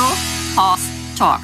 Horse 0.00 0.82
Talk. 1.16 1.40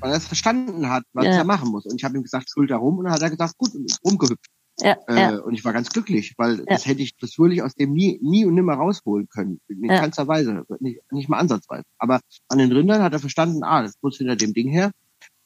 Weil 0.00 0.10
er 0.10 0.16
es 0.18 0.26
verstanden 0.26 0.88
hat, 0.90 1.04
was 1.14 1.24
Ja. 1.24 1.32
er 1.32 1.44
machen 1.44 1.70
muss. 1.70 1.86
Und 1.86 1.96
ich 1.96 2.04
habe 2.04 2.16
ihm 2.16 2.22
gesagt, 2.22 2.50
Schulter 2.50 2.76
rum. 2.76 2.98
Und 2.98 3.04
dann 3.04 3.14
hat 3.14 3.22
er 3.22 3.30
gesagt, 3.30 3.56
gut, 3.56 3.74
und 3.74 3.84
ist 3.86 3.98
rumgehüpft. 4.04 4.44
Ja, 4.80 4.96
Äh, 5.08 5.14
ja. 5.20 5.38
Und 5.38 5.54
ich 5.54 5.64
war 5.64 5.72
ganz 5.72 5.88
glücklich, 5.90 6.34
weil 6.38 6.64
das 6.66 6.86
hätte 6.86 7.02
ich, 7.02 7.16
das 7.18 7.38
würde 7.38 7.54
ich 7.54 7.62
aus 7.62 7.74
dem 7.74 7.92
nie, 7.92 8.18
nie 8.22 8.44
und 8.46 8.54
nimmer 8.54 8.74
rausholen 8.74 9.28
können. 9.28 9.58
In 9.68 9.84
Ja. 9.84 10.00
keinster 10.00 10.26
Weise. 10.28 10.64
Nicht, 10.80 11.00
nicht 11.12 11.28
mal 11.28 11.38
ansatzweise. 11.38 11.84
Aber 11.98 12.20
an 12.48 12.58
den 12.58 12.72
Rindern 12.72 13.02
hat 13.02 13.12
er 13.12 13.18
verstanden, 13.20 13.62
ah, 13.62 13.82
das 13.82 13.94
muss 14.02 14.18
hinter 14.18 14.36
dem 14.36 14.52
Ding 14.54 14.68
her. 14.68 14.90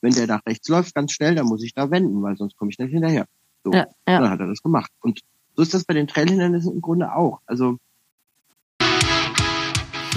Wenn 0.00 0.12
der 0.14 0.26
nach 0.26 0.40
rechts 0.46 0.68
läuft, 0.68 0.94
ganz 0.94 1.12
schnell, 1.12 1.34
dann 1.36 1.46
muss 1.46 1.62
ich 1.62 1.74
da 1.74 1.90
wenden, 1.90 2.22
weil 2.22 2.36
sonst 2.36 2.56
komme 2.56 2.70
ich 2.72 2.78
nicht 2.78 2.90
hinterher. 2.90 3.26
So. 3.64 3.72
Ja, 3.72 3.86
ja. 4.08 4.20
Dann 4.20 4.30
hat 4.30 4.40
er 4.40 4.46
das 4.48 4.62
gemacht. 4.62 4.90
Und 5.00 5.20
so 5.56 5.62
ist 5.62 5.74
das 5.74 5.84
bei 5.84 5.94
den 5.94 6.06
Trailhindernissen 6.08 6.72
im 6.74 6.80
Grunde 6.80 7.12
auch. 7.14 7.40
Also, 7.46 7.78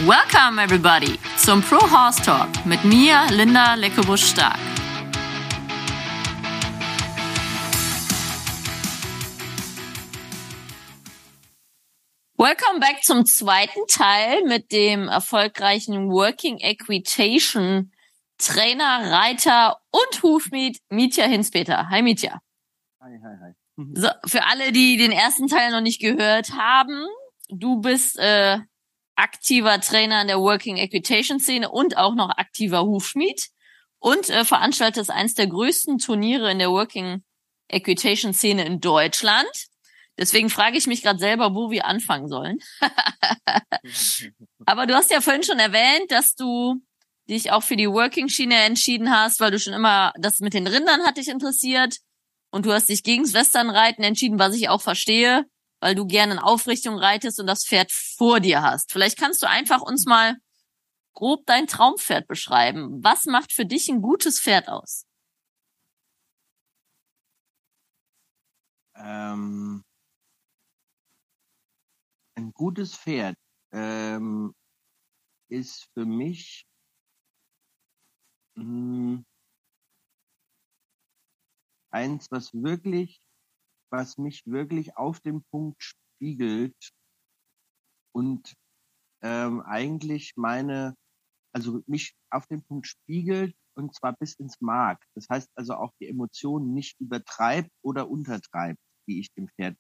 Welcome 0.06 0.62
everybody 0.62 1.18
zum 1.48 1.62
Pro 1.62 1.80
Horse 1.80 2.22
Talk 2.24 2.66
mit 2.66 2.84
mir, 2.84 3.26
Linda 3.32 3.76
Leckebusch-Stark. 3.76 4.60
Welcome 12.38 12.82
back 12.82 13.02
zum 13.02 13.26
zweiten 13.26 13.80
Teil 13.88 14.44
mit 14.44 14.74
dem 14.74 15.08
erfolgreichen 15.08 16.10
Working 16.10 16.58
Equitation 16.58 17.94
Trainer, 18.38 19.10
Reiter 19.10 19.78
und 19.92 20.24
Hufmiet 20.24 20.80
Mietja 20.90 21.28
Hinspeter. 21.28 21.88
Hi 21.90 22.02
Mietja. 22.02 22.42
hi, 23.00 23.18
hi, 23.24 23.36
hi. 23.42 23.86
So, 23.94 24.10
für 24.26 24.44
alle, 24.48 24.74
die 24.74 24.98
den 24.98 25.14
ersten 25.14 25.48
Teil 25.48 25.72
noch 25.72 25.80
nicht 25.80 26.02
gehört 26.02 26.52
haben, 26.58 27.06
du 27.48 27.80
bist 27.80 28.20
äh, 28.20 28.58
aktiver 29.18 29.82
Trainer 29.82 30.22
in 30.22 30.28
der 30.28 30.40
Working 30.40 30.78
Equitation 30.78 31.40
Szene 31.40 31.70
und 31.70 31.98
auch 31.98 32.16
noch 32.16 32.30
aktiver 32.38 32.84
Hufschmied 32.84 33.50
und 34.00 34.30
äh, 34.30 34.46
veranstaltest 34.46 35.10
eins 35.10 35.34
der 35.34 35.48
größten 35.48 35.98
Turniere 35.98 36.52
in 36.52 36.60
der 36.60 36.70
Working 36.70 37.24
Equitation 37.68 38.34
Szene 38.34 38.66
in 38.66 38.80
Deutschland. 38.80 39.50
Deswegen 40.18 40.50
frage 40.50 40.78
ich 40.78 40.88
mich 40.88 41.04
gerade 41.04 41.20
selber, 41.20 41.54
wo 41.54 41.70
wir 41.70 41.86
anfangen 41.86 42.28
sollen. 42.28 42.60
Aber 44.66 44.86
du 44.86 44.96
hast 44.96 45.12
ja 45.12 45.22
vorhin 45.22 45.44
schon 45.44 45.60
erwähnt, 45.60 46.12
dass 46.12 46.36
du 46.36 46.76
dich 47.30 47.52
auch 47.52 47.62
für 47.62 47.76
die 47.76 47.90
Working-Schiene 47.90 48.56
entschieden 48.56 49.12
hast, 49.12 49.40
weil 49.40 49.52
du 49.52 49.60
schon 49.60 49.74
immer, 49.74 50.14
das 50.18 50.40
mit 50.40 50.54
den 50.54 50.66
Rindern 50.66 51.04
hat 51.06 51.18
dich 51.18 51.28
interessiert 51.28 51.98
und 52.52 52.66
du 52.66 52.72
hast 52.72 52.90
dich 52.90 53.04
gegens 53.04 53.34
Westernreiten 53.34 54.04
entschieden, 54.04 54.40
was 54.40 54.56
ich 54.56 54.70
auch 54.70 54.82
verstehe, 54.82 55.46
weil 55.80 55.96
du 55.96 56.06
gerne 56.08 56.34
in 56.34 56.40
Aufrichtung 56.40 56.98
reitest 56.98 57.40
und 57.40 57.48
das 57.48 57.66
Pferd 57.66 57.92
vor 57.92 58.40
dir 58.40 58.62
hast. 58.62 58.92
Vielleicht 58.92 59.18
kannst 59.18 59.42
du 59.44 59.50
einfach 59.50 59.82
uns 59.82 60.06
mal 60.06 60.36
grob 61.14 61.46
dein 61.46 61.68
Traumpferd 61.68 62.28
beschreiben. 62.28 63.04
Was 63.04 63.26
macht 63.26 63.54
für 63.54 63.66
dich 63.66 63.90
ein 63.90 64.02
gutes 64.02 64.40
Pferd 64.40 64.70
aus? 64.70 65.06
Ähm, 68.96 69.84
ein 72.36 72.52
gutes 72.54 72.96
Pferd 72.96 73.36
ähm, 73.74 74.54
ist 75.50 75.90
für 75.94 76.06
mich 76.06 76.66
mh, 78.56 79.24
eins, 81.92 82.32
was 82.32 82.54
wirklich, 82.54 83.20
was 83.92 84.18
mich 84.18 84.44
wirklich 84.46 84.98
auf 84.98 85.20
den 85.22 85.44
Punkt 85.52 85.84
spiegelt 85.84 86.92
und 88.14 88.54
ähm, 89.24 89.62
eigentlich 89.62 90.34
meine, 90.38 90.96
also 91.54 91.82
mich 91.88 92.16
auf 92.32 92.48
den 92.48 92.64
Punkt 92.64 92.88
spiegelt 92.88 93.56
und 93.76 93.96
zwar 93.96 94.16
bis 94.18 94.36
ins 94.36 94.62
Mark. 94.62 95.04
Das 95.16 95.28
heißt 95.30 95.50
also 95.56 95.76
auch 95.76 95.92
die 96.02 96.08
Emotionen 96.10 96.74
nicht 96.74 97.00
übertreibt 97.00 97.72
oder 97.84 98.10
untertreibt, 98.10 98.80
die 99.10 99.20
ich 99.22 99.34
dem 99.34 99.50
Pferd, 99.50 99.78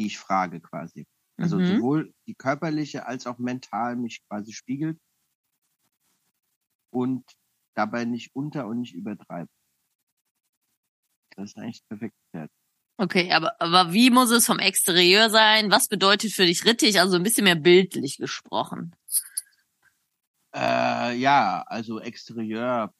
die 0.00 0.06
ich 0.08 0.18
frage 0.18 0.60
quasi. 0.60 1.06
Also 1.40 1.60
Mhm. 1.60 1.62
sowohl 1.64 2.12
die 2.28 2.34
körperliche 2.36 3.06
als 3.06 3.26
auch 3.26 3.38
mental 3.38 3.96
mich 3.96 4.22
quasi 4.28 4.52
spiegelt 4.52 4.98
und 6.92 7.24
dabei 7.76 8.04
nicht 8.04 8.34
unter 8.34 8.66
und 8.68 8.80
nicht 8.80 8.94
übertreibt. 8.94 9.50
Das 11.36 11.50
ist 11.50 11.58
eigentlich 11.58 11.84
Pferd. 11.88 12.14
Okay, 13.02 13.32
aber, 13.32 13.60
aber 13.60 13.92
wie 13.92 14.10
muss 14.10 14.30
es 14.30 14.46
vom 14.46 14.60
Exterieur 14.60 15.28
sein? 15.28 15.72
Was 15.72 15.88
bedeutet 15.88 16.30
für 16.30 16.46
dich 16.46 16.64
rittig? 16.64 17.00
Also 17.00 17.16
ein 17.16 17.24
bisschen 17.24 17.42
mehr 17.42 17.56
bildlich 17.56 18.16
gesprochen. 18.16 18.94
Äh, 20.54 21.16
ja, 21.16 21.64
also 21.66 21.98
Exterieur, 21.98 22.94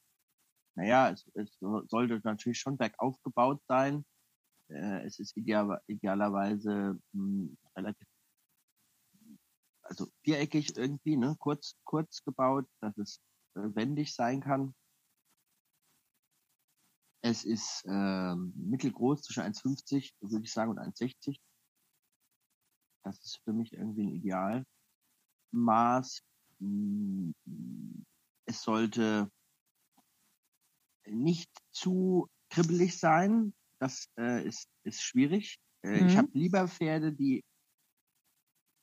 naja, 0.75 1.11
es, 1.11 1.25
es 1.35 1.57
so- 1.61 1.85
sollte 1.87 2.21
natürlich 2.25 2.59
schon 2.59 2.77
bergauf 2.77 3.17
gebaut 3.23 3.63
sein. 3.69 4.05
Äh, 4.71 5.07
es 5.07 5.21
ist 5.21 5.37
ideal, 5.37 5.81
idealerweise 5.87 6.99
mh, 7.13 7.51
relativ, 7.77 8.09
also 9.83 10.09
viereckig 10.25 10.77
irgendwie, 10.77 11.17
ne, 11.17 11.37
kurz, 11.39 11.77
kurz 11.85 12.25
gebaut, 12.25 12.67
dass 12.81 12.99
es 12.99 13.21
äh, 13.55 13.61
wendig 13.77 14.15
sein 14.15 14.41
kann. 14.41 14.75
Es 17.25 17.45
ist 17.45 17.85
ähm, 17.87 18.53
mittelgroß, 18.57 19.23
zwischen 19.23 19.43
1,50 19.43 20.11
würde 20.21 20.45
ich 20.45 20.53
sagen 20.53 20.71
und 20.73 20.79
1,60. 20.79 21.39
Das 23.05 23.19
ist 23.25 23.41
für 23.45 23.53
mich 23.53 23.73
irgendwie 23.73 24.03
ein 24.03 24.65
Idealmaß. 25.53 26.23
Mm, 26.61 27.33
Es 28.47 28.63
sollte 28.63 29.29
nicht 31.07 31.51
zu 31.73 32.29
kribbelig 32.51 32.99
sein. 32.99 33.55
Das 33.81 34.07
äh, 34.19 34.47
ist, 34.47 34.69
ist 34.85 35.03
schwierig. 35.03 35.59
Äh, 35.85 36.01
Ich 36.01 36.17
Mhm. 36.17 36.19
habe 36.19 36.29
lieber 36.33 36.69
Pferde, 36.69 37.13
die, 37.13 37.43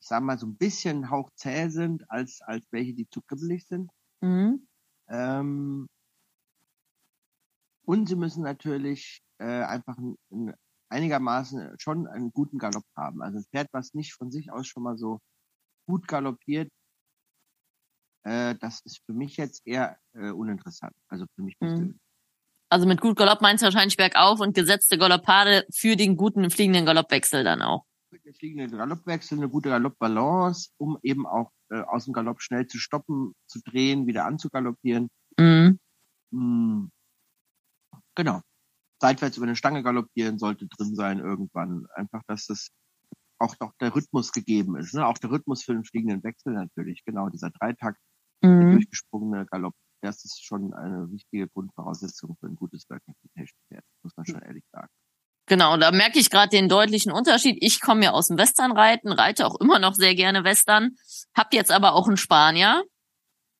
ich 0.01 0.07
sag 0.07 0.23
mal, 0.23 0.37
so 0.37 0.47
ein 0.47 0.57
bisschen 0.57 1.09
hauchzäh 1.09 1.69
sind, 1.69 2.09
als, 2.09 2.41
als 2.41 2.65
welche, 2.71 2.93
die 2.93 3.07
zu 3.09 3.21
kribbelig 3.21 3.65
sind. 3.65 3.91
Mhm. 4.21 4.67
Ähm, 5.09 5.87
und 7.89 8.07
sie 8.07 8.15
müssen 8.15 8.43
natürlich 8.43 9.23
äh, 9.39 9.63
einfach 9.63 9.97
ein, 9.97 10.15
ein, 10.31 10.53
einigermaßen 10.89 11.73
schon 11.79 12.05
einen 12.05 12.31
guten 12.31 12.59
Galopp 12.59 12.85
haben. 12.95 13.23
Also 13.23 13.39
ein 13.39 13.45
Pferd, 13.45 13.67
was 13.71 13.95
nicht 13.95 14.13
von 14.13 14.29
sich 14.29 14.51
aus 14.51 14.67
schon 14.67 14.83
mal 14.83 14.95
so 14.95 15.19
gut 15.87 16.07
galoppiert, 16.07 16.69
äh, 18.25 18.53
das 18.61 18.81
ist 18.81 19.01
für 19.07 19.13
mich 19.13 19.37
jetzt 19.37 19.65
eher 19.65 19.97
äh, 20.13 20.29
uninteressant. 20.29 20.93
Also 21.07 21.25
für 21.33 21.41
mich 21.41 21.55
Mhm. 21.59 21.65
persönlich. 21.65 22.01
Also 22.69 22.85
mit 22.85 23.01
gut 23.01 23.17
Galopp 23.17 23.41
meinst 23.41 23.63
du 23.63 23.65
wahrscheinlich 23.65 23.97
bergauf 23.97 24.39
und 24.39 24.53
gesetzte 24.53 24.99
Galoppade 24.99 25.65
für 25.73 25.95
den 25.95 26.15
guten 26.15 26.51
fliegenden 26.51 26.85
Galoppwechsel 26.85 27.43
dann 27.43 27.63
auch. 27.63 27.85
Mit 28.11 28.23
der 28.23 28.35
fliegenden 28.35 28.77
Galoppwechsel, 28.77 29.39
eine 29.39 29.49
gute 29.49 29.69
Galoppbalance, 29.69 30.69
um 30.77 30.99
eben 31.01 31.25
auch 31.25 31.51
äh, 31.71 31.79
aus 31.79 32.05
dem 32.05 32.13
Galopp 32.13 32.43
schnell 32.43 32.67
zu 32.67 32.77
stoppen, 32.77 33.33
zu 33.47 33.59
drehen, 33.63 34.05
wieder 34.05 34.25
anzugaloppieren. 34.25 35.09
Mhm. 35.39 35.79
Hm. 36.31 36.91
Genau. 38.19 38.41
Seitwärts 39.01 39.37
über 39.37 39.45
eine 39.45 39.55
Stange 39.55 39.81
galoppieren 39.81 40.39
sollte 40.39 40.67
drin 40.67 40.93
sein 40.93 41.19
irgendwann. 41.19 41.87
Einfach, 41.95 42.21
dass 42.27 42.47
das 42.47 42.67
auch 43.39 43.55
doch 43.55 43.71
der 43.79 43.95
Rhythmus 43.95 44.33
gegeben 44.33 44.75
ist. 44.75 44.93
Ne? 44.93 45.07
Auch 45.07 45.17
der 45.17 45.31
Rhythmus 45.31 45.63
für 45.63 45.71
den 45.71 45.85
fliegenden 45.85 46.21
Wechsel 46.21 46.51
natürlich. 46.51 47.05
Genau, 47.05 47.29
dieser 47.29 47.49
Dreitakt, 47.49 47.97
der 48.43 48.49
Mhm. 48.49 48.71
durchgesprungene 48.73 49.45
Galopp. 49.45 49.73
Das 50.01 50.25
ist 50.25 50.43
schon 50.45 50.73
eine 50.73 51.09
wichtige 51.11 51.47
Grundvoraussetzung 51.47 52.35
für 52.41 52.47
ein 52.47 52.55
gutes 52.55 52.89
Working 52.89 53.15
Equitation 53.23 53.57
Pferd, 53.69 53.85
muss 54.03 54.17
man 54.17 54.25
schon 54.25 54.41
ehrlich 54.41 54.65
sagen. 54.73 54.89
Genau, 55.47 55.77
da 55.77 55.91
merke 55.91 56.19
ich 56.19 56.29
gerade 56.29 56.49
den 56.49 56.67
deutlichen 56.67 57.13
Unterschied. 57.13 57.57
Ich 57.61 57.79
komme 57.79 58.03
ja 58.03 58.11
aus 58.11 58.27
dem 58.27 58.37
Westernreiten, 58.37 59.13
reite 59.13 59.47
auch 59.47 59.59
immer 59.61 59.79
noch 59.79 59.93
sehr 59.93 60.13
gerne 60.15 60.43
Western, 60.43 60.95
hab 61.33 61.53
jetzt 61.53 61.71
aber 61.71 61.93
auch 61.93 62.07
einen 62.07 62.17
Spanier. 62.17 62.83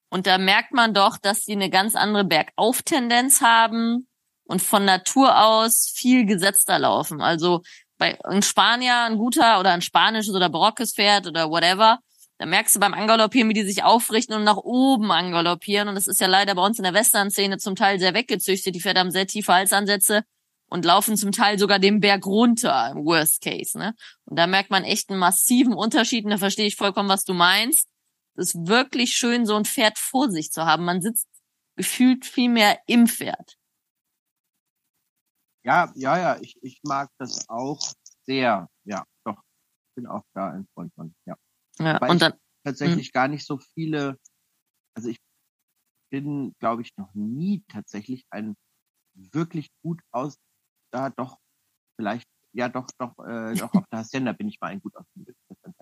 Und 0.10 0.28
da 0.28 0.38
merkt 0.38 0.74
man 0.74 0.94
doch, 0.94 1.18
dass 1.18 1.46
die 1.46 1.54
eine 1.54 1.70
ganz 1.70 1.96
andere 1.96 2.26
Bergauf-Tendenz 2.26 3.42
haben 3.42 4.09
und 4.50 4.64
von 4.64 4.84
Natur 4.84 5.40
aus 5.46 5.92
viel 5.94 6.26
gesetzter 6.26 6.80
laufen. 6.80 7.22
Also 7.22 7.62
bei 8.00 8.18
ein 8.26 8.42
Spanier, 8.42 9.04
ein 9.04 9.18
guter 9.18 9.60
oder 9.60 9.72
ein 9.72 9.84
spanisches 9.84 10.34
oder 10.34 10.50
barockes 10.50 10.96
Pferd 10.96 11.28
oder 11.28 11.52
whatever, 11.52 12.00
da 12.40 12.48
merkst 12.48 12.76
du 12.76 12.80
beim 12.80 12.96
Angaloppieren, 12.96 13.48
wie 13.50 13.54
die 13.54 13.64
sich 13.64 13.84
aufrichten 13.84 14.34
und 14.36 14.44
nach 14.44 14.58
oben 14.58 15.12
angaloppieren. 15.12 15.88
Und 15.88 15.96
das 15.96 16.08
ist 16.08 16.20
ja 16.20 16.28
leider 16.28 16.56
bei 16.56 16.66
uns 16.66 16.80
in 16.80 16.84
der 16.84 16.96
Western-Szene 16.96 17.60
zum 17.60 17.76
Teil 17.76 18.00
sehr 18.00 18.16
weggezüchtet. 18.16 18.74
Die 18.74 18.82
Pferde 18.82 19.02
haben 19.02 19.12
sehr 19.12 19.28
tiefe 19.28 19.54
Halsansätze 19.54 20.24
und 20.68 20.84
laufen 20.84 21.16
zum 21.16 21.32
Teil 21.32 21.60
sogar 21.60 21.78
den 21.78 22.00
Berg 22.00 22.26
runter 22.26 22.92
im 22.96 23.06
Worst 23.06 23.44
Case. 23.44 23.78
Ne? 23.78 23.94
Und 24.26 24.40
da 24.40 24.48
merkt 24.48 24.72
man 24.72 24.84
echt 24.84 25.12
einen 25.12 25.20
massiven 25.20 25.74
Unterschied. 25.74 26.26
Und 26.26 26.32
da 26.32 26.38
verstehe 26.38 26.66
ich 26.66 26.76
vollkommen, 26.76 27.10
was 27.10 27.24
du 27.24 27.36
meinst. 27.36 27.88
Es 28.36 28.56
ist 28.56 28.68
wirklich 28.68 29.16
schön, 29.16 29.46
so 29.46 29.56
ein 29.56 29.66
Pferd 29.66 30.00
vor 30.00 30.32
sich 30.32 30.52
zu 30.52 30.66
haben. 30.66 30.86
Man 30.86 31.02
sitzt 31.02 31.28
gefühlt 31.76 32.26
viel 32.26 32.50
mehr 32.50 32.80
im 32.88 33.06
Pferd. 33.06 33.59
Ja, 35.70 35.92
ja, 35.94 36.18
ja, 36.18 36.38
ich, 36.42 36.58
ich 36.64 36.80
mag 36.82 37.12
das 37.20 37.48
auch 37.48 37.80
sehr. 38.26 38.68
Ja, 38.86 39.06
doch. 39.24 39.40
Bin 39.96 40.08
auch 40.08 40.24
da 40.34 40.50
ein 40.50 40.66
Freund 40.74 40.92
von. 40.96 41.14
Ja. 41.28 41.36
Ja, 41.78 41.94
Wobei 41.94 42.10
und 42.10 42.16
ich 42.16 42.22
dann, 42.22 42.34
tatsächlich 42.64 43.12
gar 43.12 43.28
nicht 43.28 43.46
so 43.46 43.60
viele, 43.60 44.18
also 44.96 45.10
ich 45.10 45.20
bin, 46.12 46.56
glaube 46.58 46.82
ich, 46.82 46.98
noch 46.98 47.14
nie 47.14 47.64
tatsächlich 47.68 48.26
ein 48.32 48.56
wirklich 49.14 49.70
gut 49.84 50.02
aus, 50.10 50.40
da 50.92 51.12
doch, 51.12 51.38
vielleicht, 51.98 52.28
ja 52.52 52.68
doch, 52.68 52.88
doch, 52.98 53.14
äh, 53.20 53.54
doch 53.72 53.72
auf 53.76 53.86
der 53.92 54.00
Hacienda 54.00 54.32
bin 54.32 54.48
ich 54.48 54.60
mal 54.60 54.70
ein 54.70 54.82
gut 54.82 54.96
ausgebildeter 54.96 55.74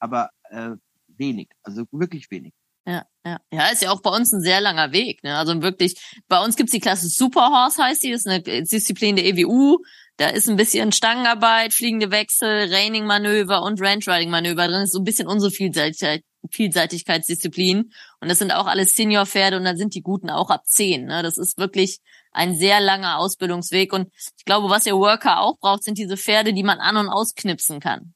Aber 0.00 0.30
äh, 0.48 0.74
wenig, 1.06 1.48
also 1.62 1.86
wirklich 1.92 2.28
wenig. 2.32 2.52
Ja, 2.90 3.06
ja. 3.24 3.38
Ja, 3.52 3.66
ist 3.68 3.82
ja 3.82 3.92
auch 3.92 4.02
bei 4.02 4.10
uns 4.10 4.32
ein 4.32 4.40
sehr 4.40 4.60
langer 4.60 4.90
Weg. 4.90 5.22
Ne? 5.22 5.36
Also 5.36 5.62
wirklich, 5.62 5.94
bei 6.26 6.42
uns 6.42 6.56
gibt's 6.56 6.72
die 6.72 6.80
Klasse 6.80 7.08
Superhorse, 7.08 7.84
heißt 7.84 8.02
die, 8.02 8.10
das 8.10 8.22
ist 8.22 8.26
eine 8.26 8.42
Disziplin 8.42 9.14
der 9.14 9.26
EWU. 9.26 9.78
Da 10.16 10.28
ist 10.28 10.48
ein 10.48 10.56
bisschen 10.56 10.92
Stangenarbeit, 10.92 11.72
fliegende 11.72 12.10
Wechsel, 12.10 12.68
Raining-Manöver 12.74 13.62
und 13.62 13.80
Range-Riding-Manöver 13.80 14.66
drin. 14.66 14.80
Das 14.80 14.88
ist 14.88 14.92
so 14.92 14.98
ein 14.98 15.04
bisschen 15.04 15.28
unsere 15.28 15.52
Vielseitigkeit, 15.52 16.24
Vielseitigkeitsdisziplin. 16.50 17.92
Und 18.20 18.28
das 18.28 18.38
sind 18.38 18.52
auch 18.52 18.66
alles 18.66 18.94
Senior-Pferde 18.94 19.56
und 19.56 19.64
dann 19.64 19.76
sind 19.76 19.94
die 19.94 20.02
Guten 20.02 20.28
auch 20.28 20.50
ab 20.50 20.66
zehn. 20.66 21.06
Ne? 21.06 21.22
Das 21.22 21.38
ist 21.38 21.58
wirklich 21.58 22.00
ein 22.32 22.56
sehr 22.56 22.80
langer 22.80 23.18
Ausbildungsweg. 23.18 23.92
Und 23.92 24.12
ich 24.36 24.44
glaube, 24.44 24.68
was 24.68 24.84
ihr 24.84 24.96
Worker 24.96 25.40
auch 25.40 25.58
braucht, 25.58 25.84
sind 25.84 25.96
diese 25.96 26.16
Pferde, 26.16 26.52
die 26.52 26.64
man 26.64 26.80
an- 26.80 26.96
und 26.96 27.08
ausknipsen 27.08 27.80
kann. 27.80 28.12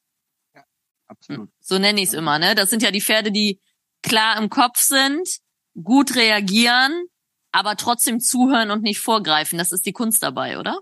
Ja, 0.55 0.65
absolut. 1.07 1.49
So 1.61 1.79
nenne 1.79 2.01
ich 2.01 2.09
es 2.09 2.15
immer. 2.15 2.39
Ne? 2.39 2.55
Das 2.55 2.71
sind 2.71 2.83
ja 2.83 2.91
die 2.91 3.01
Pferde, 3.01 3.31
die 3.31 3.61
klar 4.05 4.41
im 4.41 4.51
Kopf 4.51 4.79
sind, 4.79 5.41
gut 5.83 6.15
reagieren, 6.15 7.07
aber 7.53 7.77
trotzdem 7.77 8.21
zuhören 8.21 8.71
und 8.71 8.83
nicht 8.83 9.01
vorgreifen. 9.01 9.59
Das 9.59 9.73
ist 9.73 9.87
die 9.87 9.93
Kunst 9.93 10.23
dabei, 10.23 10.59
oder? 10.59 10.79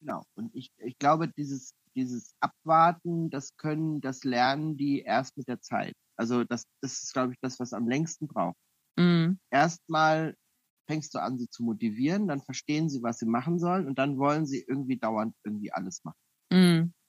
Genau. 0.00 0.24
Und 0.34 0.54
ich, 0.54 0.70
ich 0.78 0.98
glaube, 0.98 1.28
dieses, 1.28 1.74
dieses 1.94 2.34
Abwarten, 2.40 3.30
das 3.30 3.56
können, 3.56 4.00
das 4.00 4.24
lernen 4.24 4.76
die 4.76 5.00
erst 5.00 5.36
mit 5.36 5.48
der 5.48 5.60
Zeit. 5.60 5.94
Also 6.16 6.44
das, 6.44 6.64
das 6.80 7.02
ist, 7.02 7.12
glaube 7.12 7.32
ich, 7.32 7.38
das, 7.40 7.60
was 7.60 7.72
am 7.72 7.88
längsten 7.88 8.26
braucht. 8.26 8.56
Mhm. 8.96 9.38
Erstmal 9.50 10.36
fängst 10.86 11.14
du 11.14 11.18
an, 11.18 11.38
sie 11.38 11.48
zu 11.48 11.62
motivieren, 11.62 12.28
dann 12.28 12.42
verstehen 12.42 12.88
sie, 12.88 13.02
was 13.02 13.18
sie 13.18 13.26
machen 13.26 13.58
sollen 13.58 13.86
und 13.86 13.98
dann 13.98 14.18
wollen 14.18 14.46
sie 14.46 14.64
irgendwie 14.68 14.98
dauernd 14.98 15.34
irgendwie 15.44 15.72
alles 15.72 16.04
machen. 16.04 16.18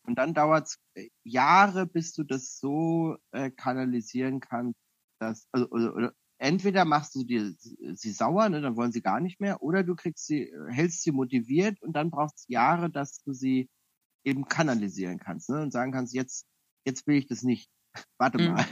Und 0.05 0.15
dann 0.15 0.33
dauert 0.33 0.67
es 0.67 0.77
äh, 0.95 1.09
Jahre, 1.23 1.85
bis 1.85 2.13
du 2.13 2.23
das 2.23 2.57
so 2.59 3.17
äh, 3.31 3.51
kanalisieren 3.51 4.39
kannst, 4.39 4.79
dass, 5.19 5.47
also, 5.51 5.67
oder, 5.69 5.95
oder 5.95 6.13
entweder 6.37 6.85
machst 6.85 7.15
du 7.15 7.23
dir 7.23 7.53
sie 7.57 8.11
sauer, 8.11 8.49
ne, 8.49 8.61
dann 8.61 8.75
wollen 8.75 8.91
sie 8.91 9.01
gar 9.01 9.19
nicht 9.19 9.39
mehr, 9.39 9.61
oder 9.61 9.83
du 9.83 9.95
kriegst 9.95 10.25
sie, 10.25 10.51
hältst 10.69 11.03
sie 11.03 11.11
motiviert 11.11 11.81
und 11.81 11.93
dann 11.93 12.11
braucht 12.11 12.35
es 12.35 12.45
Jahre, 12.47 12.89
dass 12.89 13.21
du 13.23 13.33
sie 13.33 13.69
eben 14.23 14.45
kanalisieren 14.45 15.19
kannst, 15.19 15.49
ne, 15.49 15.61
und 15.61 15.71
sagen 15.71 15.91
kannst, 15.91 16.13
jetzt, 16.13 16.45
jetzt 16.85 17.07
will 17.07 17.15
ich 17.15 17.27
das 17.27 17.43
nicht. 17.43 17.69
Warte 18.17 18.41
mhm. 18.41 18.53
mal. 18.53 18.65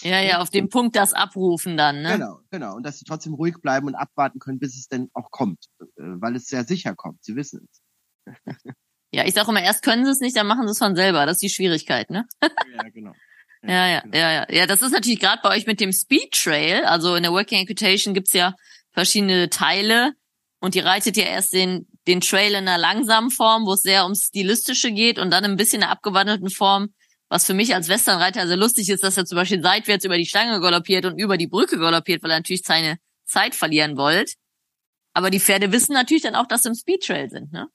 Ja, 0.00 0.20
ja, 0.20 0.40
auf 0.40 0.50
dem 0.50 0.68
Punkt 0.68 0.96
das 0.96 1.12
abrufen 1.12 1.76
dann, 1.76 2.02
ne? 2.02 2.12
Genau, 2.12 2.40
genau. 2.50 2.76
Und 2.76 2.84
dass 2.84 2.98
sie 2.98 3.04
trotzdem 3.04 3.34
ruhig 3.34 3.56
bleiben 3.60 3.86
und 3.86 3.94
abwarten 3.94 4.38
können, 4.38 4.58
bis 4.58 4.76
es 4.76 4.88
denn 4.88 5.10
auch 5.14 5.30
kommt, 5.30 5.66
äh, 5.80 5.86
weil 5.96 6.36
es 6.36 6.46
sehr 6.46 6.64
sicher 6.64 6.94
kommt. 6.94 7.22
Sie 7.24 7.36
wissen 7.36 7.68
es. 7.70 7.82
Ja, 9.14 9.24
ich 9.24 9.34
sage 9.34 9.50
immer, 9.50 9.62
erst 9.62 9.82
können 9.82 10.04
sie 10.04 10.10
es 10.10 10.20
nicht, 10.20 10.36
dann 10.36 10.46
machen 10.46 10.66
sie 10.66 10.72
es 10.72 10.78
von 10.78 10.96
selber. 10.96 11.24
Das 11.24 11.36
ist 11.36 11.42
die 11.42 11.48
Schwierigkeit, 11.48 12.10
ne? 12.10 12.26
ja, 12.42 12.88
genau. 12.92 13.12
Ja, 13.66 13.88
ja, 13.88 14.02
ja, 14.12 14.30
ja. 14.30 14.46
Ja, 14.50 14.66
das 14.66 14.82
ist 14.82 14.90
natürlich 14.90 15.20
gerade 15.20 15.40
bei 15.42 15.48
euch 15.56 15.66
mit 15.66 15.80
dem 15.80 15.90
Speed 15.90 16.32
Trail. 16.32 16.84
Also 16.84 17.14
in 17.16 17.22
der 17.22 17.32
Working 17.32 17.62
Equitation 17.62 18.12
gibt's 18.12 18.34
ja 18.34 18.54
verschiedene 18.92 19.48
Teile 19.48 20.12
und 20.60 20.74
die 20.74 20.80
reitet 20.80 21.16
ja 21.16 21.24
erst 21.24 21.54
den, 21.54 21.86
den 22.06 22.20
Trail 22.20 22.50
in 22.50 22.68
einer 22.68 22.76
langsamen 22.76 23.30
Form, 23.30 23.64
wo 23.64 23.72
es 23.72 23.80
sehr 23.80 24.02
ums 24.02 24.24
Stilistische 24.26 24.92
geht 24.92 25.18
und 25.18 25.30
dann 25.30 25.44
ein 25.44 25.56
bisschen 25.56 25.78
in 25.78 25.84
einer 25.84 25.92
abgewandelten 25.92 26.50
Form, 26.50 26.88
was 27.30 27.46
für 27.46 27.54
mich 27.54 27.74
als 27.74 27.88
Westernreiter 27.88 28.46
sehr 28.46 28.58
lustig 28.58 28.90
ist, 28.90 29.02
dass 29.02 29.16
er 29.16 29.24
zum 29.24 29.36
Beispiel 29.36 29.62
seitwärts 29.62 30.04
über 30.04 30.18
die 30.18 30.26
Stange 30.26 30.60
galoppiert 30.60 31.06
und 31.06 31.18
über 31.18 31.38
die 31.38 31.46
Brücke 31.46 31.78
galoppiert, 31.78 32.22
weil 32.22 32.32
er 32.32 32.38
natürlich 32.40 32.64
seine 32.66 32.98
Zeit 33.24 33.54
verlieren 33.54 33.96
wollt. 33.96 34.34
Aber 35.14 35.30
die 35.30 35.40
Pferde 35.40 35.72
wissen 35.72 35.94
natürlich 35.94 36.24
dann 36.24 36.34
auch, 36.34 36.46
dass 36.46 36.64
sie 36.64 36.68
im 36.68 36.74
Speed 36.74 37.02
Trail 37.02 37.30
sind, 37.30 37.50
ne? 37.50 37.68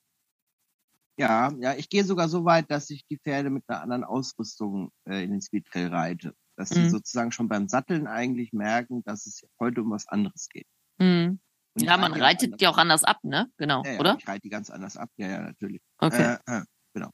Ja, 1.20 1.52
ja, 1.60 1.74
ich 1.74 1.90
gehe 1.90 2.02
sogar 2.02 2.30
so 2.30 2.46
weit, 2.46 2.70
dass 2.70 2.88
ich 2.88 3.04
die 3.04 3.18
Pferde 3.18 3.50
mit 3.50 3.62
einer 3.68 3.82
anderen 3.82 4.04
Ausrüstung 4.04 4.90
äh, 5.04 5.22
in 5.22 5.32
den 5.32 5.42
Speedtrail 5.42 5.88
reite. 5.88 6.34
Dass 6.56 6.70
sie 6.70 6.80
mhm. 6.80 6.88
sozusagen 6.88 7.30
schon 7.30 7.46
beim 7.46 7.68
Satteln 7.68 8.06
eigentlich 8.06 8.54
merken, 8.54 9.04
dass 9.04 9.26
es 9.26 9.42
heute 9.60 9.82
um 9.82 9.90
was 9.90 10.08
anderes 10.08 10.48
geht. 10.48 10.66
Mhm. 10.96 11.38
Ja, 11.76 11.98
man 11.98 12.14
reitet 12.14 12.58
die 12.58 12.66
auch 12.66 12.78
anders 12.78 13.04
ab, 13.04 13.18
ne? 13.22 13.50
Genau, 13.58 13.82
ja, 13.84 13.92
ja, 13.92 14.00
oder? 14.00 14.16
Ich 14.18 14.26
reite 14.26 14.40
die 14.40 14.48
ganz 14.48 14.70
anders 14.70 14.96
ab, 14.96 15.10
ja, 15.18 15.28
ja, 15.28 15.42
natürlich. 15.42 15.82
Okay. 15.98 16.38
Äh, 16.46 16.60
äh, 16.60 16.64
genau. 16.94 17.10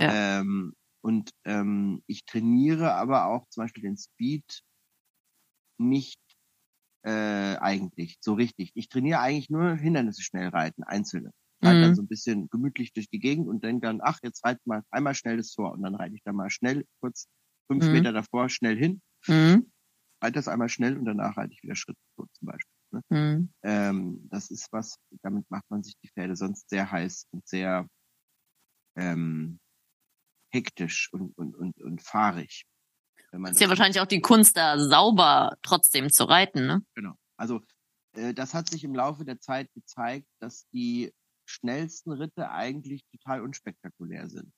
Ja. 0.00 0.40
Ähm, 0.40 0.74
und 1.00 1.30
ähm, 1.44 2.02
ich 2.08 2.24
trainiere 2.24 2.94
aber 2.94 3.26
auch 3.26 3.48
zum 3.50 3.62
Beispiel 3.62 3.84
den 3.84 3.96
Speed 3.96 4.62
nicht 5.78 6.20
äh, 7.04 7.56
eigentlich 7.58 8.18
so 8.20 8.34
richtig. 8.34 8.72
Ich 8.74 8.88
trainiere 8.88 9.20
eigentlich 9.20 9.48
nur 9.48 9.76
Hindernisse 9.76 10.22
schnell 10.22 10.48
reiten, 10.48 10.82
einzelne 10.82 11.30
reite 11.64 11.78
mhm. 11.78 11.82
dann 11.82 11.94
so 11.94 12.02
ein 12.02 12.08
bisschen 12.08 12.48
gemütlich 12.48 12.92
durch 12.92 13.08
die 13.08 13.18
Gegend 13.18 13.48
und 13.48 13.64
denke 13.64 13.86
dann, 13.86 14.00
ach, 14.02 14.18
jetzt 14.22 14.44
reite 14.44 14.60
mal 14.64 14.82
einmal 14.90 15.14
schnell 15.14 15.36
das 15.36 15.52
Tor 15.52 15.72
und 15.72 15.82
dann 15.82 15.94
reite 15.94 16.14
ich 16.14 16.22
da 16.24 16.32
mal 16.32 16.50
schnell 16.50 16.84
kurz 17.00 17.28
fünf 17.66 17.86
mhm. 17.86 17.92
Meter 17.92 18.12
davor 18.12 18.48
schnell 18.48 18.76
hin, 18.76 19.02
mhm. 19.26 19.70
reite 20.22 20.34
das 20.34 20.48
einmal 20.48 20.68
schnell 20.68 20.96
und 20.96 21.04
danach 21.04 21.36
reite 21.36 21.52
ich 21.52 21.62
wieder 21.62 21.76
Schritt 21.76 21.96
so 22.16 22.26
zum 22.32 22.46
Beispiel. 22.46 22.74
Ne? 22.92 23.02
Mhm. 23.08 23.52
Ähm, 23.62 24.28
das 24.30 24.50
ist 24.50 24.68
was, 24.72 24.96
damit 25.22 25.50
macht 25.50 25.68
man 25.70 25.82
sich 25.82 25.94
die 26.02 26.08
Pferde 26.08 26.36
sonst 26.36 26.68
sehr 26.68 26.90
heiß 26.90 27.28
und 27.30 27.46
sehr 27.48 27.88
ähm, 28.96 29.58
hektisch 30.52 31.08
und, 31.12 31.36
und, 31.36 31.56
und, 31.56 31.80
und 31.80 32.02
fahrig. 32.02 32.64
das 33.32 33.52
ist 33.52 33.60
ja 33.60 33.68
wahrscheinlich 33.68 34.00
auch 34.00 34.06
die 34.06 34.20
Kunst, 34.20 34.56
da 34.56 34.78
sauber 34.78 35.56
trotzdem 35.62 36.10
zu 36.10 36.24
reiten, 36.24 36.66
ne? 36.66 36.82
Genau. 36.94 37.14
Also 37.36 37.62
äh, 38.14 38.34
das 38.34 38.54
hat 38.54 38.70
sich 38.70 38.84
im 38.84 38.94
Laufe 38.94 39.24
der 39.24 39.40
Zeit 39.40 39.72
gezeigt, 39.74 40.28
dass 40.40 40.68
die 40.68 41.12
schnellsten 41.46 42.12
Ritte 42.12 42.50
eigentlich 42.50 43.04
total 43.10 43.42
unspektakulär 43.42 44.28
sind. 44.28 44.52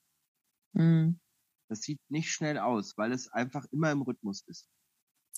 Mhm. 0.72 1.20
Das 1.68 1.80
sieht 1.80 2.00
nicht 2.08 2.30
schnell 2.30 2.58
aus, 2.58 2.96
weil 2.96 3.12
es 3.12 3.28
einfach 3.28 3.64
immer 3.72 3.90
im 3.90 4.02
Rhythmus 4.02 4.42
ist. 4.46 4.68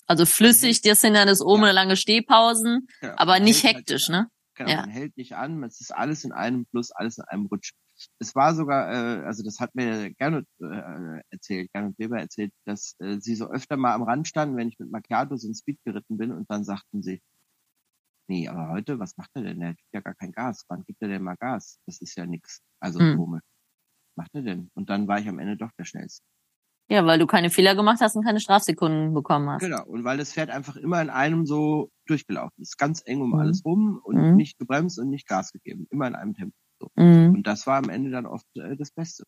Also 0.05 0.25
flüssig, 0.25 0.81
das 0.81 1.01
sind 1.01 1.13
dann 1.13 1.27
das 1.27 1.41
ohne 1.41 1.67
ja. 1.67 1.71
lange 1.71 1.95
Stehpausen, 1.95 2.87
ja, 3.01 3.15
aber 3.17 3.39
nicht 3.39 3.63
halt 3.63 3.77
hektisch, 3.77 4.09
halt, 4.09 4.25
ne? 4.25 4.31
Genau, 4.55 4.71
ja. 4.71 4.81
man 4.81 4.89
hält 4.89 5.15
nicht 5.17 5.35
an, 5.35 5.63
es 5.63 5.79
ist 5.79 5.91
alles 5.91 6.23
in 6.23 6.31
einem 6.31 6.65
Plus, 6.65 6.91
alles 6.91 7.17
in 7.17 7.23
einem 7.25 7.45
Rutsch. 7.45 7.71
Es 8.19 8.33
war 8.35 8.55
sogar, 8.55 8.91
äh, 8.91 9.25
also 9.25 9.43
das 9.43 9.59
hat 9.59 9.75
mir 9.75 10.11
gerne 10.15 10.45
äh, 10.61 11.21
erzählt, 11.29 11.71
gerne 11.73 11.93
Weber 11.97 12.19
erzählt, 12.19 12.51
dass 12.65 12.95
äh, 12.99 13.19
sie 13.19 13.35
so 13.35 13.49
öfter 13.49 13.77
mal 13.77 13.93
am 13.93 14.03
Rand 14.03 14.27
standen, 14.27 14.57
wenn 14.57 14.69
ich 14.69 14.79
mit 14.79 14.91
Macchiato 14.91 15.35
so 15.37 15.47
ein 15.47 15.55
Speed 15.55 15.79
geritten 15.85 16.17
bin 16.17 16.31
und 16.31 16.49
dann 16.49 16.63
sagten 16.63 17.03
sie, 17.03 17.21
nee, 18.29 18.47
aber 18.47 18.69
heute, 18.69 18.99
was 18.99 19.17
macht 19.17 19.31
er 19.33 19.43
denn? 19.43 19.59
Der 19.59 19.73
gibt 19.73 19.93
ja 19.93 19.99
gar 19.99 20.15
kein 20.15 20.31
Gas. 20.31 20.65
Wann 20.69 20.83
gibt 20.85 21.01
er 21.01 21.09
denn 21.09 21.23
mal 21.23 21.35
Gas? 21.35 21.79
Das 21.85 21.99
ist 21.99 22.15
ja 22.15 22.25
nix. 22.25 22.61
Also 22.79 22.99
hm. 22.99 23.17
komisch. 23.17 23.43
Was 24.15 24.25
macht 24.25 24.35
er 24.35 24.41
denn? 24.43 24.69
Und 24.75 24.89
dann 24.89 25.07
war 25.07 25.19
ich 25.19 25.27
am 25.27 25.39
Ende 25.39 25.57
doch 25.57 25.71
der 25.77 25.85
Schnellste. 25.85 26.23
Ja, 26.91 27.05
weil 27.05 27.19
du 27.19 27.27
keine 27.27 27.51
Fehler 27.51 27.75
gemacht 27.75 27.99
hast 28.01 28.15
und 28.15 28.23
keine 28.23 28.39
Strafsekunden 28.39 29.13
bekommen 29.13 29.47
hast. 29.49 29.61
Genau, 29.61 29.85
und 29.85 30.03
weil 30.03 30.17
das 30.17 30.33
Pferd 30.33 30.49
einfach 30.49 30.75
immer 30.75 30.99
in 31.01 31.11
einem 31.11 31.45
so 31.45 31.91
durchgelaufen 32.07 32.61
ist. 32.61 32.77
Ganz 32.77 33.03
eng 33.05 33.21
um 33.21 33.29
mhm. 33.29 33.39
alles 33.39 33.63
rum 33.63 34.01
und 34.03 34.15
mhm. 34.15 34.35
nicht 34.35 34.57
gebremst 34.57 34.97
und 34.97 35.09
nicht 35.09 35.27
Gas 35.27 35.51
gegeben. 35.51 35.85
Immer 35.91 36.07
in 36.07 36.15
einem 36.15 36.33
Tempo. 36.33 36.55
So. 36.79 36.89
Mhm. 36.95 37.35
Und 37.35 37.47
das 37.47 37.67
war 37.67 37.77
am 37.77 37.89
Ende 37.89 38.09
dann 38.09 38.25
oft 38.25 38.45
äh, 38.55 38.75
das 38.75 38.91
Beste. 38.91 39.23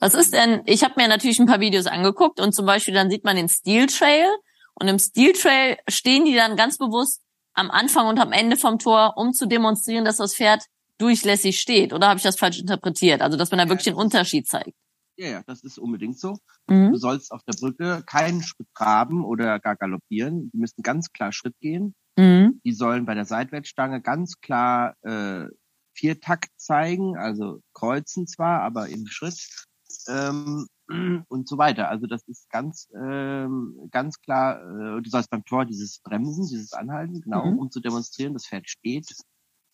Was 0.00 0.14
ist 0.14 0.32
denn, 0.32 0.62
ich 0.66 0.84
habe 0.84 0.94
mir 0.96 1.08
natürlich 1.08 1.38
ein 1.38 1.46
paar 1.46 1.60
Videos 1.60 1.86
angeguckt 1.86 2.40
und 2.40 2.52
zum 2.52 2.66
Beispiel 2.66 2.94
dann 2.94 3.10
sieht 3.10 3.24
man 3.24 3.36
den 3.36 3.48
Steel 3.48 3.86
Trail 3.86 4.28
und 4.74 4.88
im 4.88 4.98
Steel 4.98 5.32
Trail 5.32 5.76
stehen 5.88 6.24
die 6.24 6.34
dann 6.34 6.56
ganz 6.56 6.78
bewusst 6.78 7.22
am 7.58 7.70
Anfang 7.70 8.06
und 8.06 8.18
am 8.18 8.32
Ende 8.32 8.56
vom 8.56 8.78
Tor, 8.78 9.14
um 9.16 9.32
zu 9.32 9.46
demonstrieren, 9.46 10.04
dass 10.04 10.16
das 10.16 10.34
Pferd 10.34 10.64
durchlässig 10.98 11.60
steht? 11.60 11.92
Oder 11.92 12.08
habe 12.08 12.18
ich 12.18 12.22
das 12.22 12.38
falsch 12.38 12.58
interpretiert? 12.58 13.20
Also, 13.20 13.36
dass 13.36 13.50
man 13.50 13.58
da 13.58 13.64
ja, 13.64 13.70
wirklich 13.70 13.88
einen 13.88 13.96
Unterschied 13.96 14.46
zeigt. 14.46 14.74
Ja, 15.16 15.28
ja, 15.28 15.42
das 15.46 15.64
ist 15.64 15.78
unbedingt 15.78 16.18
so. 16.18 16.38
Mhm. 16.68 16.92
Du 16.92 16.96
sollst 16.96 17.32
auf 17.32 17.42
der 17.42 17.54
Brücke 17.58 18.02
keinen 18.06 18.42
Schritt 18.42 18.68
traben 18.74 19.24
oder 19.24 19.58
gar 19.58 19.76
galoppieren. 19.76 20.50
Die 20.52 20.58
müssen 20.58 20.82
ganz 20.82 21.10
klar 21.12 21.32
Schritt 21.32 21.58
gehen. 21.60 21.94
Mhm. 22.16 22.60
Die 22.64 22.72
sollen 22.72 23.04
bei 23.04 23.14
der 23.14 23.24
Seitwärtsstange 23.24 24.00
ganz 24.00 24.40
klar 24.40 24.94
äh, 25.02 25.46
Viertakt 25.94 26.50
zeigen, 26.56 27.16
also 27.16 27.60
kreuzen 27.72 28.28
zwar, 28.28 28.62
aber 28.62 28.88
im 28.88 29.06
Schritt. 29.08 29.48
Ähm, 30.06 30.66
und 30.88 31.48
so 31.48 31.58
weiter. 31.58 31.88
Also 31.88 32.06
das 32.06 32.26
ist 32.28 32.48
ganz, 32.50 32.88
ähm, 32.94 33.88
ganz 33.90 34.20
klar, 34.20 34.60
äh, 34.60 35.02
du 35.02 35.10
sollst 35.10 35.30
beim 35.30 35.44
Tor 35.44 35.66
dieses 35.66 36.00
Bremsen, 36.00 36.48
dieses 36.48 36.72
Anhalten, 36.72 37.20
genau, 37.20 37.46
mhm. 37.46 37.58
um 37.58 37.70
zu 37.70 37.80
demonstrieren, 37.80 38.32
das 38.32 38.46
Pferd 38.46 38.68
steht. 38.68 39.06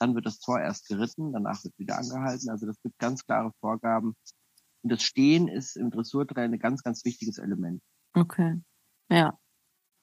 Dann 0.01 0.15
wird 0.15 0.27
das 0.27 0.41
Tor 0.41 0.61
erst 0.61 0.89
geritten, 0.89 1.33
danach 1.33 1.63
wird 1.63 1.79
wieder 1.79 1.99
angehalten. 1.99 2.51
Also 2.51 2.67
das 2.67 2.81
gibt 2.83 2.99
ganz 2.99 3.25
klare 3.25 3.53
Vorgaben. 3.61 4.17
Und 4.83 4.93
das 4.93 5.03
Stehen 5.03 5.49
ist 5.49 5.77
im 5.77 5.91
Dressurtraining 5.91 6.59
ein 6.59 6.59
ganz, 6.59 6.83
ganz 6.83 7.05
wichtiges 7.05 7.39
Element. 7.39 7.81
Okay. 8.15 8.61
Ja. 9.09 9.39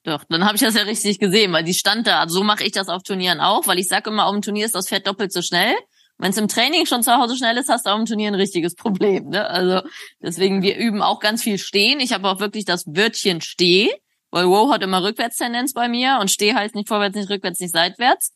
Doch, 0.04 0.24
dann 0.24 0.46
habe 0.46 0.56
ich 0.56 0.62
das 0.62 0.74
ja 0.74 0.82
richtig 0.84 1.20
gesehen, 1.20 1.54
weil 1.54 1.64
die 1.64 1.76
stand 1.76 2.08
da. 2.08 2.22
Also 2.22 2.40
so 2.40 2.44
mache 2.44 2.64
ich 2.64 2.72
das 2.72 2.88
auf 2.88 3.04
Turnieren 3.04 3.40
auch, 3.40 3.68
weil 3.68 3.78
ich 3.78 3.88
sage 3.88 4.10
immer, 4.10 4.26
auf 4.26 4.34
dem 4.34 4.42
Turnier 4.42 4.66
ist 4.66 4.74
das 4.74 4.88
Pferd 4.88 5.06
doppelt 5.06 5.32
so 5.32 5.42
schnell. 5.42 5.76
Wenn 6.22 6.32
es 6.32 6.38
im 6.38 6.48
Training 6.48 6.86
schon 6.86 7.04
zu 7.04 7.12
Hause 7.12 7.36
schnell 7.36 7.58
ist, 7.58 7.70
hast 7.70 7.86
du 7.86 7.90
auch 7.90 8.00
im 8.00 8.06
Turnier 8.06 8.30
ein 8.30 8.36
richtiges 8.36 8.76
Problem. 8.76 9.30
Ne? 9.30 9.46
Also 9.48 9.88
deswegen, 10.22 10.62
wir 10.62 10.78
üben 10.78 11.02
auch 11.02 11.20
ganz 11.20 11.44
viel 11.44 11.58
stehen. 11.58 12.00
Ich 12.00 12.14
habe 12.14 12.30
auch 12.30 12.40
wirklich 12.40 12.66
das 12.66 12.86
Wörtchen 12.88 13.42
steh 13.42 13.90
weil 14.32 14.46
Row 14.46 14.72
hat 14.72 14.82
immer 14.82 15.04
Rückwärtstendenz 15.04 15.74
bei 15.74 15.90
mir 15.90 16.18
und 16.20 16.32
stehe 16.32 16.56
halt 16.56 16.74
nicht 16.74 16.88
vorwärts, 16.88 17.16
nicht 17.16 17.30
rückwärts, 17.30 17.60
nicht 17.60 17.74
seitwärts. 17.74 18.34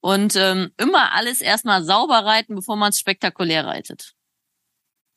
Und 0.00 0.34
ähm, 0.36 0.72
immer 0.78 1.12
alles 1.12 1.40
erstmal 1.40 1.84
sauber 1.84 2.24
reiten, 2.24 2.54
bevor 2.54 2.76
man 2.76 2.90
es 2.90 2.98
spektakulär 2.98 3.66
reitet. 3.66 4.14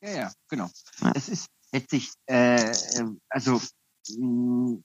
Ja, 0.00 0.10
ja, 0.10 0.32
genau. 0.48 0.68
Ja. 1.00 1.12
Es 1.14 1.28
ist 1.28 1.46
letztlich, 1.72 2.10
äh, 2.26 2.72
also 3.28 3.60
mh, 4.16 4.80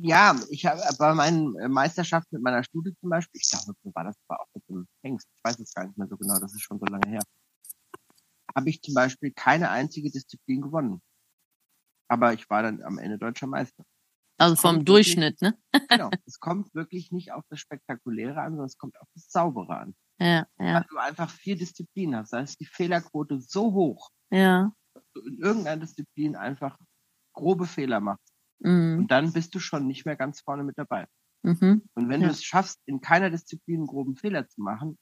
ja, 0.00 0.38
ich 0.50 0.66
habe 0.66 0.80
bei 0.98 1.14
meinen 1.14 1.52
Meisterschaften 1.70 2.36
mit 2.36 2.42
meiner 2.42 2.62
Studie 2.64 2.94
zum 3.00 3.10
Beispiel, 3.10 3.40
ich 3.40 3.48
glaube, 3.48 3.74
war 3.94 4.04
das 4.04 4.16
war 4.28 4.40
auch 4.40 4.48
mit 4.54 4.68
dem 4.68 4.86
Hengst, 5.02 5.28
ich 5.34 5.44
weiß 5.44 5.58
es 5.58 5.72
gar 5.72 5.86
nicht 5.86 5.96
mehr 5.96 6.08
so 6.08 6.16
genau, 6.16 6.38
das 6.38 6.54
ist 6.54 6.62
schon 6.62 6.78
so 6.78 6.86
lange 6.86 7.08
her, 7.08 7.22
habe 8.54 8.70
ich 8.70 8.80
zum 8.82 8.94
Beispiel 8.94 9.32
keine 9.32 9.70
einzige 9.70 10.10
Disziplin 10.10 10.62
gewonnen. 10.62 11.02
Aber 12.08 12.32
ich 12.32 12.48
war 12.48 12.62
dann 12.62 12.82
am 12.82 12.98
Ende 12.98 13.18
deutscher 13.18 13.46
Meister. 13.46 13.84
Also 14.38 14.54
vom 14.56 14.84
Durchschnitt, 14.84 15.40
wirklich, 15.40 15.58
ne? 15.72 15.86
genau. 15.88 16.10
Es 16.26 16.38
kommt 16.38 16.74
wirklich 16.74 17.10
nicht 17.10 17.32
auf 17.32 17.44
das 17.48 17.58
Spektakuläre 17.60 18.40
an, 18.40 18.52
sondern 18.52 18.66
es 18.66 18.76
kommt 18.76 18.98
auf 19.00 19.08
das 19.14 19.30
Saubere 19.30 19.78
an. 19.78 19.94
Ja, 20.18 20.46
ja. 20.58 20.74
Weil 20.74 20.86
du 20.88 20.98
einfach 20.98 21.30
vier 21.30 21.56
Disziplinen 21.56 22.16
hast. 22.16 22.32
Da 22.32 22.40
ist 22.40 22.60
die 22.60 22.66
Fehlerquote 22.66 23.40
so 23.40 23.72
hoch. 23.72 24.10
Ja. 24.30 24.72
Dass 24.94 25.04
du 25.14 25.20
in 25.22 25.38
irgendeiner 25.38 25.80
Disziplin 25.80 26.36
einfach 26.36 26.78
grobe 27.32 27.66
Fehler 27.66 28.00
machst. 28.00 28.25
Mhm. 28.60 28.98
Und 28.98 29.10
dann 29.10 29.32
bist 29.32 29.54
du 29.54 29.58
schon 29.58 29.86
nicht 29.86 30.06
mehr 30.06 30.16
ganz 30.16 30.40
vorne 30.40 30.64
mit 30.64 30.78
dabei. 30.78 31.06
Mhm. 31.42 31.82
Und 31.94 32.08
wenn 32.08 32.20
ja. 32.20 32.28
du 32.28 32.32
es 32.32 32.44
schaffst, 32.44 32.80
in 32.86 33.00
keiner 33.00 33.30
Disziplin 33.30 33.80
einen 33.80 33.86
groben 33.86 34.16
Fehler 34.16 34.48
zu 34.48 34.60
machen, 34.60 34.98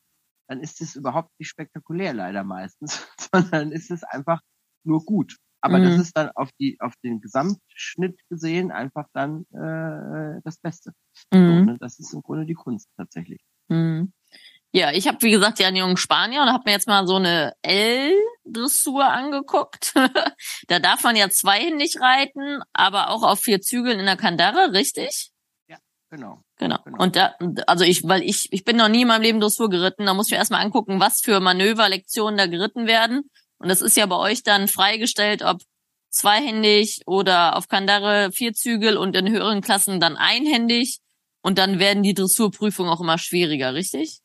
dann 0.48 0.60
ist 0.60 0.80
es 0.80 0.96
überhaupt 0.96 1.30
nicht 1.38 1.48
spektakulär 1.48 2.12
leider 2.12 2.44
meistens, 2.44 3.06
sondern 3.32 3.72
ist 3.72 3.90
es 3.90 4.04
einfach 4.04 4.40
nur 4.84 5.04
gut. 5.04 5.36
Aber 5.62 5.78
mhm. 5.78 5.84
das 5.84 5.98
ist 5.98 6.16
dann 6.16 6.30
auf 6.34 6.50
die 6.60 6.78
auf 6.80 6.94
den 7.02 7.22
Gesamtschnitt 7.22 8.20
gesehen 8.28 8.70
einfach 8.70 9.08
dann 9.14 9.46
äh, 9.52 10.40
das 10.44 10.58
Beste. 10.58 10.92
Mhm. 11.32 11.46
So, 11.46 11.64
ne? 11.64 11.76
Das 11.80 11.98
ist 11.98 12.12
im 12.12 12.20
Grunde 12.20 12.44
die 12.44 12.54
Kunst 12.54 12.90
tatsächlich. 12.98 13.42
Mhm. 13.68 14.12
Ja, 14.76 14.90
ich 14.90 15.06
habe 15.06 15.22
wie 15.22 15.30
gesagt 15.30 15.60
ja 15.60 15.68
einen 15.68 15.76
jungen 15.76 15.96
Spanier 15.96 16.42
und 16.42 16.52
habe 16.52 16.64
mir 16.66 16.72
jetzt 16.72 16.88
mal 16.88 17.06
so 17.06 17.14
eine 17.14 17.54
L-Dressur 17.62 19.04
angeguckt. 19.04 19.94
da 20.66 20.80
darf 20.80 21.04
man 21.04 21.14
ja 21.14 21.30
zweihändig 21.30 22.00
reiten, 22.00 22.60
aber 22.72 23.10
auch 23.10 23.22
auf 23.22 23.38
vier 23.38 23.60
Zügeln 23.60 24.00
in 24.00 24.06
der 24.06 24.16
Kandare, 24.16 24.72
richtig? 24.72 25.30
Ja, 25.68 25.78
genau. 26.10 26.42
Genau. 26.56 26.78
genau. 26.84 26.98
Und 26.98 27.14
da, 27.14 27.36
also 27.68 27.84
ich, 27.84 28.02
weil 28.02 28.24
ich, 28.24 28.52
ich 28.52 28.64
bin 28.64 28.76
noch 28.76 28.88
nie 28.88 29.02
in 29.02 29.08
meinem 29.08 29.22
Leben 29.22 29.38
Dressur 29.38 29.70
geritten, 29.70 30.06
da 30.06 30.14
muss 30.14 30.26
ich 30.26 30.32
mir 30.32 30.38
erstmal 30.38 30.64
angucken, 30.64 30.98
was 30.98 31.20
für 31.20 31.38
Manöverlektionen 31.38 32.36
da 32.36 32.46
geritten 32.46 32.88
werden. 32.88 33.30
Und 33.58 33.68
das 33.68 33.80
ist 33.80 33.96
ja 33.96 34.06
bei 34.06 34.16
euch 34.16 34.42
dann 34.42 34.66
freigestellt, 34.66 35.42
ob 35.42 35.62
zweihändig 36.10 37.02
oder 37.06 37.56
auf 37.56 37.68
Kandare 37.68 38.32
Vierzügel 38.32 38.96
und 38.96 39.14
in 39.14 39.30
höheren 39.30 39.60
Klassen 39.60 40.00
dann 40.00 40.16
einhändig. 40.16 40.98
Und 41.42 41.58
dann 41.58 41.78
werden 41.78 42.02
die 42.02 42.14
Dressurprüfungen 42.14 42.90
auch 42.90 43.00
immer 43.00 43.18
schwieriger, 43.18 43.74
richtig? 43.74 44.23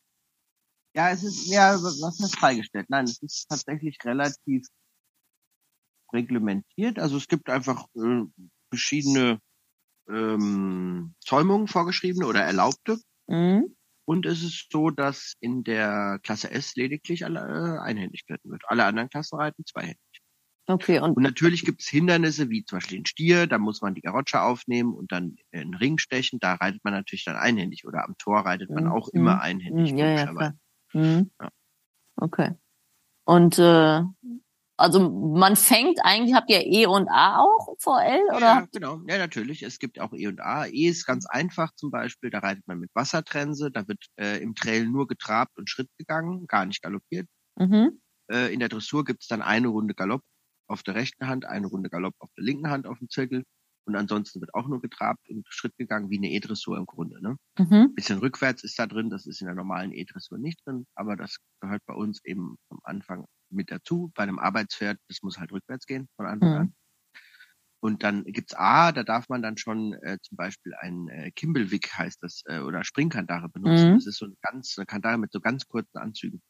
Ja, 1.00 1.12
es 1.12 1.24
ist, 1.24 1.48
ja, 1.48 1.82
was 1.82 2.20
heißt 2.22 2.36
freigestellt? 2.36 2.88
Nein, 2.89 3.06
es 3.06 3.22
ist 3.22 3.48
tatsächlich 3.48 3.98
relativ 4.03 4.68
reglementiert. 6.12 7.00
Also 7.00 7.15
es 7.15 7.29
gibt 7.29 7.50
einfach 7.50 7.86
äh, 7.96 8.24
verschiedene 8.70 9.39
ähm, 10.10 11.15
Zäumungen 11.22 11.70
vorgeschriebene 11.70 12.27
oder 12.27 12.41
erlaubte. 12.41 13.00
Mhm. 13.27 13.77
Und 14.03 14.25
es 14.25 14.44
ist 14.44 14.68
so, 14.74 14.89
dass 14.89 15.36
in 15.39 15.63
der 15.63 16.20
Klasse 16.22 16.51
S 16.51 16.75
lediglich 16.75 17.24
alle, 17.24 17.39
äh, 17.39 17.79
einhändig 17.79 18.25
geritten 18.25 18.51
wird. 18.51 18.63
Alle 18.68 18.84
anderen 18.84 19.10
Klassen 19.10 19.38
reiten 19.38 19.65
zweihändig. 19.65 20.22
Okay. 20.68 21.00
Und, 21.00 21.15
und 21.15 21.24
natürlich 21.24 21.63
gibt 21.63 21.79
es 21.79 21.88
Hindernisse, 21.88 22.50
wie 22.50 22.65
zum 22.65 22.79
Beispiel 22.79 22.98
den 22.98 23.06
Stier, 23.06 23.48
da 23.48 23.58
muss 23.58 23.82
man 23.82 23.96
die 23.96 24.01
Garotsche 24.01 24.41
aufnehmen 24.41 24.94
und 24.94 25.13
dann 25.13 25.38
einen 25.53 25.75
Ring 25.75 25.98
stechen. 25.98 26.39
Da 26.41 26.56
reitet 26.56 26.84
man 26.84 26.91
natürlich 26.91 27.24
dann 27.24 27.38
einhändig 27.38 27.88
oder 27.88 28.03
am 28.03 28.18
Tor 28.18 28.39
reitet 28.39 28.70
man 28.70 28.84
mhm. 28.84 28.91
auch 28.91 29.08
immer 29.08 29.36
mhm. 29.36 29.41
einhändig. 29.41 29.94
Mhm, 29.94 29.98
ja, 29.98 30.10
ja, 30.10 30.27
klar. 30.27 30.53
Mhm. 30.93 31.31
Okay. 32.15 32.55
Und 33.25 33.60
äh, 33.60 34.01
also 34.79 35.10
man 35.10 35.55
fängt 35.58 36.00
eigentlich, 36.03 36.34
habt 36.34 36.50
ihr 36.50 36.65
E 36.65 36.86
und 36.86 37.10
A 37.10 37.41
auch 37.41 37.75
vor 37.79 38.01
L, 38.01 38.22
oder? 38.29 38.39
Ja, 38.39 38.67
genau. 38.72 39.01
Ja, 39.08 39.17
natürlich. 39.17 39.62
Es 39.62 39.77
gibt 39.77 40.00
auch 40.00 40.13
E 40.13 40.27
und 40.27 40.39
A. 40.39 40.67
E 40.67 40.88
ist 40.88 41.05
ganz 41.05 41.25
einfach 41.25 41.74
zum 41.75 41.91
Beispiel, 41.91 42.29
da 42.29 42.39
reitet 42.39 42.65
man 42.65 42.79
mit 42.79 42.89
Wassertrense, 42.93 43.72
da 43.72 43.88
wird 43.88 44.05
äh, 44.15 44.41
im 44.41 44.55
Trail 44.55 44.88
nur 44.88 45.08
getrabt 45.08 45.58
und 45.58 45.69
Schritt 45.69 45.89
gegangen, 45.98 46.48
gar 46.48 46.65
nicht 46.65 46.81
galoppiert. 46.81 47.27
Mhm. 47.58 48.00
Äh, 48.31 48.53
in 48.53 48.62
der 48.62 48.69
Dressur 48.69 49.03
gibt 49.03 49.24
es 49.24 49.27
dann 49.27 49.41
eine 49.41 49.67
Runde 49.67 49.93
Galopp 49.93 50.24
auf 50.67 50.81
der 50.84 50.96
rechten 50.96 51.27
Hand, 51.27 51.46
eine 51.46 51.67
Runde 51.67 51.89
Galopp 51.89 52.15
auf 52.19 52.29
der 52.38 52.46
linken 52.46 52.69
Hand 52.69 52.88
auf 52.88 53.00
dem 53.00 53.10
Zirkel. 53.10 53.43
Und 53.86 53.96
ansonsten 53.96 54.40
wird 54.40 54.54
auch 54.54 54.68
nur 54.68 54.82
getrabt 54.82 55.30
und 55.30 55.48
Schritt 55.50 55.76
gegangen, 55.78 56.10
wie 56.10 56.18
eine 56.18 56.30
E-Dressur 56.30 56.78
im 56.78 56.86
Grunde. 56.86 57.22
Ne? 57.22 57.38
Mhm. 57.58 57.96
Bisschen 57.96 58.20
rückwärts 58.20 58.64
ist 58.64 58.78
da 58.78 58.86
drin, 58.86 59.10
das 59.10 59.26
ist 59.26 59.42
in 59.42 59.48
der 59.48 59.56
normalen 59.56 59.92
E-Dressur 59.92 60.38
nicht 60.38 60.66
drin, 60.66 60.86
aber 60.96 61.16
das 61.16 61.38
gehört 61.60 61.82
bei 61.86 61.96
uns 61.96 62.24
eben 62.24 62.58
vom 62.68 62.80
Anfang 62.84 63.26
mit 63.50 63.72
dazu. 63.72 64.12
Bei 64.16 64.24
einem 64.24 64.38
Arbeitspferd, 64.38 65.00
das 65.08 65.24
muss 65.24 65.40
halt 65.40 65.52
rückwärts 65.52 65.86
gehen 65.86 66.08
von 66.16 66.28
Anfang 66.28 66.50
mhm. 66.50 66.58
an. 66.58 66.74
Und 67.82 68.04
dann 68.04 68.26
gibt's 68.26 68.54
A, 68.56 68.92
da 68.92 69.04
darf 69.04 69.30
man 69.30 69.42
dann 69.42 69.58
schon 69.58 69.94
äh, 69.94 70.18
zum 70.22 70.36
Beispiel 70.36 70.74
ein 70.76 71.08
äh, 71.08 71.32
Kimbelwick 71.32 71.98
heißt 71.98 72.22
das, 72.22 72.44
äh, 72.46 72.60
oder 72.60 72.84
Springkandare 72.84 73.48
benutzen. 73.50 73.92
Mhm. 73.92 73.96
Das 73.96 74.06
ist 74.06 74.18
so 74.18 74.26
ein 74.26 74.38
ganz, 74.42 74.78
eine 74.78 74.86
Kandare 74.86 75.18
mit 75.18 75.32
so 75.32 75.40
ganz 75.40 75.66
kurzen 75.66 75.98
Anzügen. 75.98 76.42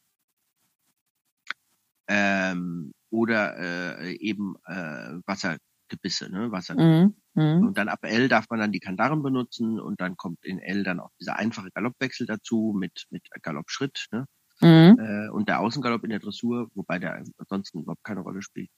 Ähm, 2.08 2.92
oder 3.12 3.58
äh, 4.00 4.16
eben 4.16 4.56
äh, 4.66 5.20
Wassergebisse, 5.89 6.29
ne? 6.29 6.51
Wasser. 6.51 6.75
Mhm. 6.75 7.15
mhm. 7.34 7.67
Und 7.67 7.77
dann 7.77 7.89
ab 7.89 8.00
L 8.03 8.27
darf 8.27 8.46
man 8.50 8.60
dann 8.60 8.72
die 8.72 8.79
Kandaren 8.79 9.22
benutzen 9.22 9.79
und 9.79 10.00
dann 10.01 10.15
kommt 10.17 10.43
in 10.43 10.60
L 10.60 10.84
dann 10.84 11.00
auch 11.00 11.12
dieser 11.19 11.38
einfache 11.38 11.69
Galoppwechsel 11.72 12.27
dazu 12.27 12.75
mit, 12.77 13.05
mit 13.10 13.27
Galoppschritt, 13.41 14.08
ne? 14.12 14.25
Mhm. 14.62 15.00
Äh, 15.00 15.29
und 15.29 15.48
der 15.48 15.62
Außengalopp 15.62 16.03
in 16.03 16.10
der 16.10 16.19
Dressur, 16.19 16.69
wobei 16.74 17.00
der 17.00 17.24
ansonsten 17.38 17.81
überhaupt 17.81 18.03
keine 18.03 18.22
Rolle 18.22 18.41
spielt. 18.41 18.69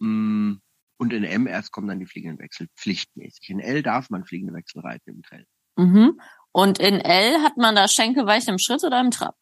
Mm, 0.00 0.54
und 0.96 1.12
in 1.12 1.24
M 1.24 1.46
erst 1.46 1.72
kommen 1.72 1.88
dann 1.88 2.00
die 2.00 2.06
fliegenden 2.06 2.38
Wechsel 2.38 2.68
pflichtmäßig. 2.76 3.50
In 3.50 3.60
L 3.60 3.82
darf 3.82 4.08
man 4.08 4.24
fliegende 4.24 4.54
Wechsel 4.54 4.80
reiten 4.80 5.10
im 5.10 5.22
Trail. 5.22 5.44
Mhm. 5.76 6.18
Und 6.52 6.78
in 6.78 7.00
L 7.00 7.42
hat 7.42 7.58
man 7.58 7.76
da 7.76 7.86
Schenkelweich 7.86 8.48
im 8.48 8.58
Schritt 8.58 8.82
oder 8.82 8.98
im 9.00 9.10
Trab? 9.10 9.36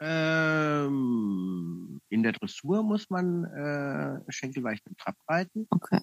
Ähm, 0.00 1.51
in 2.12 2.22
der 2.22 2.32
Dressur 2.32 2.82
muss 2.82 3.08
man 3.08 3.44
äh, 3.44 4.20
Schenkelweich 4.30 4.80
im 4.86 4.96
Trab 4.96 5.16
reiten. 5.26 5.66
Okay. 5.70 6.00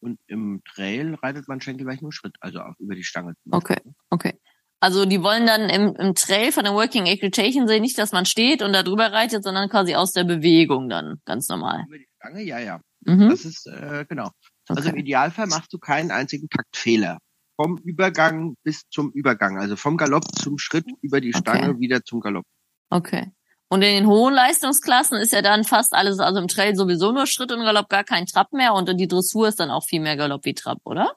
Und 0.00 0.18
im 0.26 0.62
Trail 0.64 1.14
reitet 1.14 1.48
man 1.48 1.60
Schenkelweich 1.60 2.02
im 2.02 2.10
Schritt, 2.10 2.34
also 2.40 2.60
auch 2.60 2.74
über 2.78 2.94
die 2.94 3.04
Stange. 3.04 3.34
Okay, 3.50 3.78
okay. 4.10 4.38
Also 4.80 5.06
die 5.06 5.22
wollen 5.22 5.46
dann 5.46 5.70
im, 5.70 5.94
im 5.96 6.14
Trail 6.14 6.52
von 6.52 6.64
der 6.64 6.74
Working 6.74 7.06
Equitation 7.06 7.66
sehen, 7.66 7.80
nicht, 7.80 7.96
dass 7.96 8.12
man 8.12 8.26
steht 8.26 8.60
und 8.60 8.72
da 8.72 8.82
drüber 8.82 9.10
reitet, 9.12 9.42
sondern 9.42 9.70
quasi 9.70 9.94
aus 9.94 10.12
der 10.12 10.24
Bewegung 10.24 10.88
dann 10.88 11.20
ganz 11.24 11.48
normal. 11.48 11.84
Über 11.88 11.98
die 11.98 12.08
Stange, 12.16 12.42
ja, 12.42 12.58
ja. 12.58 12.80
Mhm. 13.00 13.30
Das 13.30 13.44
ist 13.44 13.66
äh, 13.66 14.04
genau. 14.08 14.30
Okay. 14.68 14.78
Also 14.78 14.88
im 14.90 14.96
Idealfall 14.96 15.46
machst 15.46 15.72
du 15.72 15.78
keinen 15.78 16.10
einzigen 16.10 16.48
Taktfehler. 16.48 17.18
Vom 17.54 17.78
Übergang 17.78 18.56
bis 18.64 18.82
zum 18.90 19.12
Übergang. 19.12 19.58
Also 19.58 19.76
vom 19.76 19.96
Galopp 19.96 20.24
zum 20.36 20.58
Schritt 20.58 20.86
über 21.00 21.20
die 21.20 21.32
Stange 21.32 21.70
okay. 21.70 21.80
wieder 21.80 22.04
zum 22.04 22.20
Galopp. 22.20 22.44
Okay. 22.90 23.30
Und 23.68 23.82
in 23.82 23.94
den 23.94 24.06
hohen 24.06 24.32
Leistungsklassen 24.32 25.18
ist 25.18 25.32
ja 25.32 25.42
dann 25.42 25.64
fast 25.64 25.92
alles, 25.92 26.20
also 26.20 26.40
im 26.40 26.48
Trail 26.48 26.76
sowieso 26.76 27.10
nur 27.10 27.26
Schritt 27.26 27.50
und 27.50 27.60
Galopp, 27.60 27.88
gar 27.88 28.04
kein 28.04 28.26
Trab 28.26 28.52
mehr 28.52 28.74
und 28.74 28.88
in 28.88 28.96
die 28.96 29.08
Dressur 29.08 29.48
ist 29.48 29.58
dann 29.58 29.70
auch 29.70 29.84
viel 29.84 30.00
mehr 30.00 30.16
Galopp 30.16 30.44
wie 30.44 30.54
Trab, 30.54 30.78
oder? 30.84 31.16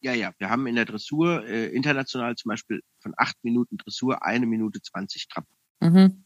Ja, 0.00 0.14
ja, 0.14 0.32
wir 0.38 0.48
haben 0.48 0.66
in 0.66 0.76
der 0.76 0.84
Dressur 0.84 1.44
äh, 1.44 1.66
international 1.66 2.36
zum 2.36 2.50
Beispiel 2.50 2.80
von 3.00 3.12
acht 3.16 3.36
Minuten 3.42 3.76
Dressur 3.76 4.24
eine 4.24 4.46
Minute 4.46 4.80
zwanzig 4.80 5.28
Trab. 5.28 5.44
Mhm. 5.80 6.24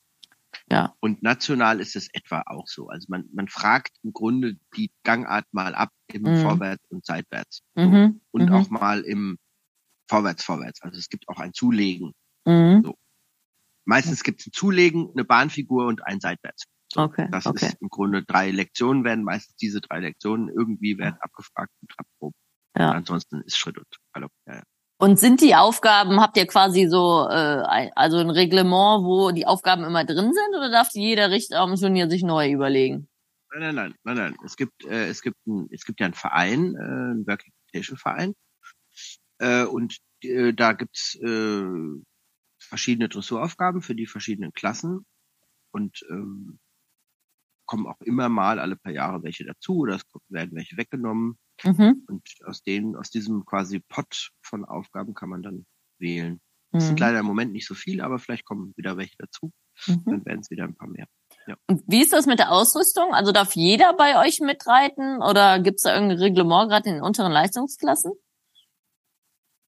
Ja. 0.70 0.94
Und 1.00 1.22
national 1.22 1.80
ist 1.80 1.96
es 1.96 2.08
etwa 2.12 2.42
auch 2.46 2.68
so. 2.68 2.88
Also 2.88 3.06
man, 3.08 3.24
man 3.32 3.48
fragt 3.48 3.96
im 4.02 4.12
Grunde 4.12 4.56
die 4.76 4.92
Gangart 5.02 5.46
mal 5.52 5.74
ab 5.74 5.90
im 6.12 6.22
mhm. 6.22 6.42
Vorwärts 6.42 6.84
und 6.90 7.06
Seitwärts. 7.06 7.62
So. 7.74 7.82
Mhm. 7.82 8.20
Und 8.30 8.50
mhm. 8.50 8.54
auch 8.54 8.68
mal 8.68 9.00
im 9.00 9.38
Vorwärts, 10.08 10.44
Vorwärts. 10.44 10.82
Also 10.82 10.98
es 10.98 11.08
gibt 11.08 11.26
auch 11.28 11.38
ein 11.38 11.54
Zulegen. 11.54 12.12
Mhm. 12.44 12.82
So. 12.84 12.98
Meistens 13.84 14.22
gibt 14.22 14.40
es 14.40 14.46
ein 14.46 14.52
Zulegen, 14.52 15.10
eine 15.12 15.24
Bahnfigur 15.24 15.86
und 15.86 16.06
ein 16.06 16.20
Seitwärts. 16.20 16.64
So. 16.92 17.02
Okay. 17.02 17.28
Das 17.30 17.46
okay. 17.46 17.66
ist 17.66 17.76
im 17.80 17.88
Grunde 17.88 18.22
drei 18.22 18.50
Lektionen 18.50 19.04
werden 19.04 19.24
meistens 19.24 19.56
diese 19.56 19.80
drei 19.80 20.00
Lektionen 20.00 20.48
irgendwie 20.48 20.98
werden 20.98 21.16
abgefragt 21.20 21.72
und 21.80 21.90
Trabproben. 21.90 22.36
Ja. 22.76 22.92
Ansonsten 22.92 23.42
ist 23.42 23.56
Schritt 23.56 23.78
und 23.78 23.86
Galopp. 24.12 24.32
Ja, 24.46 24.56
ja. 24.56 24.62
Und 24.98 25.18
sind 25.18 25.40
die 25.40 25.56
Aufgaben, 25.56 26.20
habt 26.20 26.36
ihr 26.36 26.46
quasi 26.46 26.86
so, 26.86 27.26
äh, 27.28 27.90
also 27.96 28.18
ein 28.18 28.30
Reglement, 28.30 29.02
wo 29.04 29.32
die 29.32 29.46
Aufgaben 29.46 29.82
immer 29.82 30.04
drin 30.04 30.32
sind 30.32 30.56
oder 30.56 30.70
darf 30.70 30.90
jeder 30.92 31.30
Richter 31.30 31.58
am 31.58 31.74
Turnier 31.74 32.08
sich 32.08 32.22
neu 32.22 32.52
überlegen? 32.52 33.08
Nein, 33.52 33.74
nein, 33.74 33.74
nein, 33.74 33.94
nein, 34.04 34.16
nein. 34.16 34.36
Es 34.44 34.56
gibt, 34.56 34.84
äh, 34.84 35.08
es 35.08 35.22
gibt, 35.22 35.44
ein, 35.46 35.66
es 35.72 35.84
gibt 35.84 35.98
ja 35.98 36.06
einen 36.06 36.14
Verein, 36.14 36.76
äh, 36.76 36.78
einen 36.78 37.26
Working 37.26 37.52
Verein, 37.96 38.34
äh, 39.38 39.64
und 39.64 39.98
äh, 40.22 40.52
da 40.52 40.72
gibt's 40.72 41.16
äh, 41.16 41.64
verschiedene 42.72 43.10
Dressuraufgaben 43.10 43.82
für 43.82 43.94
die 43.94 44.06
verschiedenen 44.06 44.54
Klassen 44.54 45.04
und 45.72 46.06
ähm, 46.08 46.58
kommen 47.66 47.86
auch 47.86 48.00
immer 48.00 48.30
mal 48.30 48.58
alle 48.58 48.76
paar 48.76 48.92
Jahre 48.92 49.22
welche 49.22 49.44
dazu 49.44 49.80
oder 49.80 49.96
es 49.96 50.04
werden 50.30 50.56
welche 50.56 50.78
weggenommen. 50.78 51.36
Mhm. 51.62 52.02
Und 52.06 52.26
aus 52.46 52.62
denen, 52.62 52.96
aus 52.96 53.10
diesem 53.10 53.44
quasi 53.44 53.80
Pot 53.80 54.30
von 54.40 54.64
Aufgaben 54.64 55.12
kann 55.12 55.28
man 55.28 55.42
dann 55.42 55.66
wählen. 55.98 56.40
Das 56.70 56.84
mhm. 56.84 56.86
sind 56.86 57.00
leider 57.00 57.18
im 57.18 57.26
Moment 57.26 57.52
nicht 57.52 57.66
so 57.66 57.74
viele, 57.74 58.04
aber 58.04 58.18
vielleicht 58.18 58.46
kommen 58.46 58.72
wieder 58.78 58.96
welche 58.96 59.16
dazu. 59.18 59.52
Mhm. 59.86 60.04
Dann 60.06 60.24
werden 60.24 60.40
es 60.40 60.50
wieder 60.50 60.64
ein 60.64 60.74
paar 60.74 60.88
mehr. 60.88 61.06
Ja. 61.46 61.56
Und 61.66 61.82
wie 61.86 62.00
ist 62.00 62.14
das 62.14 62.24
mit 62.24 62.38
der 62.38 62.52
Ausrüstung? 62.52 63.12
Also 63.12 63.32
darf 63.32 63.54
jeder 63.54 63.92
bei 63.92 64.18
euch 64.18 64.40
mitreiten 64.40 65.20
oder 65.20 65.60
gibt 65.60 65.76
es 65.76 65.82
da 65.82 65.92
irgendein 65.92 66.20
Reglement 66.20 66.70
gerade 66.70 66.88
in 66.88 66.94
den 66.94 67.04
unteren 67.04 67.32
Leistungsklassen? 67.32 68.12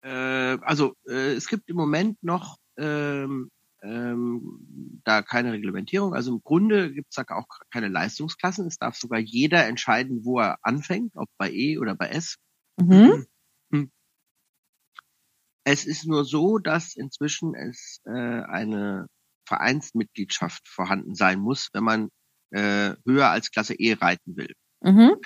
Äh, 0.01 0.59
also 0.63 0.95
äh, 1.07 1.35
es 1.35 1.49
gibt 1.49 1.69
im 1.69 1.77
Moment 1.77 2.23
noch 2.23 2.57
ähm, 2.79 3.51
ähm, 3.83 5.01
da 5.05 5.23
keine 5.23 5.53
Reglementierung. 5.53 6.15
Also 6.15 6.33
im 6.33 6.43
Grunde 6.43 6.93
gibt 6.93 7.09
es 7.11 7.17
da 7.17 7.35
auch 7.35 7.47
keine 7.71 7.89
Leistungsklassen. 7.89 8.67
Es 8.67 8.79
darf 8.79 8.97
sogar 8.97 9.19
jeder 9.19 9.67
entscheiden, 9.67 10.25
wo 10.25 10.41
er 10.41 10.59
anfängt, 10.63 11.13
ob 11.17 11.29
bei 11.39 11.51
E 11.53 11.79
oder 11.79 11.95
bei 11.95 12.09
S. 12.09 12.37
Mhm. 12.81 13.27
Hm. 13.71 13.91
Es 15.65 15.85
ist 15.85 16.07
nur 16.07 16.25
so, 16.25 16.59
dass 16.59 16.97
inzwischen 16.97 17.55
es 17.55 18.01
äh, 18.07 18.11
eine 18.11 19.07
Vereinsmitgliedschaft 19.47 20.67
vorhanden 20.67 21.15
sein 21.15 21.39
muss, 21.39 21.69
wenn 21.73 21.85
man 21.85 22.09
äh, 22.51 22.95
höher 23.05 23.29
als 23.29 23.51
Klasse 23.51 23.75
E 23.75 23.95
reiten 23.95 24.37
will. 24.37 24.53
Mhm. 24.81 25.17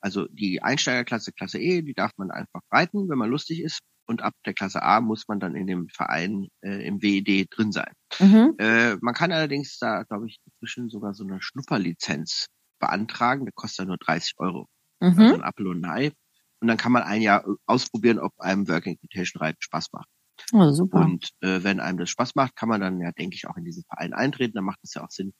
Also 0.00 0.26
die 0.28 0.62
Einsteigerklasse, 0.62 1.32
Klasse 1.32 1.58
E, 1.58 1.82
die 1.82 1.94
darf 1.94 2.12
man 2.16 2.30
einfach 2.30 2.60
reiten, 2.70 3.08
wenn 3.08 3.18
man 3.18 3.30
lustig 3.30 3.62
ist. 3.62 3.80
Und 4.08 4.22
ab 4.22 4.34
der 4.46 4.54
Klasse 4.54 4.82
A 4.82 5.02
muss 5.02 5.28
man 5.28 5.38
dann 5.38 5.54
in 5.54 5.66
dem 5.66 5.88
Verein 5.88 6.48
äh, 6.62 6.86
im 6.86 7.02
WED 7.02 7.48
drin 7.50 7.72
sein. 7.72 7.92
Mhm. 8.18 8.54
Äh, 8.58 8.96
man 9.02 9.12
kann 9.12 9.32
allerdings 9.32 9.78
da, 9.78 10.04
glaube 10.04 10.26
ich, 10.26 10.40
inzwischen 10.46 10.88
sogar 10.88 11.12
so 11.12 11.24
eine 11.24 11.42
Schnupperlizenz 11.42 12.46
beantragen. 12.80 13.44
Der 13.44 13.52
kostet 13.52 13.86
nur 13.86 13.98
30 13.98 14.34
Euro. 14.38 14.66
Mhm. 15.00 15.18
Also 15.18 15.34
ein 15.34 15.42
Apfel 15.42 15.66
und 15.66 15.84
ein 15.84 15.90
Ei. 15.90 16.12
Und 16.60 16.68
dann 16.68 16.78
kann 16.78 16.92
man 16.92 17.02
ein 17.02 17.20
Jahr 17.20 17.44
ausprobieren, 17.66 18.18
ob 18.18 18.32
einem 18.38 18.66
Working 18.66 18.94
Equitation 18.94 19.40
Reiten 19.40 19.60
Spaß 19.60 19.92
macht. 19.92 20.08
Oh, 20.52 20.70
super. 20.72 21.00
Und 21.00 21.28
äh, 21.40 21.62
wenn 21.62 21.78
einem 21.78 21.98
das 21.98 22.10
Spaß 22.10 22.34
macht, 22.34 22.56
kann 22.56 22.68
man 22.68 22.80
dann 22.80 23.00
ja, 23.00 23.12
denke 23.12 23.36
ich, 23.36 23.46
auch 23.46 23.56
in 23.56 23.64
diesen 23.64 23.84
Verein 23.84 24.14
eintreten. 24.14 24.54
Dann 24.54 24.64
macht 24.64 24.78
das 24.82 24.94
ja 24.94 25.04
auch 25.04 25.10
Sinn. 25.10 25.34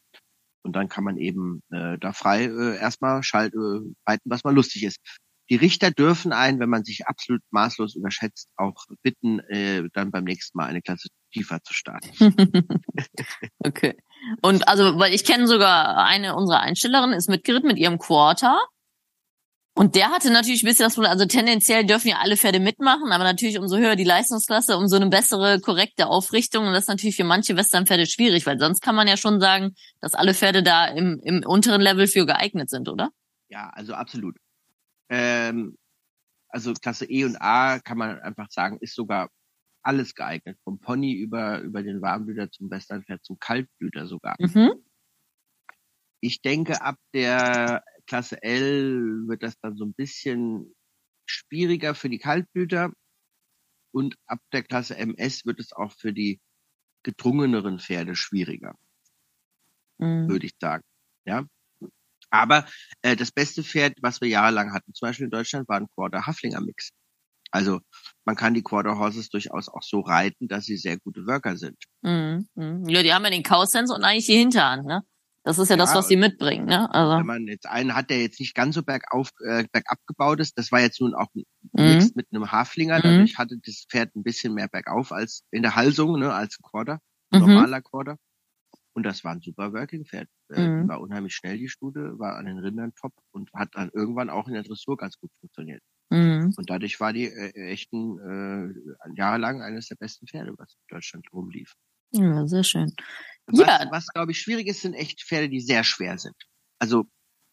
Und 0.63 0.75
dann 0.77 0.89
kann 0.89 1.05
man 1.05 1.17
eben 1.17 1.63
äh, 1.71 1.99
da 1.99 2.13
frei 2.13 2.45
äh, 2.45 2.77
erstmal 2.79 3.23
schalt, 3.23 3.55
äh, 3.55 3.81
reiten, 4.07 4.31
was 4.31 4.45
mal 4.45 4.55
lustig 4.55 4.85
ist. 4.85 4.99
Die 5.51 5.57
Richter 5.57 5.91
dürfen 5.91 6.33
einen, 6.33 6.61
wenn 6.61 6.69
man 6.69 6.85
sich 6.85 7.07
absolut 7.07 7.41
maßlos 7.51 7.97
überschätzt, 7.97 8.49
auch 8.57 8.85
bitten, 9.03 9.41
äh, 9.41 9.89
dann 9.95 10.11
beim 10.11 10.25
nächsten 10.25 10.59
Mal 10.59 10.67
eine 10.67 10.83
Klasse 10.83 11.09
tiefer 11.33 11.63
zu 11.63 11.73
starten. 11.73 12.11
okay. 13.59 13.97
Und 14.43 14.69
also, 14.69 14.99
weil 14.99 15.15
ich 15.15 15.25
kenne 15.25 15.47
sogar 15.47 16.05
eine 16.05 16.35
unserer 16.35 16.61
Einstellerinnen, 16.61 17.17
ist 17.17 17.29
mitgeritten 17.29 17.69
mit 17.69 17.79
ihrem 17.79 17.99
Quarter. 17.99 18.61
Und 19.75 19.95
der 19.95 20.11
hatte 20.11 20.33
natürlich 20.33 20.65
ein 20.65 20.67
bisschen 20.67 20.87
das 20.87 20.95
Problem, 20.97 21.13
also 21.13 21.25
tendenziell 21.25 21.87
dürfen 21.87 22.09
ja 22.09 22.17
alle 22.21 22.37
Pferde 22.37 22.59
mitmachen, 22.59 23.13
aber 23.13 23.23
natürlich 23.23 23.61
umso 23.61 23.77
höher 23.77 23.95
die 23.95 24.03
Leistungsklasse, 24.03 24.77
umso 24.77 24.97
eine 24.97 25.09
bessere, 25.09 25.61
korrekte 25.61 26.09
Aufrichtung. 26.09 26.67
Und 26.67 26.73
das 26.73 26.83
ist 26.83 26.89
natürlich 26.89 27.15
für 27.15 27.23
manche 27.23 27.57
Westernpferde 27.57 28.07
schwierig, 28.07 28.45
weil 28.45 28.59
sonst 28.59 28.81
kann 28.81 28.97
man 28.97 29.07
ja 29.07 29.17
schon 29.17 29.41
sagen, 29.41 29.77
dass 30.01 30.15
alle 30.15 30.35
Pferde 30.35 30.65
da 30.65 30.87
im, 30.87 31.21
im 31.23 31.45
unteren 31.47 31.81
Level 31.81 32.09
für 32.09 32.27
geeignet 32.27 32.71
sind, 32.71 32.89
oder? 32.89 33.11
Ja, 33.51 33.71
also 33.73 33.95
absolut. 33.95 34.37
Ähm, 35.09 35.77
also 36.49 36.73
Klasse 36.75 37.05
E 37.07 37.25
und 37.25 37.37
A 37.37 37.79
kann 37.79 37.99
man 37.99 38.21
einfach 38.21 38.51
sagen, 38.51 38.79
ist 38.81 38.95
sogar 38.95 39.31
alles 39.83 40.15
geeignet. 40.15 40.59
Vom 40.65 40.81
Pony 40.81 41.15
über, 41.15 41.61
über 41.61 41.83
den 41.83 42.01
Warmblüter 42.01 42.51
zum 42.51 42.71
Westernpferd 42.71 43.25
zum 43.25 43.39
Kaltblüter 43.39 44.07
sogar. 44.07 44.37
Mhm. 44.39 44.73
Ich 46.21 46.43
denke, 46.43 46.83
ab 46.83 46.97
der 47.15 47.85
Klasse 48.07 48.43
L 48.43 49.29
wird 49.29 49.43
das 49.43 49.59
dann 49.61 49.77
so 49.77 49.85
ein 49.85 49.95
bisschen 49.95 50.75
schwieriger 51.27 51.95
für 51.95 52.09
die 52.09 52.19
Kaltblüter 52.19 52.93
und 53.93 54.17
ab 54.27 54.41
der 54.53 54.63
Klasse 54.63 54.97
MS 54.97 55.45
wird 55.47 55.61
es 55.61 55.73
auch 55.73 55.93
für 55.93 56.13
die 56.13 56.41
gedrungeneren 57.03 57.79
Pferde 57.79 58.17
schwieriger, 58.17 58.75
mhm. 59.99 60.29
würde 60.29 60.47
ich 60.47 60.53
sagen. 60.61 60.85
Ja, 61.25 61.47
aber 62.31 62.67
äh, 63.03 63.17
das 63.17 63.33
beste 63.33 63.63
Pferd, 63.63 63.95
was 64.01 64.21
wir 64.21 64.29
jahrelang 64.29 64.73
hatten, 64.73 64.95
zum 64.95 65.09
Beispiel 65.09 65.25
in 65.25 65.31
Deutschland, 65.31 65.69
war 65.69 65.79
ein 65.79 65.89
Quarter 65.95 66.27
Haflinger 66.27 66.61
Mix. 66.61 66.91
Also 67.51 67.81
man 68.25 68.37
kann 68.37 68.55
die 68.55 68.63
Quarter 68.63 68.99
Horses 68.99 69.31
durchaus 69.31 69.69
auch 69.69 69.83
so 69.83 70.01
reiten, 70.01 70.49
dass 70.49 70.65
sie 70.65 70.77
sehr 70.77 70.99
gute 70.99 71.27
Worker 71.27 71.57
sind. 71.57 71.77
Mhm. 72.03 72.49
mhm. 72.55 72.89
Ja, 72.89 73.03
die 73.03 73.13
haben 73.13 73.25
ja 73.25 73.31
den 73.31 73.43
Kausens 73.43 73.91
und 73.91 74.05
eigentlich 74.05 74.27
die 74.27 74.37
Hinterhand, 74.37 74.87
ne? 74.87 75.03
Das 75.45 75.59
ist 75.59 75.71
ja, 75.71 75.77
ja, 75.77 75.83
das, 75.83 75.95
was 75.95 76.09
sie 76.09 76.17
mitbringen, 76.17 76.67
ne? 76.67 76.93
Also. 76.93 77.21
Wenn 77.21 77.27
man 77.27 77.47
jetzt 77.47 77.67
einen 77.67 77.95
hat, 77.95 78.11
der 78.11 78.21
jetzt 78.21 78.39
nicht 78.39 78.55
ganz 78.55 78.75
so 78.75 78.83
bergauf, 78.83 79.31
äh, 79.47 79.65
bergab 79.73 79.99
gebaut 80.07 80.41
ist, 80.41 80.59
das 80.59 80.71
war 80.73 80.81
jetzt 80.81 81.01
nun 81.01 81.15
auch 81.15 81.29
ein 81.35 81.45
mhm. 81.73 82.11
mit 82.15 82.27
einem 82.31 82.53
Haflinger, 82.53 83.01
dadurch 83.01 83.33
mhm. 83.33 83.39
hatte 83.39 83.57
das 83.65 83.87
Pferd 83.89 84.15
ein 84.15 84.23
bisschen 84.23 84.53
mehr 84.53 84.69
bergauf 84.69 85.11
als 85.11 85.45
in 85.51 85.63
der 85.63 85.75
Halsung, 85.75 86.19
ne, 86.19 86.35
als 86.35 86.59
ein 86.59 86.69
Quarter, 86.69 87.01
ein 87.31 87.41
mhm. 87.41 87.55
normaler 87.55 87.81
Quarter. 87.81 88.19
Und 88.99 89.05
das 89.05 89.23
war 89.23 89.31
ein 89.31 89.41
super 89.41 89.73
Working-Pferd. 89.73 90.29
Äh, 90.53 90.61
mhm. 90.61 90.89
War 90.89 91.01
unheimlich 91.01 91.33
schnell, 91.33 91.57
die 91.57 91.69
Stute, 91.69 92.19
war 92.19 92.37
an 92.37 92.47
den 92.47 92.59
Rindern 92.59 92.93
top 92.97 93.13
und 93.31 93.49
hat 93.55 93.69
dann 93.75 93.91
irgendwann 93.95 94.29
auch 94.29 94.49
in 94.49 94.55
der 94.55 94.65
Dressur 94.65 94.97
ganz 94.97 95.17
gut 95.21 95.31
funktioniert. 95.39 95.81
Mhm. 96.11 96.53
Und 96.57 96.69
dadurch 96.69 96.99
war 96.99 97.13
die 97.13 97.27
äh, 97.27 97.53
echt 97.71 97.93
ein, 97.93 98.19
äh, 98.19 99.15
jahrelang 99.15 99.63
eines 99.63 99.87
der 99.87 99.95
besten 99.95 100.27
Pferde, 100.27 100.53
was 100.59 100.75
in 100.75 100.97
Deutschland 100.97 101.33
rumlief. 101.33 101.75
Ja, 102.11 102.45
sehr 102.49 102.65
schön. 102.65 102.93
Was, 103.47 103.61
ja. 103.61 103.87
was 103.93 104.09
glaube 104.09 104.33
ich 104.33 104.41
schwierig 104.41 104.67
ist, 104.67 104.83
sind 104.83 104.95
echt 104.95 105.23
Pferde, 105.23 105.49
die 105.49 105.61
sehr 105.61 105.85
schwer 105.85 106.19
sind. 106.19 106.35
Also 106.81 107.07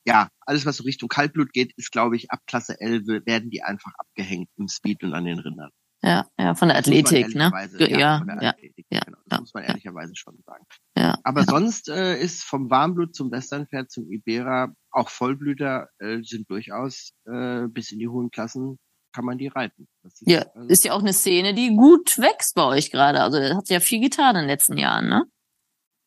ja, 0.08 0.30
alles 0.48 0.66
was 0.66 0.78
so 0.78 0.84
Richtung 0.84 1.10
Kaltblut 1.10 1.54
geht, 1.54 1.74
ist 1.78 1.92
glaube 1.92 2.16
ich 2.16 2.32
ab 2.32 2.40
Klasse 2.48 2.82
L 2.82 3.06
werden 3.06 3.52
die 3.52 3.62
einfach 3.62 3.94
abgehängt 4.00 4.50
im 4.58 4.68
Speed 4.68 5.04
und 5.04 5.14
an 5.14 5.26
den 5.26 5.38
Rindern. 5.38 5.70
Ja, 6.06 6.28
ja, 6.38 6.54
von 6.54 6.68
der 6.68 6.78
Athletik, 6.78 7.34
ne? 7.34 7.52
Ja, 7.80 7.88
ja, 7.88 8.24
ja, 8.40 8.50
Athletik, 8.50 8.86
ja, 8.92 9.00
genau. 9.00 9.18
Das 9.26 9.38
ja, 9.38 9.42
muss 9.42 9.54
man 9.56 9.64
ehrlicherweise 9.64 10.12
ja. 10.12 10.16
schon 10.16 10.38
sagen. 10.46 10.66
Ja, 10.96 11.18
Aber 11.24 11.44
sonst 11.46 11.90
äh, 11.90 12.20
ist 12.20 12.44
vom 12.44 12.70
Warmblut 12.70 13.16
zum 13.16 13.32
Westernpferd 13.32 13.90
zum 13.90 14.12
Ibera 14.12 14.72
auch 14.92 15.10
Vollblüter 15.10 15.90
äh, 15.98 16.20
sind 16.22 16.48
durchaus 16.48 17.14
äh, 17.26 17.68
bis 17.68 17.92
in 17.92 17.98
die 17.98 18.08
hohen 18.08 18.30
Klassen 18.30 18.78
kann 19.16 19.26
man 19.26 19.38
die 19.40 19.48
reiten. 19.48 19.88
Ist, 20.04 20.22
ja, 20.28 20.46
also, 20.54 20.68
ist 20.68 20.84
ja 20.84 20.94
auch 20.94 21.00
eine 21.00 21.14
Szene, 21.14 21.54
die 21.56 21.76
gut 21.76 22.20
wächst 22.20 22.54
bei 22.54 22.66
euch 22.66 22.92
gerade. 22.92 23.22
Also 23.22 23.40
hat 23.40 23.70
ja 23.70 23.80
viel 23.80 24.02
getan 24.02 24.36
in 24.36 24.42
den 24.42 24.50
letzten 24.50 24.78
Jahren, 24.78 25.10
ne? 25.10 25.24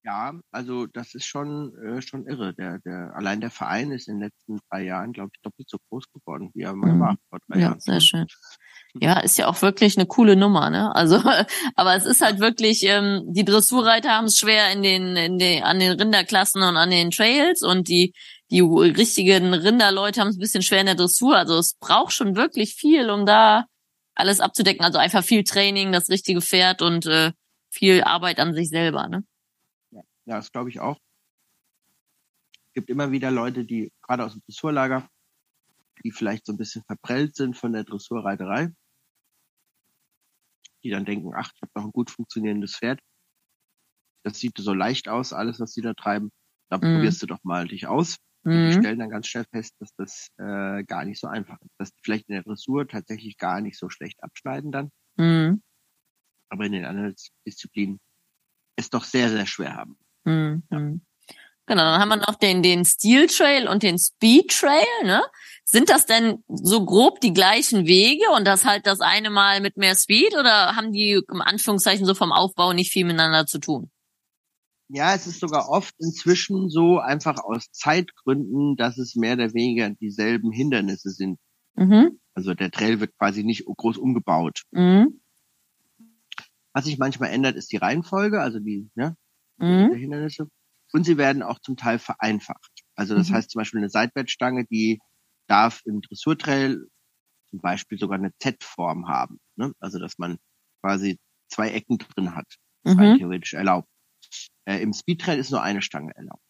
Ja, 0.05 0.39
also 0.53 0.87
das 0.87 1.15
ist 1.15 1.27
schon 1.27 1.75
äh, 1.77 2.03
schon 2.03 2.27
irre. 2.27 2.55
Der, 2.55 2.79
der 2.79 3.17
allein 3.17 3.41
der 3.41 3.51
Verein 3.51 3.91
ist 3.91 4.09
in 4.09 4.17
den 4.17 4.29
letzten 4.29 4.61
drei 4.71 4.85
Jahren, 4.85 5.13
glaube 5.13 5.31
ich, 5.35 5.41
doppelt 5.43 5.69
so 5.69 5.79
groß 5.89 6.05
geworden, 6.13 6.51
wie 6.55 6.63
er 6.63 6.75
mal 6.75 6.93
mhm. 6.93 7.01
war 7.01 7.17
vor 7.29 7.41
drei 7.49 7.59
ja, 7.59 7.67
Jahren. 7.67 7.81
Sehr 7.81 8.01
schön. 8.01 8.27
Ja, 8.95 9.21
ist 9.21 9.39
ja 9.39 9.49
auch 9.49 9.61
wirklich 9.63 9.97
eine 9.97 10.07
coole 10.07 10.35
Nummer, 10.35 10.71
ne? 10.71 10.95
Also, 10.95 11.23
aber 11.75 11.95
es 11.95 12.05
ist 12.05 12.21
halt 12.21 12.41
wirklich, 12.41 12.85
ähm, 12.85 13.25
die 13.29 13.45
Dressurreiter 13.45 14.11
haben 14.11 14.27
es 14.27 14.39
schwer 14.39 14.73
in 14.73 14.83
den, 14.83 15.17
in 15.17 15.39
den, 15.39 15.63
an 15.63 15.79
den 15.79 15.93
Rinderklassen 15.93 16.63
und 16.63 16.77
an 16.77 16.91
den 16.91 17.11
Trails 17.11 17.63
und 17.63 17.89
die 17.89 18.13
die 18.51 18.61
richtigen 18.61 19.53
Rinderleute 19.53 20.21
haben 20.21 20.29
es 20.29 20.37
ein 20.37 20.41
bisschen 20.41 20.63
schwer 20.63 20.81
in 20.81 20.87
der 20.87 20.95
Dressur. 20.95 21.37
Also 21.37 21.59
es 21.59 21.75
braucht 21.75 22.13
schon 22.13 22.35
wirklich 22.35 22.75
viel, 22.75 23.11
um 23.11 23.27
da 23.27 23.67
alles 24.15 24.41
abzudecken. 24.41 24.85
Also 24.85 24.99
einfach 24.99 25.23
viel 25.23 25.45
Training, 25.45 25.93
das 25.93 26.09
richtige 26.09 26.41
Pferd 26.41 26.81
und 26.81 27.07
äh, 27.07 27.33
viel 27.71 28.03
Arbeit 28.03 28.41
an 28.41 28.55
sich 28.55 28.71
selber. 28.71 29.09
Ne? 29.09 29.25
Ja, 29.91 30.03
ja 30.25 30.37
das 30.37 30.51
glaube 30.51 30.71
ich 30.71 30.81
auch. 30.81 30.99
Es 32.69 32.73
gibt 32.75 32.91
immer 32.91 33.13
wieder 33.13 33.31
Leute, 33.31 33.65
die 33.65 33.93
gerade 34.03 34.25
aus 34.25 34.33
dem 34.33 34.43
Dressurlager, 34.47 35.09
die 36.05 36.11
vielleicht 36.11 36.47
so 36.47 36.53
ein 36.53 36.59
bisschen 36.59 36.85
verprellt 36.85 37.37
sind 37.37 37.57
von 37.57 37.73
der 37.73 37.85
Dressurreiterei, 37.85 38.71
die 40.83 40.91
dann 40.91 41.05
denken, 41.05 41.33
ach, 41.35 41.51
ich 41.55 41.63
habe 41.63 41.73
doch 41.75 41.85
ein 41.85 41.93
gut 41.93 42.11
funktionierendes 42.11 42.77
Pferd. 42.77 43.01
Das 44.25 44.39
sieht 44.39 44.59
so 44.59 44.75
leicht 44.75 45.09
aus, 45.09 45.33
alles, 45.33 45.61
was 45.61 45.73
sie 45.73 45.83
da 45.83 45.95
treiben. 45.95 46.31
Da 46.69 46.79
mm. 46.79 46.81
probierst 46.81 47.23
du 47.23 47.27
doch 47.27 47.43
mal 47.45 47.67
dich 47.67 47.87
aus. 47.87 48.19
Mhm. 48.45 48.71
Die 48.71 48.73
stellen 48.73 48.99
dann 48.99 49.11
ganz 49.11 49.27
schnell 49.27 49.47
fest, 49.51 49.75
dass 49.81 49.95
das 49.97 50.29
äh, 50.39 50.85
gar 50.85 51.05
nicht 51.05 51.21
so 51.21 51.27
einfach 51.27 51.61
ist. 51.61 51.75
Dass 51.79 51.93
die 51.93 52.01
vielleicht 52.03 52.29
in 52.29 52.35
der 52.35 52.43
Dressur 52.43 52.87
tatsächlich 52.87 53.37
gar 53.37 53.61
nicht 53.61 53.79
so 53.79 53.89
schlecht 53.91 54.23
abschneiden 54.23 54.73
dann. 54.73 54.91
Mhm. 55.17 55.63
Aber 56.49 56.65
in 56.65 56.73
den 56.73 56.85
anderen 56.85 57.15
Disziplinen 57.47 58.01
es 58.77 58.91
doch 58.91 59.05
sehr, 59.05 59.29
sehr 59.29 59.47
schwer 59.47 59.75
haben. 59.75 59.99
Mhm. 60.25 60.63
Ja. 60.71 60.79
Mhm. 60.79 61.01
Genau, 61.67 61.83
dann 61.83 62.01
haben 62.01 62.09
wir 62.09 62.17
noch 62.17 62.37
den, 62.37 62.63
den 62.63 62.87
Steel 62.87 63.27
Trail 63.27 63.69
und 63.69 63.83
den 63.83 63.99
Speed 63.99 64.49
Trail, 64.59 64.87
ne? 65.05 65.23
Sind 65.71 65.91
das 65.91 66.07
denn 66.07 66.43
so 66.49 66.83
grob 66.87 67.21
die 67.21 67.35
gleichen 67.35 67.87
Wege 67.87 68.25
und 68.35 68.47
das 68.47 68.65
halt 68.65 68.87
das 68.87 69.01
eine 69.01 69.29
Mal 69.29 69.61
mit 69.61 69.77
mehr 69.77 69.95
Speed 69.95 70.33
oder 70.33 70.75
haben 70.75 70.93
die 70.93 71.21
im 71.31 71.43
Anführungszeichen 71.43 72.07
so 72.07 72.15
vom 72.15 72.33
Aufbau 72.33 72.73
nicht 72.73 72.91
viel 72.91 73.05
miteinander 73.05 73.45
zu 73.45 73.59
tun? 73.59 73.91
Ja, 74.89 75.15
es 75.15 75.27
ist 75.27 75.41
sogar 75.41 75.69
oft 75.69 75.95
inzwischen 75.99 76.71
so 76.71 77.01
einfach 77.01 77.45
aus 77.45 77.71
Zeitgründen, 77.71 78.77
dass 78.77 78.97
es 78.97 79.15
mehr 79.15 79.35
oder 79.35 79.53
weniger 79.53 79.91
dieselben 79.91 80.53
Hindernisse 80.53 81.11
sind. 81.11 81.39
Mhm. 81.75 82.19
Also 82.33 82.55
der 82.55 82.71
Trail 82.71 83.01
wird 83.01 83.15
quasi 83.19 83.45
nicht 83.45 83.67
groß 83.67 83.99
umgebaut. 83.99 84.63
Mhm. 84.71 85.21
Was 86.73 86.87
sich 86.87 86.97
manchmal 86.97 87.29
ändert, 87.29 87.57
ist 87.57 87.71
die 87.73 87.77
Reihenfolge, 87.77 88.41
also 88.41 88.59
die 88.59 88.89
ne, 88.95 89.19
mhm. 89.59 89.91
der 89.91 89.99
Hindernisse. 89.99 90.49
Und 90.95 91.05
sie 91.05 91.19
werden 91.19 91.43
auch 91.43 91.59
zum 91.59 91.77
Teil 91.77 91.99
vereinfacht. 91.99 92.71
Also 92.95 93.15
das 93.15 93.29
mhm. 93.29 93.35
heißt 93.35 93.51
zum 93.51 93.61
Beispiel 93.61 93.81
eine 93.81 93.91
Seitwärtsstange, 93.91 94.65
die 94.65 94.99
darf 95.49 95.83
im 95.85 96.01
Dressurtrail 96.01 96.87
zum 97.51 97.61
Beispiel 97.61 97.99
sogar 97.99 98.19
eine 98.19 98.33
Z-Form 98.39 99.09
haben. 99.09 99.41
Ne? 99.57 99.73
Also 99.81 99.99
dass 99.99 100.19
man 100.19 100.39
quasi 100.83 101.19
zwei 101.49 101.71
Ecken 101.71 101.99
drin 101.99 102.35
hat. 102.35 102.47
Mhm. 102.85 103.19
theoretisch 103.19 103.55
erlaubt. 103.55 103.89
Äh, 104.65 104.83
Im 104.83 104.93
Speedtrail 104.93 105.39
ist 105.39 105.51
nur 105.51 105.63
eine 105.63 105.83
Stange 105.83 106.13
erlaubt. 106.15 106.43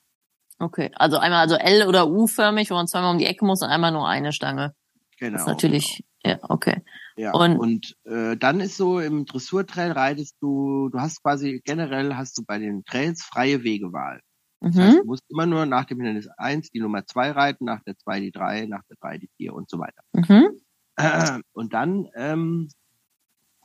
Okay, 0.59 0.91
also 0.95 1.19
einmal 1.19 1.41
also 1.41 1.55
L 1.55 1.87
oder 1.87 2.09
U-förmig, 2.09 2.71
wo 2.71 2.75
man 2.75 2.89
zweimal 2.89 3.13
um 3.13 3.19
die 3.19 3.27
Ecke 3.27 3.45
muss 3.45 3.63
und 3.63 3.69
einmal 3.69 3.93
nur 3.93 4.09
eine 4.09 4.33
Stange. 4.33 4.75
Genau. 5.19 5.33
Das 5.33 5.43
ist 5.43 5.47
natürlich, 5.47 6.05
genau. 6.23 6.37
ja, 6.37 6.51
okay. 6.51 6.83
Ja, 7.17 7.33
und, 7.33 7.59
und 7.59 7.97
äh, 8.05 8.37
dann 8.37 8.61
ist 8.61 8.77
so, 8.77 9.01
im 9.01 9.25
Dressurtrail 9.25 9.93
reitest 9.93 10.37
du, 10.41 10.89
du 10.91 11.01
hast 11.01 11.23
quasi, 11.23 11.61
generell 11.65 12.15
hast 12.15 12.39
du 12.39 12.45
bei 12.45 12.59
den 12.59 12.85
Trails 12.85 13.23
freie 13.23 13.63
Wegewahl. 13.63 14.21
Das 14.61 14.75
mhm. 14.75 14.81
heißt, 14.81 14.99
du 14.99 15.05
musst 15.05 15.25
immer 15.29 15.47
nur 15.47 15.67
nach 15.67 15.85
dem 15.85 15.99
Hindernis 15.99 16.29
eins 16.37 16.71
die 16.71 16.81
Nummer 16.81 17.07
zwei 17.07 17.31
reiten, 17.31 17.65
nach 17.65 17.83
der 17.85 17.97
zwei 17.97 18.21
die 18.21 18.33
drei, 18.33 18.67
nach 18.67 18.83
der 18.89 18.97
drei 19.01 19.19
die 19.19 19.31
vier 19.37 19.55
und 19.55 19.71
so 19.71 19.79
weiter. 19.79 20.03
Mhm. 20.13 20.61
Äh, 20.97 21.41
und 21.53 21.73
dann 21.75 22.09
ähm, 22.15 22.69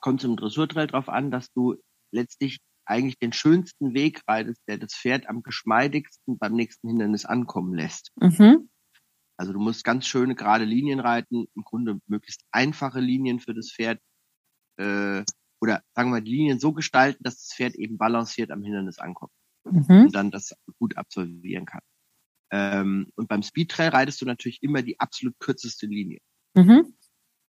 kommt 0.02 0.22
es 0.22 0.26
im 0.26 0.36
Dressurtrail 0.36 0.88
drauf 0.88 1.10
an, 1.10 1.32
dass 1.32 1.52
du 1.52 1.76
letztlich 2.12 2.60
eigentlich 2.86 3.18
den 3.18 3.34
schönsten 3.34 3.94
Weg 3.94 4.22
reitest, 4.28 4.62
der 4.68 4.78
das 4.78 4.94
Pferd 4.94 5.28
am 5.28 5.42
geschmeidigsten 5.42 6.38
beim 6.38 6.54
nächsten 6.54 6.90
Hindernis 6.90 7.26
ankommen 7.26 7.74
lässt. 7.74 8.12
Mhm. 8.18 8.70
Also 9.38 9.54
du 9.54 9.60
musst 9.60 9.84
ganz 9.84 10.06
schöne 10.06 10.36
gerade 10.36 10.66
Linien 10.66 11.00
reiten, 11.00 11.46
im 11.56 11.64
Grunde 11.64 12.00
möglichst 12.08 12.44
einfache 12.52 13.00
Linien 13.00 13.40
für 13.40 13.54
das 13.54 13.72
Pferd 13.72 14.00
äh, 14.78 15.24
oder 15.62 15.82
sagen 15.96 16.10
wir 16.10 16.18
mal 16.18 16.22
die 16.22 16.32
Linien 16.32 16.60
so 16.60 16.74
gestalten, 16.74 17.24
dass 17.24 17.38
das 17.38 17.54
Pferd 17.56 17.76
eben 17.76 17.98
balanciert 17.98 18.52
am 18.52 18.62
Hindernis 18.62 19.00
ankommt 19.00 19.32
mhm. 19.66 20.06
und 20.06 20.16
dann 20.16 20.32
das 20.32 20.54
gut 20.80 20.98
absolvieren 20.98 21.66
kann. 21.66 21.82
Ähm, 22.52 23.08
und 23.16 23.28
beim 23.28 23.42
Speedtrail 23.42 23.90
reitest 23.90 24.22
du 24.22 24.26
natürlich 24.26 24.62
immer 24.62 24.82
die 24.82 25.00
absolut 25.00 25.38
kürzeste 25.40 25.88
Linie. 25.88 26.20
Mhm. 26.54 26.94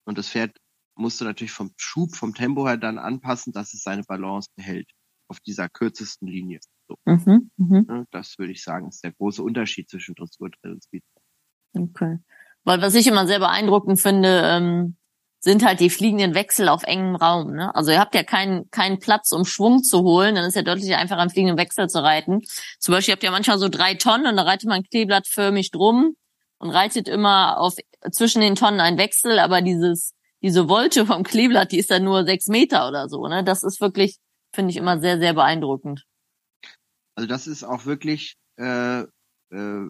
Und 0.06 0.18
das 0.18 0.30
Pferd 0.30 0.58
musst 0.96 1.20
du 1.20 1.26
natürlich 1.26 1.52
vom 1.52 1.74
Schub, 1.78 2.16
vom 2.16 2.34
Tempo 2.34 2.68
her 2.68 2.78
dann 2.78 2.98
anpassen, 2.98 3.52
dass 3.54 3.74
es 3.74 3.82
seine 3.82 4.04
Balance 4.04 4.50
behält 4.56 4.90
auf 5.28 5.40
dieser 5.40 5.70
kürzesten 5.70 6.28
Linie. 6.28 6.60
So. 6.88 6.98
Mhm, 7.06 7.52
mh. 7.58 8.06
Das 8.12 8.38
würde 8.38 8.52
ich 8.52 8.64
sagen, 8.64 8.90
ist 8.90 9.04
der 9.04 9.14
große 9.14 9.42
Unterschied 9.42 9.90
zwischen 9.90 10.16
Dressurtrail 10.16 10.74
und 10.74 10.84
Speedtrail. 10.84 11.24
Okay. 11.76 12.20
Weil 12.64 12.82
was 12.82 12.96
ich 12.96 13.08
immer 13.08 13.26
sehr 13.28 13.40
beeindruckend 13.40 14.00
finde, 14.00 14.42
ähm, 14.44 14.98
sind 15.44 15.66
halt 15.66 15.82
die 15.82 15.90
fliegenden 15.90 16.36
Wechsel 16.36 16.70
auf 16.70 16.84
engem 16.84 17.18
Raum. 17.18 17.52
Ne? 17.52 17.76
Also 17.76 17.92
ihr 17.92 18.00
habt 18.00 18.16
ja 18.16 18.24
keinen 18.24 18.72
keinen 18.72 19.00
Platz, 19.00 19.34
um 19.34 19.44
Schwung 19.44 19.84
zu 19.84 20.02
holen. 20.02 20.36
Dann 20.36 20.46
ist 20.46 20.56
ja 20.56 20.62
deutlich 20.62 20.96
einfacher, 20.96 21.20
am 21.20 21.30
fliegenden 21.30 21.58
Wechsel 21.58 21.90
zu 21.90 22.02
reiten. 22.02 22.42
Zum 22.80 22.94
Beispiel 22.94 23.14
habt 23.14 23.24
ihr 23.24 23.32
manchmal 23.32 23.60
so 23.60 23.68
drei 23.68 23.96
Tonnen 23.96 24.26
und 24.26 24.38
da 24.38 24.44
reitet 24.44 24.70
man 24.70 24.84
kleeblattförmig 24.84 25.72
drum 25.72 26.16
und 26.60 26.70
reitet 26.70 27.10
immer 27.10 27.60
auf 27.60 27.76
zwischen 28.12 28.40
den 28.40 28.56
Tonnen 28.56 28.80
einen 28.80 28.98
Wechsel, 28.98 29.38
aber 29.38 29.62
dieses 29.62 30.14
diese 30.42 30.70
Wolte 30.70 31.06
vom 31.06 31.24
Kleeblatt, 31.24 31.72
die 31.72 31.80
ist 31.80 31.92
dann 31.92 32.06
nur 32.06 32.26
sechs 32.26 32.48
Meter 32.48 32.88
oder 32.88 33.10
so. 33.10 33.28
Ne? 33.28 33.44
Das 33.44 33.64
ist 33.64 33.82
wirklich, 33.82 34.20
finde 34.54 34.72
ich, 34.72 34.78
immer 34.78 35.00
sehr, 35.00 35.18
sehr 35.18 35.34
beeindruckend. 35.34 36.06
Also 37.16 37.28
das 37.28 37.48
ist 37.48 37.64
auch 37.64 37.86
wirklich 37.86 38.36
äh, 38.58 39.02
äh, 39.02 39.88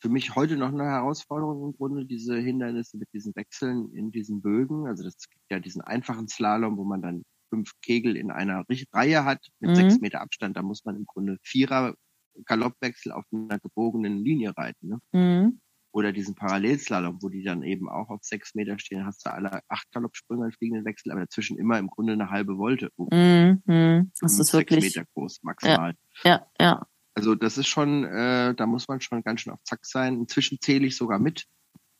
für 0.00 0.08
mich 0.08 0.34
heute 0.34 0.56
noch 0.56 0.72
eine 0.72 0.84
Herausforderung 0.84 1.70
im 1.70 1.76
Grunde, 1.76 2.06
diese 2.06 2.36
Hindernisse 2.36 2.96
mit 2.96 3.08
diesen 3.12 3.34
Wechseln 3.36 3.92
in 3.94 4.10
diesen 4.10 4.40
Bögen. 4.40 4.86
Also 4.86 5.04
das 5.04 5.28
gibt 5.28 5.44
ja 5.50 5.60
diesen 5.60 5.82
einfachen 5.82 6.28
Slalom, 6.28 6.76
wo 6.78 6.84
man 6.84 7.02
dann 7.02 7.22
fünf 7.50 7.72
Kegel 7.82 8.16
in 8.16 8.30
einer 8.30 8.64
Reihe 8.92 9.24
hat 9.24 9.46
mit 9.58 9.70
mhm. 9.70 9.74
sechs 9.74 10.00
Meter 10.00 10.20
Abstand. 10.22 10.56
Da 10.56 10.62
muss 10.62 10.84
man 10.84 10.96
im 10.96 11.04
Grunde 11.04 11.36
Vierer 11.42 11.94
Galoppwechsel 12.46 13.12
auf 13.12 13.24
einer 13.32 13.58
gebogenen 13.58 14.18
Linie 14.18 14.56
reiten. 14.56 14.88
Ne? 14.88 14.98
Mhm. 15.12 15.60
Oder 15.92 16.12
diesen 16.12 16.36
Parallelslalom, 16.36 17.18
wo 17.20 17.28
die 17.28 17.42
dann 17.42 17.64
eben 17.64 17.88
auch 17.88 18.10
auf 18.10 18.20
sechs 18.22 18.54
Meter 18.54 18.78
stehen, 18.78 19.04
hast 19.04 19.26
du 19.26 19.32
alle 19.32 19.60
acht 19.68 19.90
Galoppsprünge 19.90 20.46
im 20.46 20.52
fliegenden 20.52 20.84
Wechsel, 20.84 21.10
aber 21.10 21.22
dazwischen 21.22 21.58
immer 21.58 21.78
im 21.78 21.88
Grunde 21.88 22.12
eine 22.12 22.30
halbe 22.30 22.56
Volte. 22.56 22.90
Mhm. 22.96 24.12
Das 24.20 24.38
ist 24.38 24.52
wirklich. 24.52 24.84
Meter 24.84 25.04
groß, 25.14 25.40
maximal. 25.42 25.94
Ja, 26.22 26.46
ja. 26.60 26.64
ja. 26.64 26.86
Also 27.14 27.34
das 27.34 27.58
ist 27.58 27.66
schon, 27.66 28.04
äh, 28.04 28.54
da 28.54 28.66
muss 28.66 28.88
man 28.88 29.00
schon 29.00 29.22
ganz 29.22 29.40
schön 29.40 29.52
auf 29.52 29.62
Zack 29.64 29.84
sein. 29.84 30.16
Inzwischen 30.16 30.58
zähle 30.60 30.86
ich 30.86 30.96
sogar 30.96 31.18
mit, 31.18 31.44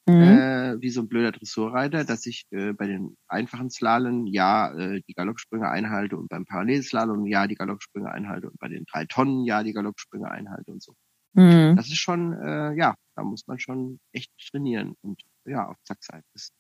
mhm. 0.07 0.23
äh, 0.23 0.81
wie 0.81 0.91
so 0.91 1.03
ein 1.03 1.09
blöder 1.09 1.33
Dressurreiter, 1.33 2.05
dass 2.05 2.27
ich 2.27 2.47
äh, 2.51 2.73
bei 2.73 2.87
den 2.87 3.17
einfachen 3.29 3.71
Slalom 3.71 4.27
ja 4.27 4.73
äh, 4.73 5.03
die 5.09 5.15
Galoppsprünge 5.15 5.69
einhalte 5.69 6.17
und 6.17 6.29
beim 6.29 6.47
Parallelslalom 6.47 7.27
ja 7.27 7.47
die 7.47 7.57
Galoppsprünge 7.57 8.11
einhalte 8.11 8.49
und 8.49 8.59
bei 8.59 8.69
den 8.69 8.85
drei 8.91 9.05
Tonnen 9.07 9.45
ja 9.45 9.63
die 9.63 9.73
Galoppsprünge 9.73 10.31
einhalte 10.31 10.71
und 10.71 10.83
so. 10.83 10.95
Mhm. 11.33 11.77
Das 11.77 11.87
ist 11.87 11.99
schon, 11.99 12.33
äh, 12.33 12.75
ja, 12.75 12.95
da 13.15 13.23
muss 13.23 13.47
man 13.47 13.59
schon 13.59 14.01
echt 14.13 14.33
trainieren 14.51 14.95
und 15.03 15.21
ja, 15.45 15.69
auf 15.69 15.77
Zack 15.85 15.99
sein. 16.03 16.23
Das, 16.35 16.53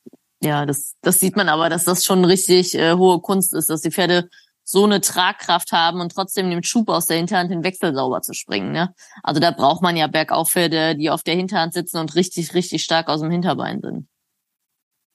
ja, 0.42 0.64
das, 0.64 0.94
das 1.02 1.20
sieht 1.20 1.36
man 1.36 1.48
aber, 1.48 1.68
dass 1.68 1.84
das 1.84 2.04
schon 2.04 2.24
richtig 2.24 2.74
äh, 2.74 2.94
hohe 2.94 3.20
Kunst 3.20 3.52
ist, 3.52 3.68
dass 3.68 3.82
die 3.82 3.90
Pferde 3.90 4.28
so 4.70 4.84
eine 4.84 5.00
Tragkraft 5.00 5.72
haben 5.72 6.00
und 6.00 6.12
trotzdem 6.12 6.48
den 6.50 6.62
Schub 6.62 6.88
aus 6.88 7.06
der 7.06 7.16
Hinterhand 7.16 7.50
den 7.50 7.64
Wechsel 7.64 7.94
sauber 7.94 8.22
zu 8.22 8.34
springen. 8.34 8.72
Ne? 8.72 8.94
Also 9.22 9.40
da 9.40 9.50
braucht 9.50 9.82
man 9.82 9.96
ja 9.96 10.06
Bergaufpferde, 10.06 10.96
die 10.96 11.10
auf 11.10 11.22
der 11.22 11.34
Hinterhand 11.34 11.74
sitzen 11.74 11.98
und 11.98 12.14
richtig, 12.14 12.54
richtig 12.54 12.84
stark 12.84 13.08
aus 13.08 13.20
dem 13.20 13.30
Hinterbein 13.30 13.80
sind. 13.80 14.08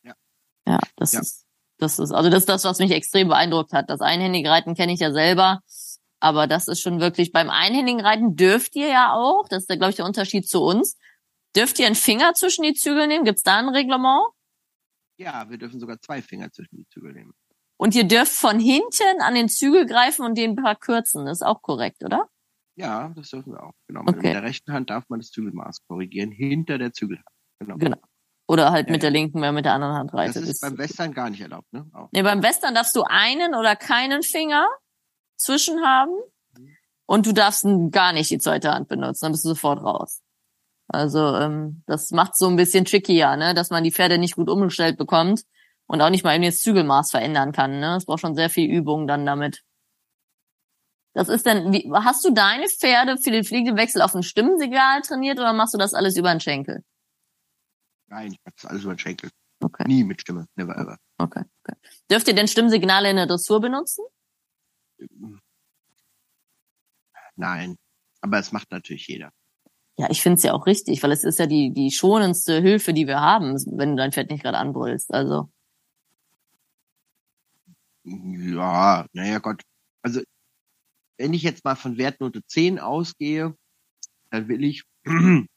Ja. 0.04 0.13
Ja, 0.68 0.80
das 0.98 1.13
ja. 1.13 1.22
ist, 1.22 1.46
das 1.78 2.00
ist, 2.00 2.12
also 2.12 2.30
das 2.30 2.39
ist 2.39 2.50
das, 2.50 2.63
was 2.65 2.80
mich 2.80 2.91
extrem 2.91 3.30
beeindruckt 3.30 3.72
hat. 3.72 3.89
Das 3.89 4.02
einhändige 4.02 4.50
Reiten 4.50 4.76
kenne 4.76 4.94
ich 4.94 5.00
ja 5.00 5.12
selber. 5.12 5.62
Aber 6.20 6.48
das 6.48 6.68
ist 6.68 6.82
schon 6.82 7.00
wirklich, 7.00 7.32
beim 7.32 7.50
einhändigen 7.50 8.02
Reiten 8.02 8.36
dürft 8.36 8.76
ihr 8.76 8.88
ja 8.88 9.13
auch, 9.13 9.48
das 9.48 9.63
ist, 9.63 9.68
glaube 9.68 9.89
ich, 9.91 9.96
der 9.96 10.06
Unterschied 10.06 10.48
zu 10.48 10.62
uns, 10.63 10.98
dürft 11.56 11.80
ihr 11.80 11.86
einen 11.86 11.96
Finger 11.96 12.34
zwischen 12.34 12.63
die 12.63 12.74
Zügel 12.74 13.08
nehmen? 13.08 13.26
Gibt 13.26 13.38
es 13.38 13.44
da 13.44 13.58
ein 13.58 13.70
Reglement? 13.70 14.26
Ja, 15.18 15.50
wir 15.50 15.58
dürfen 15.58 15.80
sogar 15.80 16.00
zwei 16.02 16.22
Finger 16.22 16.52
zwischen 16.52 16.78
die 16.78 16.88
Zügel 16.88 17.13
nehmen. 17.13 17.34
Und 17.78 17.96
ihr 17.96 18.06
dürft 18.06 18.32
von 18.32 18.60
hinten 18.60 19.22
an 19.22 19.36
den 19.36 19.50
Zügel 19.50 19.86
greifen 19.86 20.26
und 20.26 20.38
den 20.38 20.52
ein 20.52 20.56
paar 20.56 20.76
kürzen. 20.76 21.26
Das 21.26 21.40
ist 21.40 21.42
auch 21.42 21.62
korrekt, 21.62 22.04
oder? 22.04 22.30
Ja, 22.76 23.12
das 23.16 23.30
dürfen 23.30 23.54
wir 23.54 23.64
auch. 23.64 23.74
Genau. 23.88 24.02
Okay. 24.02 24.16
Mit 24.16 24.24
der 24.24 24.44
rechten 24.44 24.74
Hand 24.74 24.90
darf 24.90 25.06
man 25.10 25.20
das 25.20 25.32
Zügelmaß 25.32 25.86
korrigieren, 25.88 26.32
hinter 26.32 26.78
der 26.78 26.94
Zügelhand. 26.94 27.28
Genau. 27.60 27.78
genau. 27.78 27.98
Oder 28.48 28.72
halt 28.72 28.88
ja, 28.88 28.92
mit 28.92 29.04
der 29.04 29.10
linken, 29.10 29.42
wenn 29.42 29.56
mit 29.56 29.66
der 29.66 29.74
anderen 29.74 29.96
Hand 29.96 30.14
reitet. 30.14 30.44
Das 30.44 30.50
ist 30.50 30.62
beim 30.62 30.78
Western 30.78 31.14
gar 31.14 31.30
nicht 31.30 31.42
erlaubt, 31.42 31.72
ne? 31.74 31.90
Auch. 31.94 32.10
Nee, 32.12 32.22
beim 32.22 32.44
Western 32.44 32.76
darfst 32.76 32.96
du 32.96 33.04
einen 33.04 33.56
oder 33.56 33.76
keinen 33.76 34.24
Finger 34.24 34.68
zwischen 35.36 35.82
haben 35.84 36.14
und 37.06 37.26
du 37.26 37.34
darfst 37.34 37.66
gar 37.92 38.14
nicht 38.14 38.30
die 38.30 38.38
zweite 38.38 38.72
Hand 38.72 38.88
benutzen, 38.88 39.26
dann 39.26 39.32
bist 39.32 39.46
du 39.46 39.50
sofort 39.50 39.82
raus. 39.84 40.22
Also 40.88 41.36
ähm, 41.36 41.82
das 41.88 42.12
macht 42.12 42.38
so 42.38 42.48
ein 42.48 42.56
bisschen 42.56 42.86
trickier, 42.86 43.36
ne, 43.36 43.54
dass 43.56 43.72
man 43.72 43.84
die 43.84 43.92
Pferde 43.92 44.18
nicht 44.18 44.36
gut 44.36 44.50
umgestellt 44.50 44.98
bekommt 44.98 45.42
und 45.88 46.02
auch 46.02 46.10
nicht 46.10 46.24
mal 46.24 46.36
eben 46.36 46.43
das 46.43 46.60
Zügelmaß 46.60 47.12
verändern 47.12 47.52
kann. 47.52 47.80
Ne? 47.80 47.95
Es 47.98 48.06
braucht 48.06 48.21
schon 48.21 48.36
sehr 48.36 48.50
viel 48.50 48.69
Übung 48.69 49.08
dann 49.08 49.26
damit. 49.26 49.63
Das 51.13 51.30
ist 51.30 51.45
denn, 51.45 51.71
wie, 51.71 51.89
hast 51.93 52.26
du 52.26 52.32
deine 52.34 52.67
Pferde 52.67 53.17
für 53.17 53.32
den 53.32 53.45
fliegenden 53.45 53.78
Wechsel 53.78 54.02
auf 54.02 54.12
dem 54.12 54.21
Stimmensignal 54.21 55.02
trainiert 55.02 55.39
oder 55.39 55.54
machst 55.54 55.74
du 55.74 55.78
das 55.78 55.93
alles 55.93 56.17
über 56.17 56.30
den 56.30 56.41
Schenkel? 56.41 56.84
Nein, 58.08 58.34
ich 58.34 58.39
mach 58.43 58.52
das 58.54 58.65
alles 58.65 58.84
über 58.84 58.93
den 58.93 59.00
Schenkel. 59.00 59.30
Okay. 59.63 59.86
Nie 59.88 60.04
mit 60.04 60.21
Stimme, 60.21 60.48
never 60.56 60.76
ever. 60.76 60.98
Okay, 61.17 61.43
okay. 61.63 61.78
Dürft 62.12 62.28
ihr 62.28 62.36
denn 62.36 62.50
Stimmsignale 62.50 63.10
in 63.10 63.15
der 63.15 63.28
Dressur 63.28 63.62
benutzen? 63.62 64.04
Nein, 67.38 67.78
aber 68.21 68.39
es 68.39 68.52
macht 68.52 68.71
natürlich 68.71 69.08
jeder. 69.08 69.32
Ja, 69.98 70.10
ich 70.10 70.21
finde 70.21 70.38
es 70.38 70.43
ja 70.43 70.54
auch 70.54 70.65
richtig, 70.65 71.02
weil 71.04 71.12
es 71.12 71.24
ist 71.24 71.39
ja 71.39 71.48
die, 71.48 71.71
die 71.71 71.91
schonendste 71.91 72.62
Hilfe, 72.62 72.93
die 72.93 73.08
wir 73.08 73.21
haben, 73.21 73.56
wenn 73.78 73.91
du 73.91 73.95
dein 73.95 74.12
Pferd 74.12 74.30
nicht 74.30 74.43
gerade 74.43 74.58
anbrüllst. 74.58 75.13
Also. 75.13 75.50
Ja, 78.06 79.06
naja 79.13 79.39
Gott. 79.39 79.62
Also, 80.04 80.22
wenn 81.18 81.34
ich 81.34 81.44
jetzt 81.44 81.63
mal 81.63 81.76
von 81.76 81.98
Wertnote 81.98 82.41
10 82.46 82.80
ausgehe, 82.80 83.56
dann 84.30 84.48
will 84.48 84.63
ich 84.63 84.84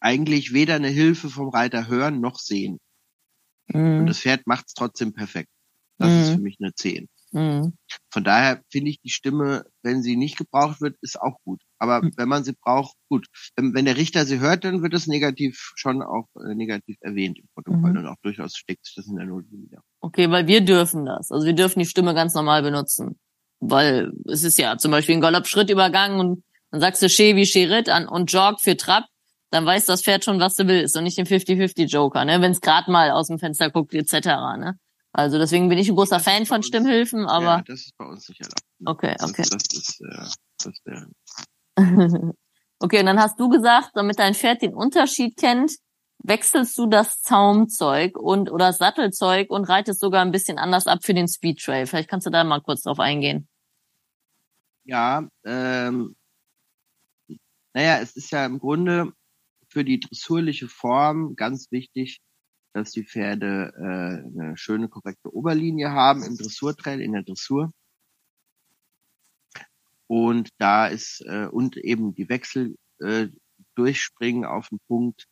eigentlich 0.00 0.52
weder 0.52 0.74
eine 0.74 0.88
Hilfe 0.88 1.30
vom 1.30 1.48
Reiter 1.48 1.88
hören 1.88 2.20
noch 2.20 2.38
sehen. 2.38 2.78
Mhm. 3.68 4.00
Und 4.00 4.06
das 4.06 4.20
Pferd 4.20 4.46
macht 4.46 4.66
es 4.68 4.74
trotzdem 4.74 5.12
perfekt. 5.12 5.48
Das 5.98 6.10
mhm. 6.10 6.20
ist 6.20 6.30
für 6.30 6.40
mich 6.40 6.56
eine 6.60 6.74
10. 6.74 7.08
Mhm. 7.32 7.72
Von 8.10 8.24
daher 8.24 8.62
finde 8.70 8.90
ich 8.90 9.00
die 9.00 9.10
Stimme, 9.10 9.64
wenn 9.82 10.02
sie 10.02 10.16
nicht 10.16 10.36
gebraucht 10.36 10.80
wird, 10.80 10.96
ist 11.00 11.20
auch 11.20 11.38
gut. 11.44 11.60
Aber 11.78 12.02
mhm. 12.02 12.12
wenn 12.16 12.28
man 12.28 12.44
sie 12.44 12.52
braucht, 12.52 12.94
gut. 13.08 13.26
Wenn, 13.56 13.74
wenn, 13.74 13.86
der 13.86 13.96
Richter 13.96 14.26
sie 14.26 14.38
hört, 14.38 14.64
dann 14.64 14.82
wird 14.82 14.94
es 14.94 15.06
negativ 15.06 15.72
schon 15.74 16.02
auch 16.02 16.28
äh, 16.36 16.54
negativ 16.54 16.96
erwähnt 17.00 17.38
im 17.38 17.48
Protokoll 17.54 17.92
mhm. 17.92 17.98
und 17.98 18.06
auch 18.06 18.16
durchaus 18.22 18.54
steckt 18.54 18.84
sich 18.84 18.94
das 18.94 19.06
in 19.06 19.16
der 19.16 19.26
Note 19.26 19.46
wieder. 19.50 19.80
Okay, 20.00 20.30
weil 20.30 20.46
wir 20.46 20.60
dürfen 20.60 21.06
das. 21.06 21.30
Also 21.30 21.46
wir 21.46 21.54
dürfen 21.54 21.80
die 21.80 21.86
Stimme 21.86 22.14
ganz 22.14 22.34
normal 22.34 22.62
benutzen. 22.62 23.18
Weil 23.60 24.12
es 24.26 24.44
ist 24.44 24.58
ja 24.58 24.76
zum 24.76 24.90
Beispiel 24.90 25.16
ein 25.16 25.20
Galopp-Schrittübergang 25.20 26.20
und 26.20 26.44
dann 26.70 26.80
sagst 26.80 27.02
du 27.02 27.08
Chevi, 27.08 27.44
Cherit 27.44 27.88
an 27.88 28.08
und 28.08 28.32
Jog 28.32 28.60
für 28.60 28.76
Trab, 28.76 29.04
dann 29.50 29.66
weiß 29.66 29.86
das 29.86 30.02
Pferd 30.02 30.24
schon, 30.24 30.40
was 30.40 30.54
du 30.54 30.66
willst 30.66 30.96
und 30.96 31.04
nicht 31.04 31.18
den 31.18 31.26
50-50 31.26 32.24
ne? 32.24 32.40
wenn 32.40 32.52
es 32.52 32.60
gerade 32.60 32.90
mal 32.90 33.10
aus 33.10 33.28
dem 33.28 33.38
Fenster 33.38 33.70
guckt, 33.70 33.94
etc. 33.94 34.26
Ne? 34.58 34.78
Also 35.12 35.38
deswegen 35.38 35.68
bin 35.68 35.78
ich 35.78 35.88
ein 35.88 35.94
großer 35.94 36.20
Fan 36.20 36.46
von 36.46 36.62
Stimmhilfen, 36.62 37.26
aber. 37.26 37.44
Ja, 37.44 37.62
das 37.66 37.80
ist 37.80 37.96
bei 37.98 38.06
uns 38.06 38.28
nicht 38.28 38.40
erlaubt. 38.40 38.62
Okay, 38.84 39.16
okay. 39.22 39.44
Das, 39.50 39.62
das 39.62 39.78
ist, 39.78 40.00
äh, 40.00 40.26
das 40.58 40.66
ist 40.66 40.82
der 40.86 41.06
okay, 42.80 43.00
und 43.00 43.06
dann 43.06 43.20
hast 43.20 43.38
du 43.38 43.48
gesagt, 43.48 43.90
damit 43.94 44.18
dein 44.18 44.34
Pferd 44.34 44.62
den 44.62 44.74
Unterschied 44.74 45.36
kennt, 45.36 45.72
wechselst 46.22 46.76
du 46.78 46.86
das 46.86 47.20
Zaumzeug 47.22 48.16
und 48.16 48.50
oder 48.50 48.72
Sattelzeug 48.72 49.50
und 49.50 49.64
reitest 49.64 50.00
sogar 50.00 50.22
ein 50.22 50.32
bisschen 50.32 50.58
anders 50.58 50.86
ab 50.86 51.00
für 51.02 51.14
den 51.14 51.28
Speed 51.28 51.60
Trail. 51.60 51.86
Vielleicht 51.86 52.08
kannst 52.08 52.26
du 52.26 52.30
da 52.30 52.44
mal 52.44 52.60
kurz 52.60 52.82
drauf 52.82 53.00
eingehen. 53.00 53.48
Ja, 54.84 55.28
ähm, 55.44 56.16
naja, 57.74 58.00
es 58.00 58.16
ist 58.16 58.30
ja 58.30 58.44
im 58.44 58.58
Grunde 58.58 59.12
für 59.68 59.84
die 59.84 60.00
dressurliche 60.00 60.68
Form 60.68 61.34
ganz 61.34 61.70
wichtig, 61.70 62.20
dass 62.72 62.90
die 62.90 63.04
Pferde 63.04 63.72
äh, 63.76 64.40
eine 64.40 64.56
schöne, 64.56 64.88
korrekte 64.88 65.34
Oberlinie 65.34 65.90
haben 65.90 66.22
im 66.22 66.36
Dressurtrail, 66.36 67.00
in 67.00 67.12
der 67.12 67.22
Dressur. 67.22 67.72
Und 70.06 70.50
da 70.58 70.86
ist, 70.86 71.22
äh, 71.26 71.46
und 71.46 71.76
eben 71.76 72.14
die 72.14 72.28
Wechsel 72.28 72.76
äh, 73.00 73.28
durchspringen 73.74 74.44
auf 74.44 74.68
den 74.68 74.78
Punkt, 74.86 75.26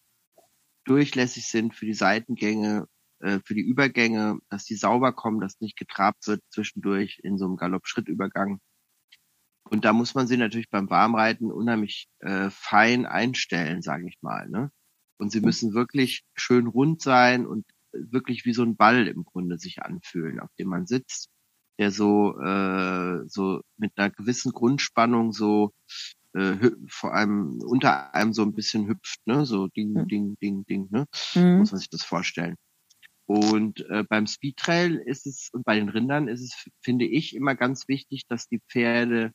durchlässig 0.85 1.46
sind 1.46 1.74
für 1.74 1.87
die 1.87 1.94
Seitengänge, 1.94 2.87
äh, 3.20 3.40
für 3.44 3.55
die 3.55 3.61
Übergänge, 3.61 4.38
dass 4.48 4.64
die 4.64 4.76
sauber 4.76 5.12
kommen, 5.12 5.40
dass 5.40 5.61
nicht 5.61 5.76
getrabt 5.76 6.26
wird 6.26 6.42
zwischendurch 6.50 7.20
in 7.22 7.38
so 7.38 7.44
einem 7.44 7.57
Galopp-Schrittübergang. 7.57 8.61
Und 9.64 9.85
da 9.85 9.92
muss 9.92 10.14
man 10.14 10.26
sie 10.26 10.37
natürlich 10.37 10.70
beim 10.70 10.90
Warmreiten 10.90 11.53
unheimlich 11.53 12.09
äh, 12.20 12.50
fein 12.50 13.07
einstellen, 13.07 13.83
sage 13.83 14.09
ich 14.09 14.18
mal. 14.20 14.48
Ne? 14.48 14.72
Und 15.20 15.30
sie 15.30 15.42
müssen 15.42 15.74
wirklich 15.74 16.24
schön 16.35 16.66
rund 16.66 17.02
sein 17.02 17.46
und 17.46 17.66
wirklich 17.92 18.46
wie 18.46 18.54
so 18.54 18.62
ein 18.62 18.76
Ball 18.76 19.06
im 19.06 19.24
Grunde 19.24 19.59
sich 19.59 19.83
anfühlen, 19.83 20.40
auf 20.40 20.48
dem 20.59 20.68
man 20.68 20.87
sitzt, 20.87 21.28
der 21.78 21.90
so 21.90 22.38
äh, 22.40 23.28
so 23.28 23.61
mit 23.76 23.92
einer 23.96 24.11
gewissen 24.11 24.52
Grundspannung 24.52 25.33
so 25.33 25.72
äh, 26.33 26.70
vor 26.88 27.12
allem 27.14 27.61
unter 27.62 28.14
einem 28.14 28.33
so 28.33 28.42
ein 28.42 28.54
bisschen 28.54 28.88
hüpft, 28.88 29.20
ne? 29.26 29.44
So 29.44 29.66
ding, 29.68 29.92
mhm. 29.92 30.09
ding, 30.09 30.37
ding, 30.40 30.64
ding, 30.64 30.88
ne? 30.90 31.06
Mhm. 31.35 31.59
Muss 31.59 31.72
man 31.72 31.80
sich 31.80 31.90
das 31.90 32.02
vorstellen. 32.02 32.56
Und 33.26 33.80
äh, 33.90 34.04
beim 34.09 34.26
Speedtrail 34.26 34.96
ist 34.96 35.26
es 35.26 35.50
und 35.52 35.64
bei 35.64 35.76
den 35.76 35.88
Rindern 35.88 36.28
ist 36.28 36.40
es, 36.40 36.66
finde 36.83 37.04
ich, 37.04 37.37
immer 37.37 37.54
ganz 37.54 37.88
wichtig, 37.88 38.26
dass 38.26 38.48
die 38.48 38.61
Pferde 38.68 39.33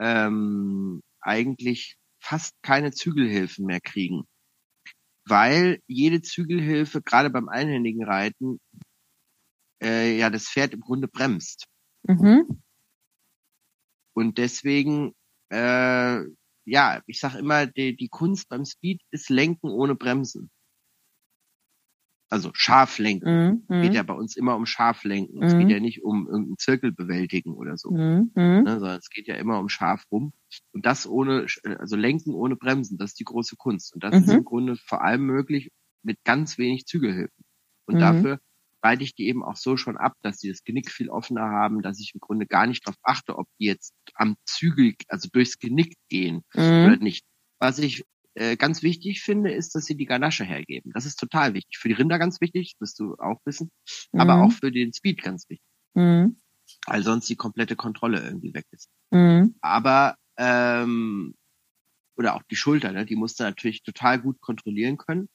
ähm, 0.00 1.02
eigentlich 1.20 1.96
fast 2.20 2.54
keine 2.62 2.90
Zügelhilfen 2.92 3.66
mehr 3.66 3.80
kriegen. 3.80 4.24
Weil 5.26 5.80
jede 5.86 6.22
Zügelhilfe, 6.22 7.02
gerade 7.02 7.30
beim 7.30 7.48
einhändigen 7.48 8.04
Reiten, 8.04 8.60
äh, 9.82 10.16
ja 10.18 10.30
das 10.30 10.48
Pferd 10.48 10.74
im 10.74 10.80
Grunde 10.80 11.08
bremst. 11.08 11.66
Mhm. 12.02 12.62
Und 14.14 14.38
deswegen, 14.38 15.14
äh, 15.50 16.20
ja, 16.66 17.02
ich 17.06 17.20
sag 17.20 17.34
immer, 17.34 17.66
die, 17.66 17.96
die 17.96 18.08
Kunst 18.08 18.48
beim 18.48 18.64
Speed 18.64 19.02
ist 19.10 19.30
Lenken 19.30 19.70
ohne 19.70 19.94
Bremsen 19.94 20.50
also 22.34 22.50
scharf 22.52 22.98
lenken. 22.98 23.64
Mhm. 23.68 23.82
Geht 23.82 23.90
mhm. 23.90 23.96
ja 23.96 24.02
bei 24.02 24.14
uns 24.14 24.36
immer 24.36 24.56
um 24.56 24.66
scharf 24.66 25.04
lenken. 25.04 25.36
Mhm. 25.36 25.42
Es 25.44 25.52
geht 25.52 25.66
mhm. 25.66 25.70
ja 25.70 25.78
nicht 25.78 26.02
um 26.02 26.26
irgendeinen 26.26 26.58
Zirkel 26.58 26.90
bewältigen 26.90 27.54
oder 27.54 27.78
so, 27.78 27.92
mhm. 27.92 28.32
mhm. 28.34 28.64
ne, 28.64 28.80
sondern 28.80 28.98
es 28.98 29.08
geht 29.08 29.28
ja 29.28 29.36
immer 29.36 29.60
um 29.60 29.68
scharf 29.68 30.04
rum. 30.10 30.32
Und 30.72 30.84
das 30.84 31.06
ohne, 31.06 31.46
also 31.78 31.94
lenken 31.94 32.34
ohne 32.34 32.56
Bremsen, 32.56 32.98
das 32.98 33.12
ist 33.12 33.20
die 33.20 33.24
große 33.24 33.54
Kunst. 33.56 33.94
Und 33.94 34.02
das 34.02 34.16
ist 34.16 34.28
im 34.28 34.44
Grunde 34.44 34.76
vor 34.76 35.02
allem 35.02 35.24
möglich 35.26 35.70
mit 36.02 36.18
ganz 36.24 36.58
wenig 36.58 36.86
Zügelhilfen. 36.86 37.44
Und 37.86 38.00
dafür 38.00 38.40
reite 38.82 39.04
ich 39.04 39.14
die 39.14 39.28
eben 39.28 39.44
auch 39.44 39.56
so 39.56 39.76
schon 39.76 39.96
ab, 39.96 40.14
dass 40.22 40.38
sie 40.38 40.48
das 40.48 40.64
Genick 40.64 40.90
viel 40.90 41.08
offener 41.08 41.50
haben, 41.50 41.82
dass 41.82 42.00
ich 42.00 42.12
im 42.14 42.20
Grunde 42.20 42.46
gar 42.46 42.66
nicht 42.66 42.86
darauf 42.86 42.98
achte, 43.02 43.38
ob 43.38 43.46
die 43.60 43.66
jetzt 43.66 43.94
am 44.14 44.36
Zügel, 44.44 44.94
also 45.08 45.28
durchs 45.32 45.58
Genick 45.58 45.94
gehen 46.08 46.42
oder 46.54 46.96
nicht. 46.96 47.24
Was 47.60 47.78
ich 47.78 48.04
äh, 48.34 48.56
ganz 48.56 48.82
wichtig 48.82 49.22
finde, 49.22 49.52
ist, 49.52 49.74
dass 49.74 49.84
sie 49.84 49.96
die 49.96 50.06
Ganasche 50.06 50.44
hergeben. 50.44 50.90
Das 50.92 51.06
ist 51.06 51.16
total 51.16 51.54
wichtig. 51.54 51.78
Für 51.78 51.88
die 51.88 51.94
Rinder 51.94 52.18
ganz 52.18 52.40
wichtig, 52.40 52.74
wirst 52.80 52.98
du 52.98 53.14
auch 53.18 53.40
wissen, 53.44 53.70
mhm. 54.12 54.20
aber 54.20 54.42
auch 54.42 54.52
für 54.52 54.72
den 54.72 54.92
Speed 54.92 55.22
ganz 55.22 55.48
wichtig. 55.48 55.66
Mhm. 55.94 56.40
Weil 56.86 57.02
sonst 57.02 57.28
die 57.28 57.36
komplette 57.36 57.76
Kontrolle 57.76 58.22
irgendwie 58.22 58.52
weg 58.52 58.66
ist. 58.72 58.90
Mhm. 59.10 59.54
Aber 59.60 60.16
ähm, 60.36 61.34
oder 62.16 62.34
auch 62.34 62.42
die 62.50 62.56
Schulter, 62.56 62.92
ne? 62.92 63.06
die 63.06 63.16
musst 63.16 63.38
du 63.38 63.44
natürlich 63.44 63.82
total 63.82 64.20
gut 64.20 64.40
kontrollieren 64.40 64.96
können. 64.96 65.28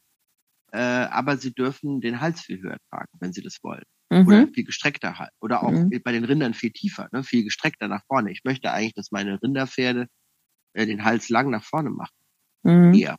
Äh, 0.71 0.79
aber 0.79 1.37
sie 1.37 1.53
dürfen 1.53 2.01
den 2.01 2.21
Hals 2.21 2.41
viel 2.41 2.61
höher 2.61 2.77
tragen, 2.89 3.11
wenn 3.19 3.33
sie 3.33 3.41
das 3.41 3.63
wollen. 3.63 3.83
Mhm. 4.09 4.27
Oder 4.27 4.47
viel 4.53 4.65
gestreckter 4.65 5.17
halt. 5.17 5.31
Oder 5.39 5.63
auch 5.63 5.71
mhm. 5.71 5.89
bei 6.03 6.11
den 6.11 6.25
Rindern 6.25 6.53
viel 6.53 6.71
tiefer, 6.71 7.07
ne? 7.11 7.23
viel 7.23 7.43
gestreckter 7.43 7.87
nach 7.87 8.03
vorne. 8.07 8.31
Ich 8.31 8.43
möchte 8.43 8.71
eigentlich, 8.71 8.93
dass 8.93 9.11
meine 9.11 9.41
Rinderpferde 9.41 10.07
äh, 10.73 10.85
den 10.85 11.05
Hals 11.05 11.29
lang 11.29 11.49
nach 11.49 11.63
vorne 11.63 11.89
machen 11.89 12.18
mhm. 12.63 12.93
eher 12.93 13.17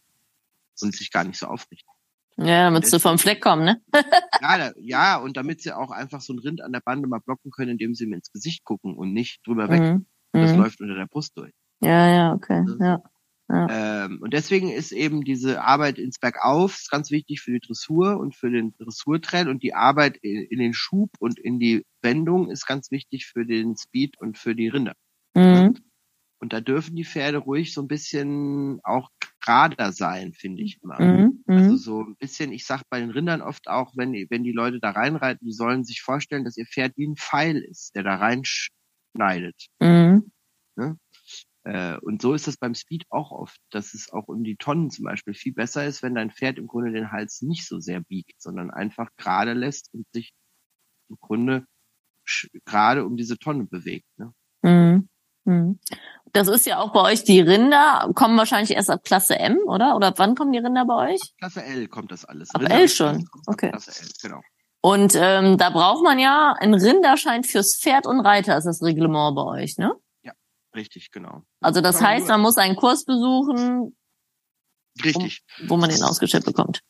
und 0.83 0.95
sich 0.95 1.11
gar 1.11 1.25
nicht 1.25 1.39
so 1.39 1.47
aufrichten. 1.47 1.91
Ja, 2.37 2.65
damit 2.65 2.87
sie 2.87 2.99
vom 2.99 3.19
Fleck 3.19 3.43
kommen, 3.43 3.65
ne? 3.65 3.83
ja, 4.41 4.59
da, 4.59 4.73
ja, 4.79 5.17
und 5.19 5.37
damit 5.37 5.61
sie 5.61 5.73
auch 5.73 5.91
einfach 5.91 6.23
so 6.23 6.33
einen 6.33 6.41
Rind 6.41 6.63
an 6.63 6.73
der 6.73 6.81
Bande 6.81 7.07
mal 7.07 7.21
blocken 7.21 7.51
können, 7.51 7.73
indem 7.73 7.95
sie 7.95 8.05
ihm 8.05 8.15
ins 8.15 8.33
Gesicht 8.33 8.65
gucken 8.65 8.97
und 8.97 9.13
nicht 9.13 9.47
drüber 9.47 9.69
weg. 9.69 9.81
Mhm. 9.81 10.07
Das 10.33 10.53
mhm. 10.53 10.59
läuft 10.59 10.81
unter 10.81 10.95
der 10.95 11.07
Brust 11.07 11.37
durch. 11.37 11.53
Ja, 11.81 12.09
ja, 12.09 12.33
okay. 12.33 12.65
Ja. 12.79 13.03
ja. 13.51 14.05
Ähm, 14.05 14.21
und 14.23 14.33
deswegen 14.33 14.71
ist 14.71 14.93
eben 14.93 15.23
diese 15.23 15.63
Arbeit 15.63 15.99
ins 15.99 16.19
Bergauf 16.19 16.87
ganz 16.91 17.11
wichtig 17.11 17.43
für 17.43 17.53
die 17.53 17.61
Dressur 17.61 18.19
und 18.19 18.35
für 18.35 18.51
den 18.51 18.75
Dressurtrail 18.79 19.49
und 19.49 19.63
die 19.63 19.75
Arbeit 19.75 20.17
in, 20.19 20.43
in, 20.43 20.59
den 20.59 20.73
Schub 20.73 21.11
und 21.19 21.39
in 21.39 21.59
die 21.59 21.85
Wendung 22.01 22.51
ist 22.51 22.67
ganz 22.67 22.91
wichtig 22.91 23.27
für 23.27 23.45
den 23.45 23.77
Speed 23.77 24.19
und 24.19 24.39
für 24.39 24.55
die 24.55 24.69
Rinder. 24.69 24.95
Mhm. 25.35 25.77
Und 26.41 26.55
da 26.55 26.61
dürfen 26.61 26.97
die 26.97 27.05
Pferde 27.05 27.39
ruhig 27.39 27.75
so 27.75 27.83
ein 27.83 27.89
bisschen 27.89 28.81
auch 28.83 29.11
gerader 29.41 29.93
sein, 29.93 30.33
finde 30.33 30.63
ich 30.63 30.83
immer. 30.83 31.01
Mhm, 31.01 31.45
mhm, 31.47 31.57
also 31.57 31.77
so 31.77 32.03
ein 32.03 32.17
bisschen, 32.17 32.53
ich 32.53 32.67
sag 32.67 32.83
bei 32.89 32.99
den 33.01 33.11
Rindern 33.11 33.43
oft 33.43 33.69
auch, 33.69 33.93
wenn 33.97 34.13
die, 34.13 34.27
wenn 34.31 34.43
die 34.43 34.53
Leute 34.53 34.81
da 34.81 34.91
reinreiten, 34.91 35.47
die 35.47 35.53
sollen 35.53 35.85
sich 35.85 36.01
vorstellen, 36.01 36.45
dass 36.45 36.57
ihr 36.57 36.67
Pferd 36.67 36.97
wie 36.97 37.07
ein 37.07 37.17
Pfeil 37.17 37.59
ist, 37.59 37.95
der 37.95 38.05
da 38.05 38.17
reinschneidet. 38.17 39.67
Mhm. 39.81 40.33
Ne? 40.77 40.99
Äh, 41.65 41.99
und 41.99 42.23
so 42.23 42.33
ist 42.33 42.47
das 42.47 42.57
beim 42.57 42.75
Speed 42.75 43.05
auch 43.11 43.33
oft, 43.33 43.61
dass 43.71 43.93
es 43.93 44.11
auch 44.11 44.29
um 44.29 44.43
die 44.43 44.57
Tonnen 44.57 44.91
zum 44.91 45.05
Beispiel 45.05 45.35
viel 45.35 45.53
besser 45.53 45.85
ist, 45.85 46.03
wenn 46.03 46.15
dein 46.15 46.31
Pferd 46.31 46.59
im 46.59 46.67
Grunde 46.67 46.93
den 46.93 47.13
Hals 47.13 47.43
nicht 47.43 47.67
so 47.67 47.81
sehr 47.81 48.01
biegt, 48.01 48.41
sondern 48.41 48.71
einfach 48.71 49.11
gerade 49.17 49.53
lässt 49.53 49.93
und 49.93 50.07
sich 50.13 50.33
im 51.11 51.19
Grunde 51.21 51.67
gerade 52.65 53.05
um 53.05 53.17
diese 53.17 53.39
Tonne 53.39 53.65
bewegt. 53.65 54.07
Ne? 54.17 54.33
Mhm. 55.45 55.81
Das 56.33 56.49
ist 56.49 56.67
ja 56.67 56.79
auch 56.79 56.93
bei 56.93 57.01
euch 57.01 57.25
die 57.25 57.41
Rinder, 57.41 58.11
kommen 58.15 58.37
wahrscheinlich 58.37 58.71
erst 58.73 58.91
ab 58.91 59.03
Klasse 59.05 59.39
M, 59.39 59.59
oder? 59.67 59.97
Oder 59.97 60.09
ab 60.09 60.15
wann 60.19 60.35
kommen 60.35 60.53
die 60.53 60.59
Rinder 60.59 60.85
bei 60.85 61.13
euch? 61.13 61.21
Klasse 61.39 61.65
L 61.65 61.89
kommt 61.89 62.13
das 62.13 62.25
alles. 62.25 62.55
Ab 62.55 62.61
Rinder 62.61 62.77
L 62.77 62.89
schon, 62.89 63.29
okay. 63.47 63.71
Klasse 63.71 63.91
L, 64.01 64.09
genau. 64.23 64.41
Und 64.83 65.15
ähm, 65.15 65.59
da 65.59 65.71
braucht 65.71 66.03
man 66.03 66.19
ja 66.19 66.55
einen 66.59 66.75
Rinderschein 66.75 67.45
fürs 67.45 67.79
Pferd 67.79 68.07
und 68.07 68.21
Reiter, 68.21 68.57
ist 68.57 68.65
das 68.65 68.83
Reglement 68.83 69.37
bei 69.37 69.43
euch, 69.43 69.77
ne? 69.77 69.95
Ja, 70.23 70.33
richtig, 70.75 71.11
genau. 71.11 71.43
Also 71.61 71.81
das 71.81 72.01
heißt, 72.01 72.29
man 72.29 72.41
muss 72.41 72.57
einen 72.57 72.77
Kurs 72.77 73.05
besuchen, 73.05 73.95
richtig. 75.05 75.45
wo 75.67 75.77
man 75.77 75.91
den 75.91 76.03
ausgestellt 76.03 76.47
bekommt. 76.47 76.81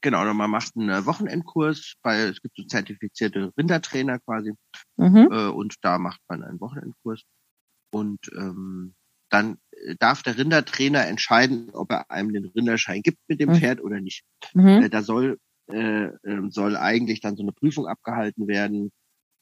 Genau, 0.00 0.20
und 0.20 0.36
man 0.36 0.50
macht 0.50 0.76
einen 0.76 1.06
Wochenendkurs, 1.06 1.94
weil 2.02 2.28
es 2.28 2.40
gibt 2.40 2.56
so 2.56 2.62
zertifizierte 2.64 3.52
Rindertrainer 3.56 4.20
quasi. 4.20 4.52
Mhm. 4.96 5.28
Äh, 5.32 5.48
und 5.48 5.76
da 5.82 5.98
macht 5.98 6.20
man 6.28 6.44
einen 6.44 6.60
Wochenendkurs. 6.60 7.22
Und 7.90 8.18
ähm, 8.36 8.94
dann 9.30 9.58
äh, 9.70 9.94
darf 9.98 10.22
der 10.22 10.38
Rindertrainer 10.38 11.06
entscheiden, 11.06 11.70
ob 11.72 11.90
er 11.92 12.10
einem 12.10 12.32
den 12.32 12.46
Rinderschein 12.46 13.02
gibt 13.02 13.18
mit 13.28 13.40
dem 13.40 13.50
mhm. 13.50 13.56
Pferd 13.56 13.80
oder 13.82 14.00
nicht. 14.00 14.24
Mhm. 14.54 14.82
Äh, 14.82 14.90
da 14.90 15.02
soll 15.02 15.38
äh, 15.68 16.10
ähm, 16.24 16.50
soll 16.50 16.76
eigentlich 16.76 17.20
dann 17.20 17.36
so 17.36 17.42
eine 17.42 17.52
Prüfung 17.52 17.86
abgehalten 17.86 18.48
werden 18.48 18.90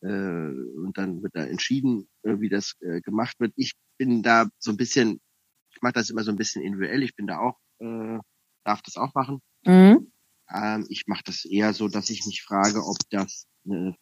äh, 0.03 0.09
und 0.09 0.93
dann 0.95 1.23
wird 1.23 1.37
da 1.37 1.45
entschieden, 1.45 2.09
äh, 2.23 2.41
wie 2.41 2.49
das 2.49 2.75
äh, 2.81 3.01
gemacht 3.01 3.39
wird. 3.39 3.53
Ich 3.57 3.75
bin 3.97 4.23
da 4.23 4.49
so 4.59 4.73
ein 4.73 4.77
bisschen, 4.77 5.21
ich 5.71 5.81
mache 5.83 5.95
das 5.95 6.11
immer 6.11 6.25
so 6.25 6.33
ein 6.33 6.37
bisschen 6.37 6.63
individuell. 6.63 7.03
Ich 7.03 7.15
bin 7.15 7.27
da 7.27 7.39
auch, 7.39 7.59
äh, 7.79 8.19
darf 8.65 8.83
das 8.83 8.97
auch 8.97 9.15
machen. 9.15 9.41
Mhm. 9.65 10.11
Ähm, 10.53 10.87
ich 10.89 11.05
mache 11.07 11.23
das 11.25 11.45
eher 11.45 11.73
so, 11.73 11.89
dass 11.89 12.11
ich 12.11 12.27
mich 12.27 12.43
frage, 12.43 12.85
ob 12.85 12.97
das 13.11 13.47
eine 13.65 13.97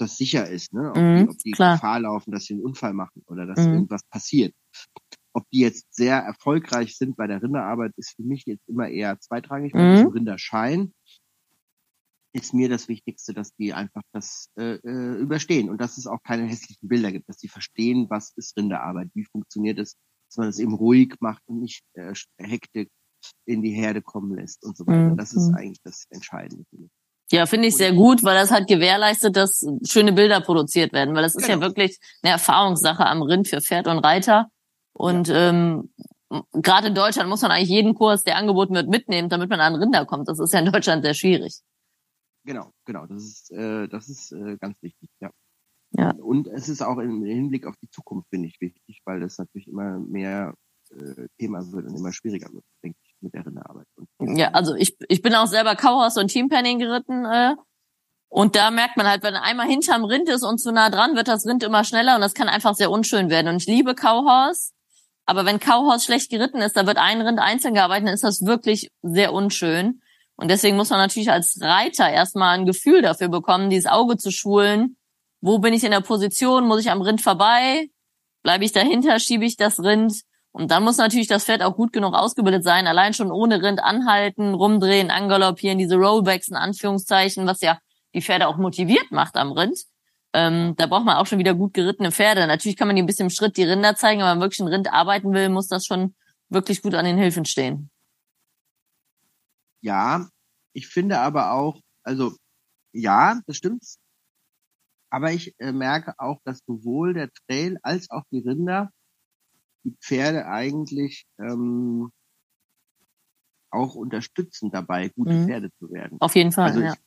das 0.00 0.16
sicher 0.16 0.48
ist, 0.48 0.72
ne? 0.72 0.90
Ob 0.90 0.96
mhm, 0.96 1.16
die, 1.16 1.28
ob 1.28 1.38
die 1.38 1.50
Gefahr 1.50 2.00
laufen, 2.00 2.30
dass 2.32 2.44
sie 2.44 2.54
einen 2.54 2.62
Unfall 2.62 2.94
machen 2.94 3.22
oder 3.26 3.46
dass 3.46 3.58
mhm. 3.58 3.74
irgendwas 3.74 4.04
passiert. 4.04 4.54
Ob 5.32 5.48
die 5.50 5.60
jetzt 5.60 5.94
sehr 5.94 6.18
erfolgreich 6.18 6.96
sind 6.96 7.16
bei 7.16 7.26
der 7.26 7.42
Rinderarbeit, 7.42 7.92
ist 7.96 8.16
für 8.16 8.22
mich 8.22 8.44
jetzt 8.46 8.68
immer 8.68 8.88
eher 8.88 9.18
zweitrangig. 9.20 9.74
Mhm. 9.74 9.94
diesem 9.94 10.08
Rinderschein 10.08 10.92
ist 12.32 12.54
mir 12.54 12.68
das 12.68 12.88
Wichtigste, 12.88 13.34
dass 13.34 13.54
die 13.56 13.72
einfach 13.72 14.02
das 14.12 14.50
äh, 14.56 14.74
äh, 14.76 15.18
überstehen 15.18 15.68
und 15.68 15.80
dass 15.80 15.98
es 15.98 16.06
auch 16.06 16.22
keine 16.22 16.46
hässlichen 16.46 16.88
Bilder 16.88 17.10
gibt, 17.12 17.28
dass 17.28 17.38
die 17.38 17.48
verstehen, 17.48 18.06
was 18.08 18.32
ist 18.36 18.56
Rinderarbeit, 18.56 19.08
wie 19.14 19.24
funktioniert 19.24 19.78
es, 19.78 19.96
dass 20.28 20.36
man 20.36 20.48
es 20.48 20.58
eben 20.58 20.74
ruhig 20.74 21.16
macht 21.20 21.42
und 21.46 21.60
nicht 21.60 21.84
äh, 21.94 22.14
Hektik 22.38 22.88
in 23.46 23.62
die 23.62 23.72
Herde 23.72 24.00
kommen 24.00 24.34
lässt 24.34 24.64
und 24.64 24.76
so 24.76 24.86
weiter. 24.86 25.10
Mhm. 25.10 25.16
Das 25.16 25.34
ist 25.34 25.52
eigentlich 25.54 25.82
das 25.82 26.06
Entscheidende 26.10 26.64
für 26.70 26.78
mich. 26.78 26.90
Ja, 27.32 27.46
finde 27.46 27.68
ich 27.68 27.76
sehr 27.76 27.92
gut, 27.92 28.24
weil 28.24 28.34
das 28.34 28.50
hat 28.50 28.66
gewährleistet, 28.66 29.36
dass 29.36 29.64
schöne 29.86 30.12
Bilder 30.12 30.40
produziert 30.40 30.92
werden, 30.92 31.14
weil 31.14 31.22
das 31.22 31.36
ist 31.36 31.46
genau. 31.46 31.60
ja 31.60 31.66
wirklich 31.66 31.98
eine 32.22 32.32
Erfahrungssache 32.32 33.06
am 33.06 33.22
Rind 33.22 33.46
für 33.46 33.60
Pferd 33.60 33.86
und 33.86 33.98
Reiter. 33.98 34.48
Und 34.92 35.28
ja. 35.28 35.50
ähm, 35.50 35.92
gerade 36.52 36.88
in 36.88 36.94
Deutschland 36.94 37.28
muss 37.28 37.42
man 37.42 37.52
eigentlich 37.52 37.68
jeden 37.68 37.94
Kurs, 37.94 38.24
der 38.24 38.36
angeboten 38.36 38.74
wird, 38.74 38.88
mitnehmen, 38.88 39.28
damit 39.28 39.48
man 39.48 39.60
an 39.60 39.76
Rinder 39.76 40.06
kommt. 40.06 40.28
Das 40.28 40.40
ist 40.40 40.52
ja 40.52 40.58
in 40.58 40.72
Deutschland 40.72 41.04
sehr 41.04 41.14
schwierig. 41.14 41.60
Genau, 42.44 42.72
genau. 42.84 43.06
Das 43.06 43.22
ist, 43.22 43.52
äh, 43.52 43.86
das 43.86 44.08
ist 44.08 44.32
äh, 44.32 44.56
ganz 44.58 44.82
wichtig, 44.82 45.08
ja. 45.20 45.30
Ja. 45.92 46.12
Und 46.22 46.46
es 46.46 46.68
ist 46.68 46.82
auch 46.82 46.98
im 46.98 47.24
Hinblick 47.24 47.66
auf 47.66 47.76
die 47.76 47.90
Zukunft, 47.90 48.28
finde 48.30 48.48
ich, 48.48 48.60
wichtig, 48.60 49.02
weil 49.04 49.20
das 49.20 49.38
natürlich 49.38 49.66
immer 49.66 49.98
mehr 49.98 50.54
äh, 50.90 51.26
Thema 51.38 51.70
wird 51.72 51.86
und 51.86 51.96
immer 51.96 52.12
schwieriger 52.12 52.52
wird, 52.52 52.64
denke 52.82 52.98
ich, 53.02 53.14
mit 53.20 53.34
der 53.34 53.44
Rinderarbeit. 53.44 53.86
Ja, 54.20 54.50
also 54.50 54.74
ich, 54.74 54.96
ich 55.08 55.22
bin 55.22 55.34
auch 55.34 55.46
selber 55.46 55.74
Cowhouse 55.74 56.18
und 56.18 56.28
Teampenning 56.28 56.78
geritten. 56.78 57.24
Äh, 57.24 57.54
und 58.28 58.54
da 58.54 58.70
merkt 58.70 58.96
man 58.96 59.08
halt, 59.08 59.22
wenn 59.22 59.34
einmal 59.34 59.66
hinterm 59.66 60.04
Rind 60.04 60.28
ist 60.28 60.44
und 60.44 60.58
zu 60.58 60.70
nah 60.72 60.90
dran, 60.90 61.16
wird 61.16 61.28
das 61.28 61.46
Rind 61.46 61.62
immer 61.62 61.84
schneller 61.84 62.14
und 62.14 62.20
das 62.20 62.34
kann 62.34 62.48
einfach 62.48 62.74
sehr 62.74 62.90
unschön 62.90 63.30
werden. 63.30 63.48
Und 63.48 63.56
ich 63.56 63.66
liebe 63.66 63.94
Cowhouse, 63.94 64.72
aber 65.26 65.44
wenn 65.46 65.58
Cowhouse 65.58 66.04
schlecht 66.04 66.30
geritten 66.30 66.60
ist, 66.60 66.76
da 66.76 66.86
wird 66.86 66.98
ein 66.98 67.20
Rind 67.20 67.40
einzeln 67.40 67.74
gearbeitet, 67.74 68.06
dann 68.06 68.14
ist 68.14 68.24
das 68.24 68.44
wirklich 68.44 68.90
sehr 69.02 69.32
unschön. 69.32 70.00
Und 70.36 70.48
deswegen 70.48 70.76
muss 70.76 70.90
man 70.90 70.98
natürlich 70.98 71.30
als 71.30 71.58
Reiter 71.60 72.08
erstmal 72.08 72.56
ein 72.56 72.66
Gefühl 72.66 73.02
dafür 73.02 73.28
bekommen, 73.28 73.68
dieses 73.68 73.90
Auge 73.90 74.16
zu 74.16 74.30
schulen. 74.30 74.96
Wo 75.40 75.58
bin 75.58 75.74
ich 75.74 75.84
in 75.84 75.90
der 75.90 76.00
Position? 76.00 76.66
Muss 76.66 76.80
ich 76.80 76.90
am 76.90 77.02
Rind 77.02 77.20
vorbei? 77.20 77.90
Bleibe 78.42 78.64
ich 78.64 78.72
dahinter? 78.72 79.18
Schiebe 79.18 79.44
ich 79.44 79.56
das 79.56 79.80
Rind? 79.80 80.22
Und 80.52 80.70
dann 80.70 80.82
muss 80.82 80.96
natürlich 80.96 81.28
das 81.28 81.44
Pferd 81.44 81.62
auch 81.62 81.76
gut 81.76 81.92
genug 81.92 82.14
ausgebildet 82.14 82.64
sein, 82.64 82.86
allein 82.86 83.14
schon 83.14 83.30
ohne 83.30 83.62
Rind 83.62 83.80
anhalten, 83.82 84.54
rumdrehen, 84.54 85.10
angaloppieren, 85.10 85.78
diese 85.78 85.96
Rollbacks 85.96 86.48
in 86.48 86.56
Anführungszeichen, 86.56 87.46
was 87.46 87.60
ja 87.60 87.78
die 88.14 88.22
Pferde 88.22 88.48
auch 88.48 88.56
motiviert 88.56 89.12
macht 89.12 89.36
am 89.36 89.52
Rind. 89.52 89.84
Ähm, 90.32 90.74
da 90.76 90.86
braucht 90.86 91.04
man 91.04 91.16
auch 91.16 91.26
schon 91.26 91.38
wieder 91.38 91.54
gut 91.54 91.74
gerittene 91.74 92.12
Pferde. 92.12 92.46
Natürlich 92.46 92.76
kann 92.76 92.88
man 92.88 92.96
die 92.96 93.02
ein 93.02 93.06
bisschen 93.06 93.26
im 93.26 93.30
Schritt 93.30 93.56
die 93.56 93.64
Rinder 93.64 93.94
zeigen, 93.96 94.22
aber 94.22 94.32
wenn 94.32 94.38
man 94.38 94.46
wirklich 94.46 94.60
ein 94.60 94.72
Rind 94.72 94.92
arbeiten 94.92 95.32
will, 95.32 95.48
muss 95.48 95.68
das 95.68 95.86
schon 95.86 96.14
wirklich 96.48 96.82
gut 96.82 96.94
an 96.94 97.04
den 97.04 97.18
Hilfen 97.18 97.44
stehen. 97.44 97.90
Ja, 99.82 100.28
ich 100.72 100.88
finde 100.88 101.20
aber 101.20 101.52
auch, 101.52 101.80
also 102.02 102.32
ja, 102.92 103.40
das 103.46 103.56
stimmt. 103.56 103.84
Aber 105.10 105.32
ich 105.32 105.54
äh, 105.58 105.72
merke 105.72 106.14
auch, 106.18 106.40
dass 106.44 106.60
sowohl 106.66 107.14
der 107.14 107.30
Trail 107.32 107.78
als 107.82 108.10
auch 108.10 108.22
die 108.30 108.40
Rinder 108.40 108.90
die 109.84 109.96
Pferde 110.00 110.46
eigentlich 110.46 111.26
ähm, 111.38 112.10
auch 113.70 113.94
unterstützen 113.94 114.70
dabei, 114.70 115.08
gute 115.10 115.32
Mhm. 115.34 115.46
Pferde 115.46 115.70
zu 115.78 115.90
werden. 115.90 116.20
Auf 116.20 116.34
jeden 116.34 116.52
Fall, 116.52 116.68
Also 116.68 116.80
ja. 116.80 116.92
ich 116.92 116.98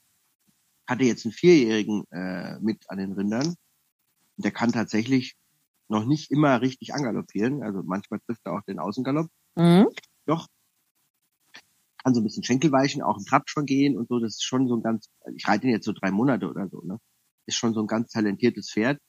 hatte 0.87 1.03
jetzt 1.03 1.25
einen 1.25 1.33
Vierjährigen 1.33 2.05
äh, 2.11 2.59
mit 2.59 2.89
an 2.89 2.97
den 2.97 3.11
Rindern. 3.13 3.55
Der 4.37 4.51
kann 4.51 4.71
tatsächlich 4.71 5.35
noch 5.89 6.05
nicht 6.05 6.31
immer 6.31 6.61
richtig 6.61 6.93
angaloppieren. 6.93 7.61
Also 7.63 7.83
manchmal 7.83 8.19
trifft 8.21 8.41
er 8.45 8.53
auch 8.53 8.63
den 8.63 8.79
Außengalopp. 8.79 9.29
Mhm. 9.55 9.87
Doch. 10.25 10.47
Kann 12.03 12.13
so 12.13 12.21
ein 12.21 12.23
bisschen 12.23 12.43
Schenkelweichen, 12.43 13.01
auch 13.01 13.17
im 13.17 13.25
Trab 13.25 13.49
schon 13.49 13.65
gehen 13.65 13.97
und 13.97 14.07
so. 14.09 14.19
Das 14.19 14.33
ist 14.33 14.43
schon 14.43 14.67
so 14.67 14.75
ein 14.75 14.83
ganz, 14.83 15.09
ich 15.35 15.47
reite 15.47 15.67
ihn 15.67 15.73
jetzt 15.73 15.85
so 15.85 15.93
drei 15.93 16.11
Monate 16.11 16.49
oder 16.49 16.67
so, 16.69 16.81
ne? 16.81 16.97
Ist 17.45 17.57
schon 17.57 17.73
so 17.73 17.81
ein 17.81 17.87
ganz 17.87 18.11
talentiertes 18.11 18.71
Pferd. 18.71 18.99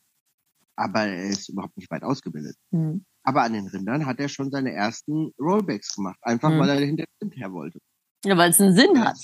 Aber 0.77 1.05
er 1.07 1.29
ist 1.31 1.49
überhaupt 1.49 1.77
nicht 1.77 1.91
weit 1.91 2.03
ausgebildet. 2.03 2.57
Mhm. 2.71 3.05
Aber 3.25 3.43
an 3.43 3.55
den 3.55 3.67
Rindern 3.67 4.07
hat 4.07 4.21
er 4.21 4.29
schon 4.29 4.51
seine 4.51 4.73
ersten 4.73 5.33
Rollbacks 5.39 5.97
gemacht. 5.97 6.19
Einfach 6.23 6.51
Mhm. 6.51 6.59
weil 6.59 6.69
er 6.69 6.77
hinter 6.87 7.05
dem 7.05 7.17
Rind 7.23 7.37
her 7.37 7.53
wollte. 7.53 7.79
Ja, 8.25 8.37
weil 8.37 8.51
es 8.51 8.61
einen 8.61 8.75
Sinn 8.75 9.03
hat. 9.03 9.19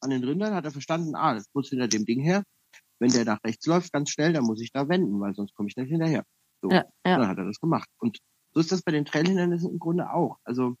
An 0.00 0.10
den 0.10 0.24
Rindern 0.24 0.54
hat 0.54 0.64
er 0.64 0.70
verstanden, 0.70 1.14
ah, 1.14 1.34
das 1.34 1.46
muss 1.52 1.68
hinter 1.68 1.88
dem 1.88 2.04
Ding 2.04 2.20
her. 2.20 2.42
Wenn 2.98 3.10
der 3.10 3.24
nach 3.24 3.42
rechts 3.44 3.66
läuft, 3.66 3.92
ganz 3.92 4.10
schnell, 4.10 4.32
dann 4.32 4.44
muss 4.44 4.60
ich 4.60 4.72
da 4.72 4.88
wenden, 4.88 5.20
weil 5.20 5.34
sonst 5.34 5.54
komme 5.54 5.68
ich 5.68 5.76
nicht 5.76 5.90
hinterher. 5.90 6.24
So. 6.62 6.70
Ja, 6.70 6.84
ja. 7.06 7.18
dann 7.18 7.28
hat 7.28 7.38
er 7.38 7.44
das 7.44 7.60
gemacht. 7.60 7.88
Und 7.98 8.18
so 8.52 8.60
ist 8.60 8.72
das 8.72 8.82
bei 8.82 8.92
den 8.92 9.04
Trailhindernissen 9.04 9.70
im 9.70 9.78
Grunde 9.78 10.10
auch. 10.10 10.38
Also 10.44 10.76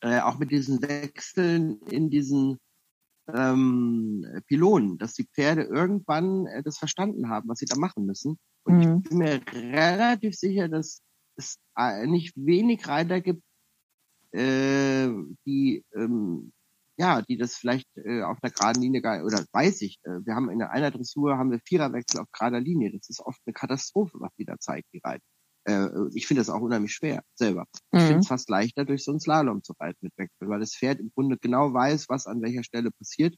äh, 0.00 0.20
auch 0.20 0.38
mit 0.38 0.50
diesen 0.50 0.82
Wechseln 0.82 1.80
in 1.82 2.10
diesen 2.10 2.58
ähm, 3.32 4.24
Pylonen, 4.46 4.98
dass 4.98 5.14
die 5.14 5.24
Pferde 5.24 5.62
irgendwann 5.62 6.46
äh, 6.46 6.62
das 6.62 6.78
verstanden 6.78 7.28
haben, 7.28 7.48
was 7.48 7.58
sie 7.58 7.66
da 7.66 7.76
machen 7.76 8.06
müssen. 8.06 8.38
Und 8.66 8.76
Mhm. 8.76 9.02
ich 9.04 9.10
bin 9.10 9.18
mir 9.18 9.40
relativ 9.52 10.34
sicher, 10.36 10.68
dass 10.68 11.02
es 11.36 11.58
äh, 11.78 12.06
nicht 12.06 12.34
wenig 12.36 12.88
Reiter 12.88 13.20
gibt, 13.20 13.42
äh, 14.32 15.08
die 15.46 15.84
ähm, 15.94 16.52
ja, 16.98 17.22
die 17.22 17.36
das 17.36 17.56
vielleicht 17.56 17.88
äh, 17.96 18.22
auf 18.22 18.38
einer 18.42 18.52
geraden 18.52 18.82
Linie 18.82 19.02
gar, 19.02 19.24
oder 19.24 19.44
weiß 19.52 19.82
ich, 19.82 19.98
äh, 20.04 20.24
wir 20.24 20.34
haben 20.34 20.50
in 20.50 20.62
einer 20.62 20.90
Dressur 20.90 21.38
haben 21.38 21.50
wir 21.50 21.60
Viererwechsel 21.60 22.20
auf 22.20 22.28
gerader 22.32 22.60
Linie. 22.60 22.92
Das 22.92 23.10
ist 23.10 23.20
oft 23.20 23.40
eine 23.46 23.52
Katastrophe, 23.54 24.18
was 24.20 24.32
die 24.38 24.46
da 24.46 24.58
zeigt, 24.58 24.88
die 24.94 25.00
Reiter. 25.04 25.24
Äh, 25.66 25.88
ich 26.14 26.26
finde 26.26 26.40
das 26.40 26.50
auch 26.50 26.62
unheimlich 26.62 26.92
schwer 26.94 27.22
selber. 27.34 27.66
Ich 27.92 28.06
finde 28.06 28.18
Mhm. 28.18 28.22
es 28.22 28.28
fast 28.28 28.48
leichter, 28.50 28.84
durch 28.86 29.04
so 29.04 29.12
einen 29.12 29.20
Slalom 29.20 29.62
zu 29.62 29.74
reiten 29.78 29.98
mit 30.02 30.16
Wechsel, 30.16 30.48
weil 30.48 30.60
das 30.60 30.74
Pferd 30.74 31.00
im 31.00 31.10
Grunde 31.14 31.38
genau 31.38 31.72
weiß, 31.74 32.08
was 32.08 32.26
an 32.26 32.42
welcher 32.42 32.64
Stelle 32.64 32.90
passiert. 32.92 33.36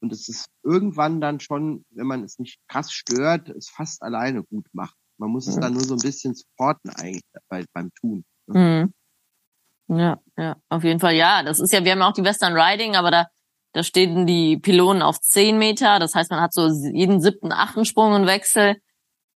Und 0.00 0.12
es 0.12 0.28
ist 0.28 0.46
irgendwann 0.62 1.20
dann 1.20 1.40
schon, 1.40 1.84
wenn 1.90 2.06
man 2.06 2.24
es 2.24 2.38
nicht 2.38 2.58
krass 2.68 2.92
stört, 2.92 3.48
es 3.48 3.68
fast 3.70 4.02
alleine 4.02 4.42
gut 4.42 4.66
macht. 4.72 4.94
Man 5.18 5.30
muss 5.30 5.46
es 5.46 5.56
Mhm. 5.56 5.60
dann 5.60 5.72
nur 5.74 5.84
so 5.84 5.94
ein 5.94 6.00
bisschen 6.00 6.34
supporten 6.34 6.90
eigentlich 6.90 7.22
bei, 7.48 7.64
beim 7.72 7.90
Tun. 8.00 8.24
Mhm. 8.46 8.92
Ja, 9.88 10.20
ja, 10.36 10.56
auf 10.68 10.82
jeden 10.84 11.00
Fall. 11.00 11.14
Ja, 11.14 11.42
das 11.42 11.60
ist 11.60 11.72
ja, 11.72 11.84
wir 11.84 11.92
haben 11.92 12.02
auch 12.02 12.12
die 12.12 12.24
Western 12.24 12.54
Riding, 12.54 12.96
aber 12.96 13.10
da, 13.10 13.26
da 13.72 13.82
stehen 13.82 14.26
die 14.26 14.56
Pylonen 14.58 15.02
auf 15.02 15.20
10 15.20 15.58
Meter. 15.58 15.98
Das 15.98 16.14
heißt, 16.14 16.30
man 16.30 16.40
hat 16.40 16.52
so 16.52 16.68
jeden 16.68 17.20
siebten, 17.20 17.52
achten 17.52 17.84
Sprung 17.84 18.12
und 18.12 18.26
Wechsel. 18.26 18.76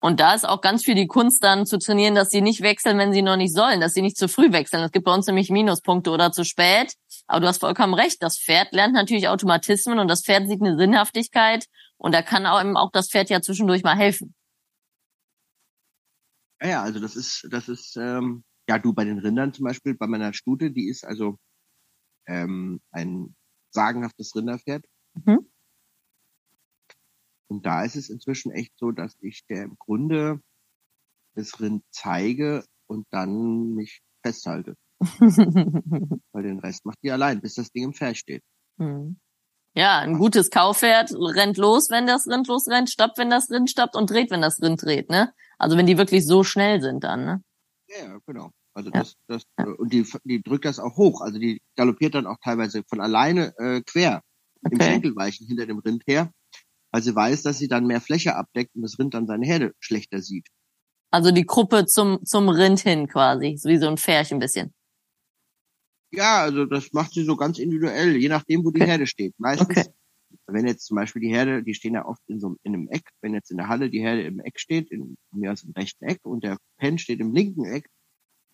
Und 0.01 0.21
da 0.21 0.33
ist 0.35 0.49
auch 0.49 0.61
ganz 0.61 0.85
viel 0.85 0.95
die 0.95 1.09
Kunst 1.09 1.43
dann 1.43 1.67
zu 1.67 1.79
trainieren, 1.79 2.15
dass 2.15 2.29
sie 2.31 2.41
nicht 2.41 2.63
wechseln, 2.63 2.99
wenn 2.99 3.13
sie 3.13 3.21
noch 3.23 3.37
nicht 3.37 3.53
sollen, 3.53 3.81
dass 3.81 3.95
sie 3.95 4.03
nicht 4.03 4.17
zu 4.17 4.29
früh 4.29 4.53
wechseln. 4.53 4.83
Es 4.85 4.93
gibt 4.93 5.05
bei 5.05 5.13
uns 5.13 5.27
nämlich 5.27 5.51
Minuspunkte 5.51 6.11
oder 6.11 6.31
zu 6.31 6.45
spät. 6.45 6.95
Aber 7.29 7.41
du 7.41 7.47
hast 7.47 7.61
vollkommen 7.61 7.95
recht. 7.95 8.23
Das 8.23 8.39
Pferd 8.39 8.73
lernt 8.73 8.95
natürlich 8.95 9.29
Automatismen 9.29 9.99
und 9.99 10.09
das 10.09 10.25
Pferd 10.25 10.49
sieht 10.49 10.63
eine 10.63 10.77
Sinnhaftigkeit. 10.77 11.67
Und 11.99 12.13
da 12.13 12.23
kann 12.23 12.47
auch, 12.47 12.61
eben 12.61 12.77
auch 12.77 12.91
das 12.91 13.11
Pferd 13.11 13.29
ja 13.29 13.43
zwischendurch 13.43 13.83
mal 13.83 13.97
helfen. 13.97 14.35
Ja, 16.61 16.83
also 16.83 16.99
das 16.99 17.15
ist, 17.15 17.47
das 17.51 17.69
ist, 17.69 17.97
ähm, 17.97 18.45
ja, 18.69 18.79
du 18.79 18.93
bei 18.93 19.05
den 19.05 19.19
Rindern 19.19 19.53
zum 19.53 19.65
Beispiel, 19.65 19.95
bei 19.95 20.07
meiner 20.07 20.33
Stute, 20.33 20.71
die 20.71 20.89
ist 20.89 21.05
also 21.05 21.39
ähm, 22.27 22.81
ein 22.91 23.37
sagenhaftes 23.71 24.35
Rinderpferd. 24.35 24.85
Mhm. 25.15 25.51
Und 27.49 27.65
da 27.65 27.85
ist 27.85 27.97
es 27.97 28.11
inzwischen 28.11 28.53
echt 28.53 28.73
so, 28.79 28.91
dass 28.91 29.17
ich 29.21 29.47
der 29.47 29.65
im 29.65 29.77
Grunde 29.79 30.41
das 31.35 31.61
Rind 31.61 31.85
zeige 31.91 32.65
und 32.87 33.07
dann 33.11 33.75
mich 33.75 34.03
festhalte. 34.23 34.77
Weil 36.33 36.43
den 36.43 36.59
Rest 36.59 36.85
macht 36.85 36.99
die 37.03 37.11
allein, 37.11 37.41
bis 37.41 37.55
das 37.55 37.71
Ding 37.71 37.85
im 37.85 37.93
Pferd 37.93 38.17
steht. 38.17 38.43
Hm. 38.79 39.19
Ja, 39.75 39.99
ein 39.99 40.19
gutes 40.19 40.51
Kaufpferd 40.51 41.13
rennt 41.13 41.57
los, 41.57 41.89
wenn 41.91 42.07
das 42.07 42.27
Rind 42.27 42.49
losrennt, 42.49 42.91
stoppt, 42.91 43.19
wenn 43.19 43.31
das 43.31 43.51
Rind 43.51 43.71
stoppt 43.71 43.95
und 43.95 44.11
dreht, 44.11 44.31
wenn 44.31 44.43
das 44.43 44.61
Rind 44.61 44.83
dreht, 44.83 45.09
ne? 45.09 45.33
Also 45.59 45.77
wenn 45.77 45.87
die 45.87 45.99
wirklich 45.99 46.27
so 46.27 46.43
schnell 46.43 46.81
sind 46.81 47.05
dann, 47.05 47.25
ne? 47.25 47.43
Ja, 47.89 48.05
ja, 48.07 48.19
genau. 48.27 48.51
Also 48.75 48.91
Ja. 48.91 49.01
das, 49.01 49.15
das 49.29 49.43
und 49.79 49.93
die, 49.93 50.07
die 50.25 50.43
drückt 50.43 50.65
das 50.65 50.79
auch 50.79 50.97
hoch. 50.97 51.21
Also 51.21 51.39
die 51.39 51.61
galoppiert 51.77 52.15
dann 52.15 52.27
auch 52.27 52.37
teilweise 52.43 52.83
von 52.89 53.01
alleine 53.01 53.53
äh, 53.59 53.83
quer 53.83 54.23
im 54.63 54.79
Okay. 54.79 54.91
Schenkelweichen 54.93 55.47
hinter 55.47 55.67
dem 55.67 55.79
Rind 55.79 56.03
her, 56.07 56.31
weil 56.93 57.03
sie 57.03 57.15
weiß, 57.15 57.43
dass 57.43 57.59
sie 57.59 57.69
dann 57.69 57.87
mehr 57.87 58.01
Fläche 58.01 58.35
abdeckt 58.37 58.75
und 58.75 58.83
das 58.83 58.99
Rind 58.99 59.15
dann 59.15 59.27
seine 59.27 59.47
Herde 59.47 59.75
schlechter 59.81 60.23
sieht. 60.23 60.49
Also 61.11 61.31
die 61.31 61.47
Gruppe 61.47 61.87
zum, 61.87 62.25
zum 62.25 62.49
Rind 62.49 62.81
hin 62.81 63.09
quasi, 63.09 63.57
so 63.57 63.69
wie 63.69 63.79
so 63.79 63.89
ein 63.89 63.97
Pferch 63.97 64.33
ein 64.33 64.39
bisschen. 64.39 64.75
Ja, 66.13 66.41
also 66.43 66.65
das 66.65 66.93
macht 66.93 67.13
sie 67.13 67.25
so 67.25 67.37
ganz 67.37 67.59
individuell, 67.59 68.17
je 68.17 68.29
nachdem, 68.29 68.65
wo 68.65 68.71
die 68.71 68.83
Okay. 68.83 68.87
Herde 68.87 69.07
steht. 69.07 69.35
Meistens, 69.39 69.83
Okay. 69.83 69.93
wenn 70.47 70.67
jetzt 70.67 70.87
zum 70.87 70.97
Beispiel 70.97 71.23
die 71.23 71.29
Herde, 71.31 71.63
die 71.63 71.75
stehen 71.75 71.95
ja 71.95 72.07
oft 72.07 72.23
in 72.29 72.41
so 72.41 72.49
einem, 72.49 72.57
in 72.63 72.75
einem 72.75 72.89
Eck, 72.89 73.11
wenn 73.23 73.35
jetzt 73.35 73.51
in 73.51 73.59
der 73.59 73.69
Halle 73.69 73.91
die 73.91 74.01
Herde 74.01 74.23
im 74.23 74.41
Eck 74.41 74.59
steht, 74.61 74.91
in 74.91 75.17
mir 75.33 75.53
aus 75.53 75.63
dem 75.63 75.73
rechten 75.73 76.05
Eck 76.05 76.21
und 76.25 76.45
der 76.45 76.59
Pen 76.79 76.99
steht 76.99 77.21
im 77.21 77.33
linken 77.35 77.65
Eck, 77.67 77.89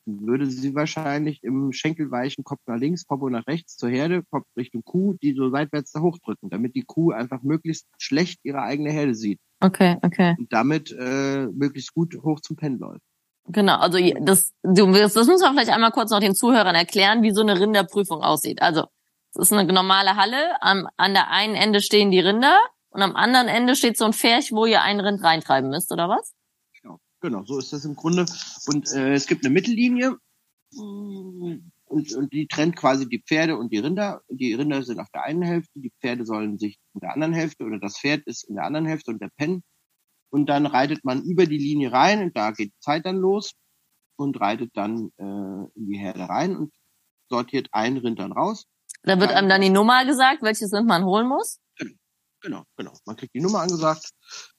dann 0.06 0.26
würde 0.26 0.46
sie 0.50 0.74
wahrscheinlich 0.74 1.42
im 1.44 1.72
Schenkelweichen 1.72 2.44
Kopf 2.44 2.60
nach 2.66 2.78
links, 2.78 3.06
Popo 3.06 3.30
nach 3.30 3.46
rechts 3.48 3.76
zur 3.76 3.90
Herde, 3.90 4.24
Kopf 4.30 4.46
Richtung 4.56 4.82
Kuh, 4.84 5.14
die 5.22 5.34
so 5.34 5.50
seitwärts 5.50 5.92
da 5.92 6.00
hochdrücken, 6.02 6.50
damit 6.50 6.76
die 6.76 6.84
Kuh 6.86 7.12
einfach 7.12 7.42
möglichst 7.42 7.88
schlecht 7.98 8.40
ihre 8.44 8.62
eigene 8.62 8.92
Herde 8.92 9.14
sieht 9.14 9.40
Okay, 9.62 9.98
okay. 10.04 10.36
und 10.36 10.52
damit 10.52 10.92
äh, 10.98 11.46
möglichst 11.48 11.94
gut 11.94 12.16
hoch 12.22 12.40
zum 12.40 12.56
Pen 12.56 12.78
läuft. 12.78 13.02
Genau, 13.46 13.76
also 13.76 13.98
das, 14.20 14.52
du 14.62 14.92
wirst, 14.94 15.16
das 15.16 15.26
muss 15.26 15.40
man 15.42 15.52
vielleicht 15.52 15.70
einmal 15.70 15.90
kurz 15.90 16.10
noch 16.10 16.20
den 16.20 16.34
Zuhörern 16.34 16.74
erklären, 16.74 17.22
wie 17.22 17.32
so 17.32 17.42
eine 17.42 17.60
Rinderprüfung 17.60 18.22
aussieht. 18.22 18.62
Also, 18.62 18.86
es 19.34 19.50
ist 19.50 19.52
eine 19.52 19.70
normale 19.70 20.16
Halle, 20.16 20.62
am, 20.62 20.88
an 20.96 21.12
der 21.12 21.30
einen 21.30 21.54
Ende 21.54 21.82
stehen 21.82 22.10
die 22.10 22.20
Rinder 22.20 22.58
und 22.90 23.02
am 23.02 23.16
anderen 23.16 23.48
Ende 23.48 23.76
steht 23.76 23.98
so 23.98 24.04
ein 24.06 24.12
Pferch, 24.12 24.52
wo 24.52 24.64
ihr 24.64 24.82
ein 24.82 25.00
Rind 25.00 25.22
reintreiben 25.22 25.68
müsst, 25.68 25.92
oder 25.92 26.08
was? 26.08 26.32
Genau, 26.80 26.98
genau, 27.20 27.44
so 27.44 27.58
ist 27.58 27.72
das 27.72 27.84
im 27.84 27.96
Grunde. 27.96 28.24
Und 28.66 28.90
äh, 28.92 29.12
es 29.12 29.26
gibt 29.26 29.44
eine 29.44 29.52
Mittellinie 29.52 30.16
und, 31.94 32.14
und 32.14 32.32
die 32.32 32.46
trennt 32.46 32.76
quasi 32.76 33.08
die 33.08 33.22
Pferde 33.22 33.56
und 33.56 33.72
die 33.72 33.78
Rinder. 33.78 34.22
Die 34.28 34.54
Rinder 34.54 34.82
sind 34.82 35.00
auf 35.00 35.10
der 35.10 35.24
einen 35.24 35.42
Hälfte, 35.42 35.80
die 35.80 35.92
Pferde 36.00 36.24
sollen 36.24 36.58
sich 36.58 36.78
in 36.94 37.00
der 37.00 37.12
anderen 37.12 37.34
Hälfte 37.34 37.64
oder 37.64 37.78
das 37.78 37.98
Pferd 37.98 38.22
ist 38.26 38.48
in 38.48 38.54
der 38.54 38.64
anderen 38.64 38.86
Hälfte 38.86 39.10
und 39.10 39.20
der 39.20 39.30
Pen. 39.36 39.62
Und 40.34 40.46
dann 40.46 40.66
reitet 40.66 41.04
man 41.04 41.22
über 41.22 41.46
die 41.46 41.58
Linie 41.58 41.92
rein 41.92 42.20
und 42.20 42.36
da 42.36 42.50
geht 42.50 42.72
die 42.72 42.80
Zeit 42.80 43.06
dann 43.06 43.18
los. 43.18 43.52
und 44.16 44.40
reitet 44.40 44.70
dann 44.74 45.10
äh, 45.16 45.22
in 45.22 45.86
die 45.86 45.96
Herde 45.96 46.28
rein 46.28 46.56
und 46.56 46.72
sortiert 47.30 47.68
ein 47.70 47.96
Rind 47.96 48.18
dann 48.18 48.32
raus. 48.32 48.64
Da 49.04 49.20
wird 49.20 49.30
einem 49.30 49.48
dann 49.48 49.60
die 49.60 49.70
Nummer 49.70 50.04
gesagt, 50.04 50.42
welches 50.42 50.72
Rind 50.72 50.88
man 50.88 51.04
holen 51.04 51.28
muss? 51.28 51.60
Genau, 52.42 52.64
genau. 52.76 52.92
Man 53.06 53.16
kriegt 53.16 53.34
die 53.34 53.40
Nummer 53.40 53.60
angesagt. 53.60 54.10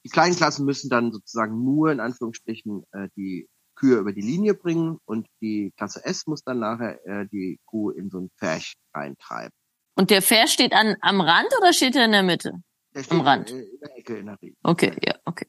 Die 0.02 0.08
kleinen 0.08 0.34
Klassen 0.34 0.64
müssen 0.64 0.88
dann 0.88 1.12
sozusagen 1.12 1.62
nur 1.62 1.92
in 1.92 2.00
Anführungsstrichen 2.00 2.82
äh, 2.92 3.08
die 3.14 3.46
Kühe 3.76 3.98
über 3.98 4.12
die 4.14 4.22
Linie 4.22 4.54
bringen 4.54 4.98
und 5.04 5.26
die 5.42 5.72
Klasse 5.76 6.02
S 6.04 6.26
muss 6.26 6.42
dann 6.42 6.58
nachher 6.58 6.98
äh, 7.06 7.26
die 7.30 7.60
Kuh 7.66 7.90
in 7.90 8.08
so 8.08 8.18
ein 8.18 8.30
Pferch 8.38 8.74
reintreiben. 8.94 9.52
Und 9.94 10.08
der 10.08 10.22
Pferd 10.22 10.48
steht 10.48 10.72
an, 10.72 10.96
am 11.02 11.20
Rand 11.20 11.48
oder 11.58 11.72
steht 11.74 11.96
er 11.96 12.06
in 12.06 12.12
der 12.12 12.22
Mitte? 12.22 12.52
Der 12.94 13.02
steht 13.02 13.12
Am 13.12 13.20
Rand. 13.20 13.50
In, 13.50 13.58
in 13.58 13.78
der 13.80 13.98
Ecke 13.98 14.16
in 14.18 14.26
der 14.26 14.38
Regel. 14.40 14.56
Okay, 14.62 14.96
ja, 15.04 15.14
okay. 15.26 15.46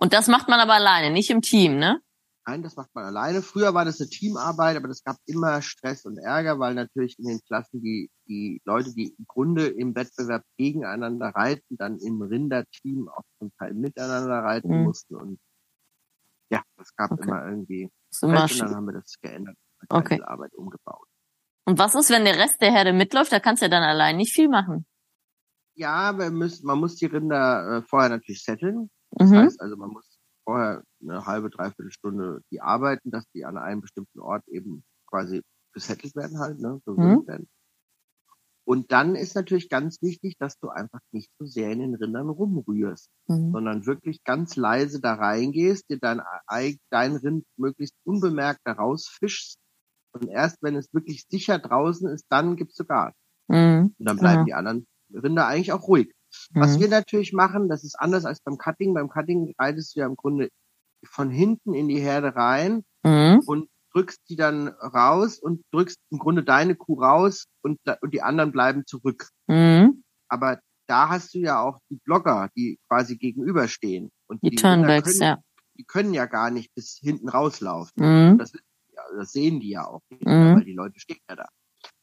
Und 0.00 0.14
das 0.14 0.28
macht 0.28 0.48
man 0.48 0.60
aber 0.60 0.74
alleine, 0.74 1.10
nicht 1.10 1.30
im 1.30 1.42
Team, 1.42 1.78
ne? 1.78 2.00
Nein, 2.46 2.62
das 2.62 2.74
macht 2.74 2.88
man 2.94 3.04
alleine. 3.04 3.42
Früher 3.42 3.74
war 3.74 3.84
das 3.84 4.00
eine 4.00 4.08
Teamarbeit, 4.08 4.76
aber 4.76 4.88
das 4.88 5.04
gab 5.04 5.16
immer 5.26 5.60
Stress 5.60 6.06
und 6.06 6.16
Ärger, 6.16 6.58
weil 6.58 6.74
natürlich 6.74 7.18
in 7.18 7.26
den 7.26 7.40
Klassen 7.46 7.82
die, 7.82 8.10
die 8.26 8.62
Leute, 8.64 8.94
die 8.94 9.14
im 9.16 9.26
Grunde 9.28 9.66
im 9.68 9.94
Wettbewerb 9.94 10.42
gegeneinander 10.56 11.28
reiten, 11.28 11.76
dann 11.76 11.98
im 11.98 12.22
Rinderteam 12.22 13.08
auch 13.08 13.22
zum 13.38 13.52
Teil 13.58 13.74
miteinander 13.74 14.42
reiten 14.42 14.68
Mhm. 14.68 14.84
mussten 14.84 15.16
und 15.16 15.38
ja, 16.50 16.62
das 16.76 16.94
gab 16.96 17.12
Okay. 17.12 17.24
immer 17.24 17.46
irgendwie 17.46 17.90
immer 18.22 18.42
und 18.44 18.58
dann 18.58 18.74
haben 18.74 18.86
wir 18.86 18.94
das 18.94 19.14
geändert, 19.20 19.56
Okay. 19.88 20.14
Einzelarbeit 20.14 20.54
umgebaut. 20.54 21.06
Und 21.66 21.78
was 21.78 21.94
ist, 21.94 22.10
wenn 22.10 22.24
der 22.24 22.38
Rest 22.38 22.60
der 22.62 22.72
Herde 22.72 22.92
mitläuft? 22.92 23.32
Da 23.32 23.38
kannst 23.38 23.62
du 23.62 23.66
ja 23.66 23.70
dann 23.70 23.82
allein 23.84 24.16
nicht 24.16 24.32
viel 24.32 24.48
machen. 24.48 24.86
Ja, 25.74 26.18
wir 26.18 26.30
müssen, 26.30 26.66
man 26.66 26.78
muss 26.78 26.96
die 26.96 27.06
Rinder 27.06 27.76
äh, 27.78 27.82
vorher 27.82 28.08
natürlich 28.10 28.42
setteln. 28.42 28.90
Das 29.12 29.30
Mhm. 29.30 29.36
heißt 29.36 29.60
also, 29.60 29.76
man 29.76 29.90
muss 29.90 30.18
vorher 30.44 30.82
eine 31.02 31.26
halbe, 31.26 31.50
dreiviertel 31.50 31.90
Stunde 31.90 32.40
die 32.50 32.60
arbeiten, 32.60 33.10
dass 33.10 33.24
die 33.34 33.44
an 33.44 33.58
einem 33.58 33.80
bestimmten 33.80 34.20
Ort 34.20 34.46
eben 34.48 34.84
quasi 35.06 35.42
gesettelt 35.72 36.14
werden 36.16 36.38
halt, 36.38 36.58
ne, 36.58 36.80
gewöhnt 36.84 37.26
werden. 37.28 37.48
Und 38.66 38.92
dann 38.92 39.16
ist 39.16 39.34
natürlich 39.34 39.68
ganz 39.68 40.00
wichtig, 40.00 40.36
dass 40.38 40.58
du 40.58 40.68
einfach 40.68 41.00
nicht 41.12 41.30
so 41.38 41.46
sehr 41.46 41.70
in 41.72 41.80
den 41.80 41.94
Rindern 41.94 42.28
rumrührst, 42.28 43.08
Mhm. 43.28 43.52
sondern 43.52 43.86
wirklich 43.86 44.22
ganz 44.22 44.54
leise 44.56 45.00
da 45.00 45.14
reingehst, 45.14 45.88
dir 45.90 45.98
dein, 45.98 46.20
Ei- 46.46 46.76
dein 46.90 47.16
Rind 47.16 47.44
möglichst 47.56 47.96
unbemerkt 48.04 48.60
da 48.64 48.72
rausfischst. 48.72 49.58
Und 50.12 50.28
erst 50.28 50.58
wenn 50.62 50.76
es 50.76 50.92
wirklich 50.92 51.24
sicher 51.28 51.58
draußen 51.58 52.08
ist, 52.10 52.26
dann 52.28 52.56
gibst 52.56 52.78
du 52.78 52.84
Gas. 52.84 53.14
Mhm. 53.48 53.94
Und 53.98 54.04
dann 54.08 54.18
bleiben 54.18 54.40
Ja. 54.40 54.44
die 54.44 54.54
anderen 54.54 54.86
Rinder 55.12 55.46
eigentlich 55.46 55.72
auch 55.72 55.88
ruhig. 55.88 56.12
Was 56.52 56.76
Mhm. 56.76 56.80
wir 56.80 56.88
natürlich 56.88 57.32
machen, 57.32 57.68
das 57.68 57.84
ist 57.84 57.94
anders 57.98 58.24
als 58.24 58.40
beim 58.40 58.58
Cutting. 58.58 58.94
Beim 58.94 59.08
Cutting 59.08 59.54
reitest 59.58 59.94
du 59.96 60.00
ja 60.00 60.06
im 60.06 60.16
Grunde 60.16 60.50
von 61.04 61.30
hinten 61.30 61.74
in 61.74 61.88
die 61.88 62.00
Herde 62.00 62.34
rein 62.36 62.84
Mhm. 63.04 63.40
und 63.46 63.68
drückst 63.92 64.20
die 64.28 64.36
dann 64.36 64.68
raus 64.68 65.38
und 65.38 65.62
drückst 65.72 65.96
im 66.10 66.18
Grunde 66.18 66.44
deine 66.44 66.76
Kuh 66.76 67.00
raus 67.00 67.44
und, 67.62 67.78
und 68.02 68.14
die 68.14 68.22
anderen 68.22 68.52
bleiben 68.52 68.84
zurück. 68.86 69.28
Mhm. 69.48 70.04
Aber 70.28 70.60
da 70.86 71.08
hast 71.08 71.34
du 71.34 71.38
ja 71.38 71.60
auch 71.60 71.78
die 71.90 71.98
Blogger, 72.04 72.50
die 72.56 72.78
quasi 72.88 73.16
gegenüberstehen. 73.16 74.10
Und 74.28 74.42
Die 74.42 74.48
Rinder 74.48 74.62
Turnbacks, 74.62 75.18
können, 75.18 75.22
ja. 75.22 75.38
Die 75.76 75.84
können 75.84 76.14
ja 76.14 76.26
gar 76.26 76.50
nicht 76.50 76.72
bis 76.74 76.98
hinten 77.02 77.28
rauslaufen. 77.28 77.94
Mhm. 78.32 78.38
Das, 78.38 78.52
das 79.16 79.32
sehen 79.32 79.60
die 79.60 79.70
ja 79.70 79.86
auch 79.86 80.02
nicht, 80.10 80.24
Mhm. 80.24 80.56
weil 80.56 80.64
die 80.64 80.74
Leute 80.74 81.00
stehen 81.00 81.18
ja 81.28 81.36
da. 81.36 81.48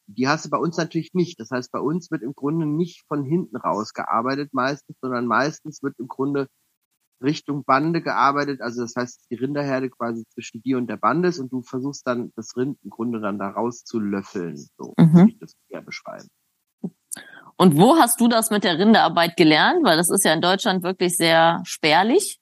Die 0.07 0.27
hast 0.27 0.45
du 0.45 0.49
bei 0.49 0.57
uns 0.57 0.77
natürlich 0.77 1.13
nicht. 1.13 1.39
Das 1.39 1.51
heißt, 1.51 1.71
bei 1.71 1.79
uns 1.79 2.09
wird 2.11 2.23
im 2.23 2.33
Grunde 2.33 2.65
nicht 2.65 3.05
von 3.07 3.23
hinten 3.23 3.57
raus 3.57 3.93
gearbeitet 3.93 4.53
meistens, 4.53 4.97
sondern 5.01 5.27
meistens 5.27 5.83
wird 5.83 5.95
im 5.99 6.07
Grunde 6.07 6.47
Richtung 7.21 7.63
Bande 7.63 8.01
gearbeitet. 8.01 8.61
Also 8.61 8.81
das 8.81 8.95
heißt, 8.95 9.27
die 9.29 9.35
Rinderherde 9.35 9.89
quasi 9.89 10.23
zwischen 10.33 10.61
dir 10.61 10.77
und 10.77 10.87
der 10.87 10.97
Bande 10.97 11.29
ist 11.29 11.39
und 11.39 11.51
du 11.51 11.61
versuchst 11.61 12.05
dann 12.07 12.31
das 12.35 12.55
Rind 12.55 12.77
im 12.83 12.89
Grunde 12.89 13.19
dann 13.19 13.39
da 13.39 13.49
rauszulöffeln. 13.49 14.57
So 14.77 14.93
Mhm. 14.97 15.13
würde 15.13 15.29
ich 15.31 15.39
das 15.39 15.53
eher 15.69 15.81
beschreiben. 15.81 16.27
Und 17.57 17.75
wo 17.75 17.95
hast 17.97 18.21
du 18.21 18.27
das 18.27 18.51
mit 18.51 18.63
der 18.63 18.77
Rinderarbeit 18.77 19.35
gelernt? 19.35 19.83
Weil 19.83 19.97
das 19.97 20.11
ist 20.11 20.23
ja 20.23 20.33
in 20.33 20.41
Deutschland 20.41 20.83
wirklich 20.83 21.17
sehr 21.17 21.61
spärlich. 21.65 22.39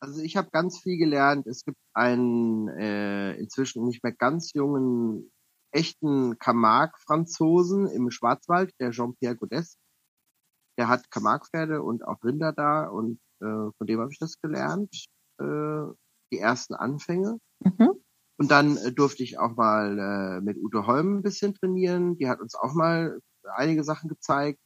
Also 0.00 0.22
ich 0.22 0.36
habe 0.36 0.48
ganz 0.50 0.78
viel 0.78 0.96
gelernt. 0.96 1.46
Es 1.46 1.64
gibt 1.64 1.78
einen 1.92 2.68
äh, 2.68 3.34
inzwischen 3.34 3.84
nicht 3.84 4.02
mehr 4.02 4.14
ganz 4.14 4.52
jungen, 4.54 5.30
echten 5.72 6.38
Camargue-Franzosen 6.38 7.86
im 7.86 8.10
Schwarzwald, 8.10 8.72
der 8.80 8.90
Jean-Pierre 8.90 9.36
Godès. 9.36 9.76
Der 10.78 10.88
hat 10.88 11.10
Camargue-Pferde 11.10 11.82
und 11.82 12.04
auch 12.04 12.22
Rinder 12.24 12.52
da 12.52 12.86
und 12.86 13.20
äh, 13.40 13.70
von 13.76 13.86
dem 13.86 14.00
habe 14.00 14.12
ich 14.12 14.18
das 14.18 14.40
gelernt. 14.40 15.06
Äh, 15.38 15.92
die 16.32 16.38
ersten 16.38 16.74
Anfänge. 16.74 17.38
Mhm. 17.60 17.90
Und 18.38 18.50
dann 18.50 18.76
äh, 18.78 18.92
durfte 18.92 19.22
ich 19.22 19.38
auch 19.38 19.56
mal 19.56 19.98
äh, 19.98 20.40
mit 20.40 20.56
Ute 20.56 20.86
Holm 20.86 21.18
ein 21.18 21.22
bisschen 21.22 21.54
trainieren. 21.54 22.16
Die 22.16 22.28
hat 22.28 22.40
uns 22.40 22.54
auch 22.54 22.74
mal 22.74 23.20
einige 23.54 23.84
Sachen 23.84 24.08
gezeigt. 24.08 24.58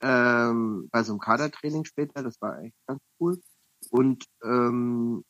Ähm, 0.00 0.88
bei 0.92 1.02
so 1.02 1.12
einem 1.12 1.20
Kadertraining 1.20 1.84
später, 1.84 2.22
das 2.22 2.40
war 2.40 2.62
echt 2.62 2.76
ganz 2.86 3.00
cool. 3.20 3.40
Und 3.90 4.24
ähm, 4.44 5.24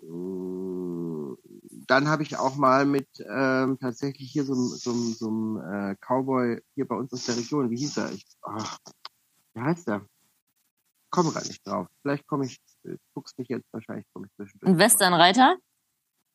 mh, 0.00 1.09
dann 1.70 2.08
habe 2.08 2.22
ich 2.22 2.36
auch 2.36 2.56
mal 2.56 2.84
mit 2.84 3.08
ähm, 3.28 3.78
tatsächlich 3.78 4.30
hier 4.30 4.44
so, 4.44 4.52
einem- 4.54 4.68
so, 4.68 4.92
so 4.92 5.60
äh, 5.60 5.94
Cowboy 6.00 6.60
hier 6.74 6.86
bei 6.86 6.96
uns 6.96 7.12
aus 7.12 7.26
der 7.26 7.36
Region, 7.36 7.70
wie 7.70 7.76
hieß 7.76 7.96
er? 7.98 8.12
Ich, 8.12 8.26
ach, 8.42 8.78
wie 9.54 9.60
heißt 9.60 9.88
der? 9.88 10.04
Komme 11.10 11.30
gerade 11.32 11.48
nicht 11.48 11.66
drauf. 11.66 11.88
Vielleicht 12.02 12.26
komme 12.26 12.46
ich, 12.46 12.60
guckst 13.14 13.36
mich 13.38 13.48
jetzt 13.48 13.66
wahrscheinlich, 13.72 14.06
komme 14.12 14.26
ich 14.26 14.32
zwischendurch. 14.36 14.70
Ein 14.72 14.78
Westernreiter? 14.78 15.56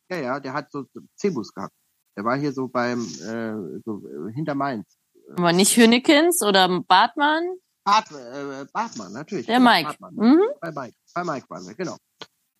Ja, 0.10 0.18
ja, 0.18 0.40
der 0.40 0.54
hat 0.54 0.72
so 0.72 0.86
Cebus 1.18 1.54
gehabt. 1.54 1.74
Der 2.18 2.24
war 2.24 2.38
hier 2.38 2.52
so 2.54 2.68
beim, 2.68 3.00
äh, 3.02 3.80
so 3.86 4.02
äh, 4.08 4.34
hinter 4.34 4.54
Mainz. 4.56 4.98
Aber 5.38 5.52
nicht 5.54 5.76
Hünnekens 5.76 6.42
oder 6.44 6.82
Bartmann? 6.82 7.44
Bart, 7.84 8.12
äh, 8.12 8.66
Bartmann, 8.72 9.14
natürlich. 9.14 9.46
Der 9.48 9.58
genau, 9.60 9.72
Mike. 9.72 9.96
Mhm. 10.12 10.42
Bei 10.62 10.72
Mike. 10.72 10.96
Bei 11.14 11.24
Mike 11.24 11.50
waren 11.50 11.66
wir, 11.68 11.74
genau. 11.76 11.98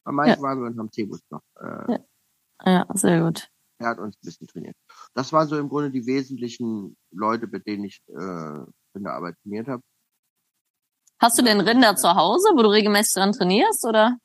Bei 0.04 0.12
Mike 0.12 0.30
Ja. 0.38 0.42
waren 0.42 0.60
wir 0.62 0.68
und 0.68 0.80
haben 0.80 0.92
Cebus 0.92 1.22
noch. 1.30 1.42
Äh, 1.60 1.92
Ja. 1.94 2.00
Ja, 2.64 2.86
sehr 2.94 3.22
gut. 3.24 3.50
Er 3.80 3.88
hat 3.88 4.00
uns 4.00 4.16
ein 4.16 4.26
bisschen 4.26 4.48
trainiert. 4.48 4.76
Das 5.14 5.34
waren 5.34 5.48
so 5.48 5.58
im 5.58 5.68
Grunde 5.68 5.92
die 5.92 6.06
wesentlichen 6.06 6.96
Leute, 7.12 7.48
mit 7.48 7.68
denen 7.68 7.84
ich 7.84 8.02
äh, 8.08 8.64
in 8.94 9.04
der 9.04 9.14
Arbeit 9.14 9.36
trainiert 9.42 9.68
habe. 9.68 9.84
Hast 11.20 11.38
du 11.38 11.44
denn 11.44 11.60
Rinder 11.60 11.96
zu 11.96 12.16
Hause, 12.16 12.50
wo 12.56 12.62
du 12.62 12.70
regelmäßig 12.70 13.14
dran 13.14 13.32
trainierst, 13.32 13.86
oder? 13.86 14.18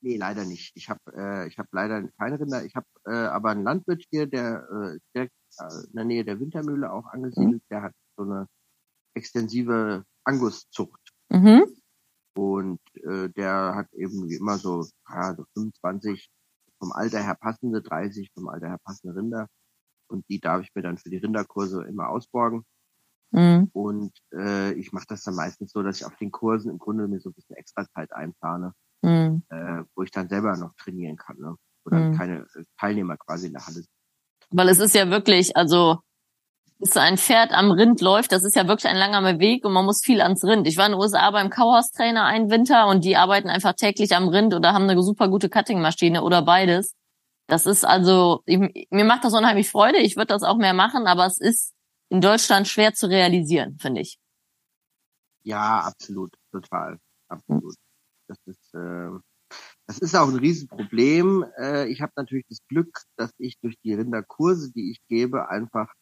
Nee, 0.00 0.16
leider 0.16 0.44
nicht. 0.44 0.72
Ich 0.76 0.88
habe 0.88 1.00
äh, 1.14 1.48
ich 1.48 1.58
hab 1.58 1.66
leider 1.72 2.06
keine 2.18 2.38
Rinder. 2.38 2.64
Ich 2.64 2.74
habe 2.76 2.86
äh, 3.06 3.26
aber 3.26 3.50
einen 3.50 3.64
Landwirt 3.64 4.04
hier, 4.10 4.26
der 4.26 4.66
äh, 4.70 4.98
direkt 5.14 5.34
äh, 5.58 5.86
in 5.88 5.92
der 5.94 6.04
Nähe 6.04 6.24
der 6.24 6.38
Wintermühle 6.38 6.92
auch 6.92 7.06
angesiedelt. 7.06 7.62
Der 7.70 7.82
hat 7.82 7.92
so 8.16 8.24
eine 8.24 8.46
extensive 9.14 10.04
Anguszucht. 10.24 11.12
Mhm. 11.30 11.64
Und 12.36 12.80
äh, 13.02 13.30
der 13.30 13.74
hat 13.74 13.92
eben 13.94 14.28
wie 14.28 14.36
immer 14.36 14.58
so, 14.58 14.86
ja, 15.08 15.34
so 15.34 15.44
25 15.54 16.28
vom 16.78 16.92
Alter 16.92 17.22
her 17.22 17.34
passende, 17.34 17.82
30 17.82 18.30
vom 18.34 18.48
Alter 18.48 18.68
her 18.68 18.78
passende 18.84 19.16
Rinder. 19.16 19.48
Und 20.08 20.28
die 20.28 20.40
darf 20.40 20.62
ich 20.62 20.74
mir 20.74 20.82
dann 20.82 20.98
für 20.98 21.10
die 21.10 21.16
Rinderkurse 21.16 21.82
immer 21.84 22.08
ausborgen. 22.08 22.64
Mhm. 23.32 23.70
Und 23.72 24.12
äh, 24.32 24.72
ich 24.74 24.92
mache 24.92 25.06
das 25.08 25.22
dann 25.24 25.34
meistens 25.34 25.72
so, 25.72 25.82
dass 25.82 26.00
ich 26.00 26.06
auf 26.06 26.16
den 26.16 26.30
Kursen 26.30 26.70
im 26.70 26.78
Grunde 26.78 27.08
mir 27.08 27.20
so 27.20 27.30
ein 27.30 27.34
bisschen 27.34 27.56
extra 27.56 27.86
Zeit 27.90 28.12
einplane, 28.12 28.72
Mhm. 29.02 29.42
äh, 29.48 29.82
wo 29.94 30.02
ich 30.02 30.10
dann 30.10 30.28
selber 30.28 30.56
noch 30.56 30.74
trainieren 30.76 31.16
kann, 31.16 31.38
ne? 31.38 31.56
Dann 31.84 32.10
Mhm. 32.10 32.12
keine 32.16 32.38
äh, 32.54 32.64
Teilnehmer 32.78 33.16
quasi 33.16 33.46
in 33.46 33.52
der 33.52 33.66
Halle 33.66 33.76
sind. 33.76 33.90
Weil 34.50 34.68
es 34.68 34.78
ist 34.78 34.94
ja 34.94 35.08
wirklich, 35.10 35.56
also 35.56 36.00
bis 36.78 36.90
so 36.90 37.00
ein 37.00 37.16
Pferd 37.16 37.52
am 37.52 37.70
Rind 37.70 38.00
läuft, 38.00 38.32
das 38.32 38.44
ist 38.44 38.54
ja 38.54 38.68
wirklich 38.68 38.90
ein 38.90 38.98
langer 38.98 39.38
Weg 39.38 39.64
und 39.64 39.72
man 39.72 39.84
muss 39.84 40.04
viel 40.04 40.20
ans 40.20 40.44
Rind. 40.44 40.66
Ich 40.66 40.76
war 40.76 40.86
in 40.86 40.92
den 40.92 41.00
USA 41.00 41.30
beim 41.30 41.50
Cowhouse-Trainer 41.50 42.24
einen 42.24 42.50
Winter 42.50 42.86
und 42.88 43.04
die 43.04 43.16
arbeiten 43.16 43.48
einfach 43.48 43.72
täglich 43.72 44.14
am 44.14 44.28
Rind 44.28 44.54
oder 44.54 44.74
haben 44.74 44.88
eine 44.88 45.02
super 45.02 45.28
gute 45.28 45.48
Cutting-Maschine 45.48 46.22
oder 46.22 46.42
beides. 46.42 46.92
Das 47.46 47.64
ist 47.64 47.84
also, 47.84 48.42
ich, 48.44 48.58
mir 48.90 49.04
macht 49.04 49.24
das 49.24 49.32
unheimlich 49.32 49.70
Freude. 49.70 49.98
Ich 49.98 50.16
würde 50.16 50.28
das 50.28 50.42
auch 50.42 50.56
mehr 50.56 50.74
machen, 50.74 51.06
aber 51.06 51.26
es 51.26 51.38
ist 51.38 51.72
in 52.08 52.20
Deutschland 52.20 52.68
schwer 52.68 52.92
zu 52.92 53.08
realisieren, 53.08 53.78
finde 53.78 54.02
ich. 54.02 54.18
Ja, 55.44 55.80
absolut, 55.80 56.34
total, 56.50 56.98
absolut. 57.28 57.74
Das 58.26 58.38
ist, 58.46 58.74
äh, 58.74 59.10
das 59.86 59.98
ist 60.00 60.16
auch 60.16 60.28
ein 60.28 60.36
Riesenproblem. 60.36 61.44
Äh, 61.56 61.86
ich 61.86 62.02
habe 62.02 62.12
natürlich 62.16 62.46
das 62.48 62.58
Glück, 62.68 63.02
dass 63.16 63.30
ich 63.38 63.56
durch 63.60 63.76
die 63.84 63.94
Rinderkurse, 63.94 64.72
die 64.72 64.90
ich 64.90 64.98
gebe, 65.08 65.48
einfach 65.48 65.92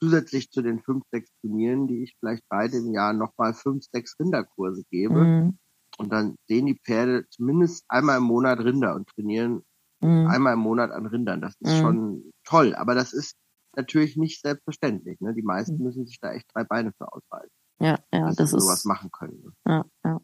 zusätzlich 0.00 0.50
zu 0.50 0.62
den 0.62 0.80
fünf, 0.80 1.04
sechs 1.10 1.30
Turnieren, 1.40 1.86
die 1.86 2.02
ich 2.02 2.14
vielleicht 2.18 2.42
beide 2.48 2.76
im 2.76 2.92
Jahr 2.92 3.12
nochmal 3.12 3.54
fünf, 3.54 3.84
sechs 3.92 4.14
Rinderkurse 4.18 4.82
gebe. 4.90 5.24
Mhm. 5.24 5.58
Und 5.98 6.12
dann 6.12 6.36
sehen 6.48 6.66
die 6.66 6.78
Pferde 6.84 7.26
zumindest 7.30 7.84
einmal 7.88 8.18
im 8.18 8.24
Monat 8.24 8.58
Rinder 8.60 8.94
und 8.94 9.08
trainieren 9.08 9.62
Mhm. 10.02 10.26
einmal 10.26 10.52
im 10.54 10.58
Monat 10.60 10.90
an 10.90 11.06
Rindern. 11.06 11.40
Das 11.40 11.54
ist 11.60 11.76
Mhm. 11.76 11.80
schon 11.80 12.32
toll. 12.44 12.74
Aber 12.74 12.94
das 12.94 13.14
ist 13.14 13.34
natürlich 13.74 14.16
nicht 14.18 14.42
selbstverständlich. 14.42 15.20
Ne? 15.20 15.32
Die 15.34 15.42
meisten 15.42 15.78
Mhm. 15.78 15.84
müssen 15.84 16.06
sich 16.06 16.18
da 16.20 16.32
echt 16.32 16.46
drei 16.54 16.64
Beine 16.64 16.92
für 16.98 17.10
ausreißen, 17.10 17.50
Ja, 17.80 17.98
ja, 18.12 18.26
dass 18.26 18.36
das 18.36 18.50
sie 18.50 18.60
sowas 18.60 18.78
ist. 18.80 18.84
machen 18.84 19.10
können. 19.10 19.42
Ne? 19.42 19.52
Ja, 19.66 19.84
ja. 20.04 20.20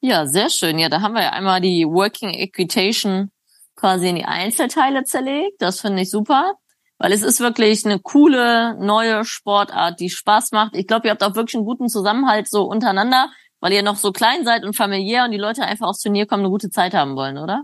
ja, 0.00 0.26
sehr 0.26 0.50
schön. 0.50 0.78
Ja, 0.78 0.90
da 0.90 1.00
haben 1.00 1.14
wir 1.14 1.22
ja 1.22 1.30
einmal 1.32 1.60
die 1.62 1.86
Working 1.86 2.30
Equitation 2.30 3.30
quasi 3.76 4.08
in 4.10 4.16
die 4.16 4.24
Einzelteile 4.24 5.04
zerlegt. 5.04 5.62
Das 5.62 5.80
finde 5.80 6.02
ich 6.02 6.10
super. 6.10 6.52
Weil 6.98 7.12
es 7.12 7.22
ist 7.22 7.40
wirklich 7.40 7.84
eine 7.84 8.00
coole, 8.00 8.76
neue 8.84 9.24
Sportart, 9.24 10.00
die 10.00 10.10
Spaß 10.10 10.50
macht. 10.52 10.74
Ich 10.74 10.86
glaube, 10.86 11.06
ihr 11.06 11.12
habt 11.12 11.22
auch 11.22 11.36
wirklich 11.36 11.54
einen 11.54 11.64
guten 11.64 11.88
Zusammenhalt 11.88 12.48
so 12.48 12.64
untereinander, 12.64 13.30
weil 13.60 13.72
ihr 13.72 13.82
noch 13.82 13.96
so 13.96 14.12
klein 14.12 14.44
seid 14.44 14.64
und 14.64 14.76
familiär 14.76 15.24
und 15.24 15.30
die 15.30 15.38
Leute 15.38 15.62
einfach 15.62 15.86
aufs 15.86 16.02
Turnier 16.02 16.26
kommen, 16.26 16.42
eine 16.42 16.50
gute 16.50 16.70
Zeit 16.70 16.94
haben 16.94 17.14
wollen, 17.14 17.38
oder? 17.38 17.62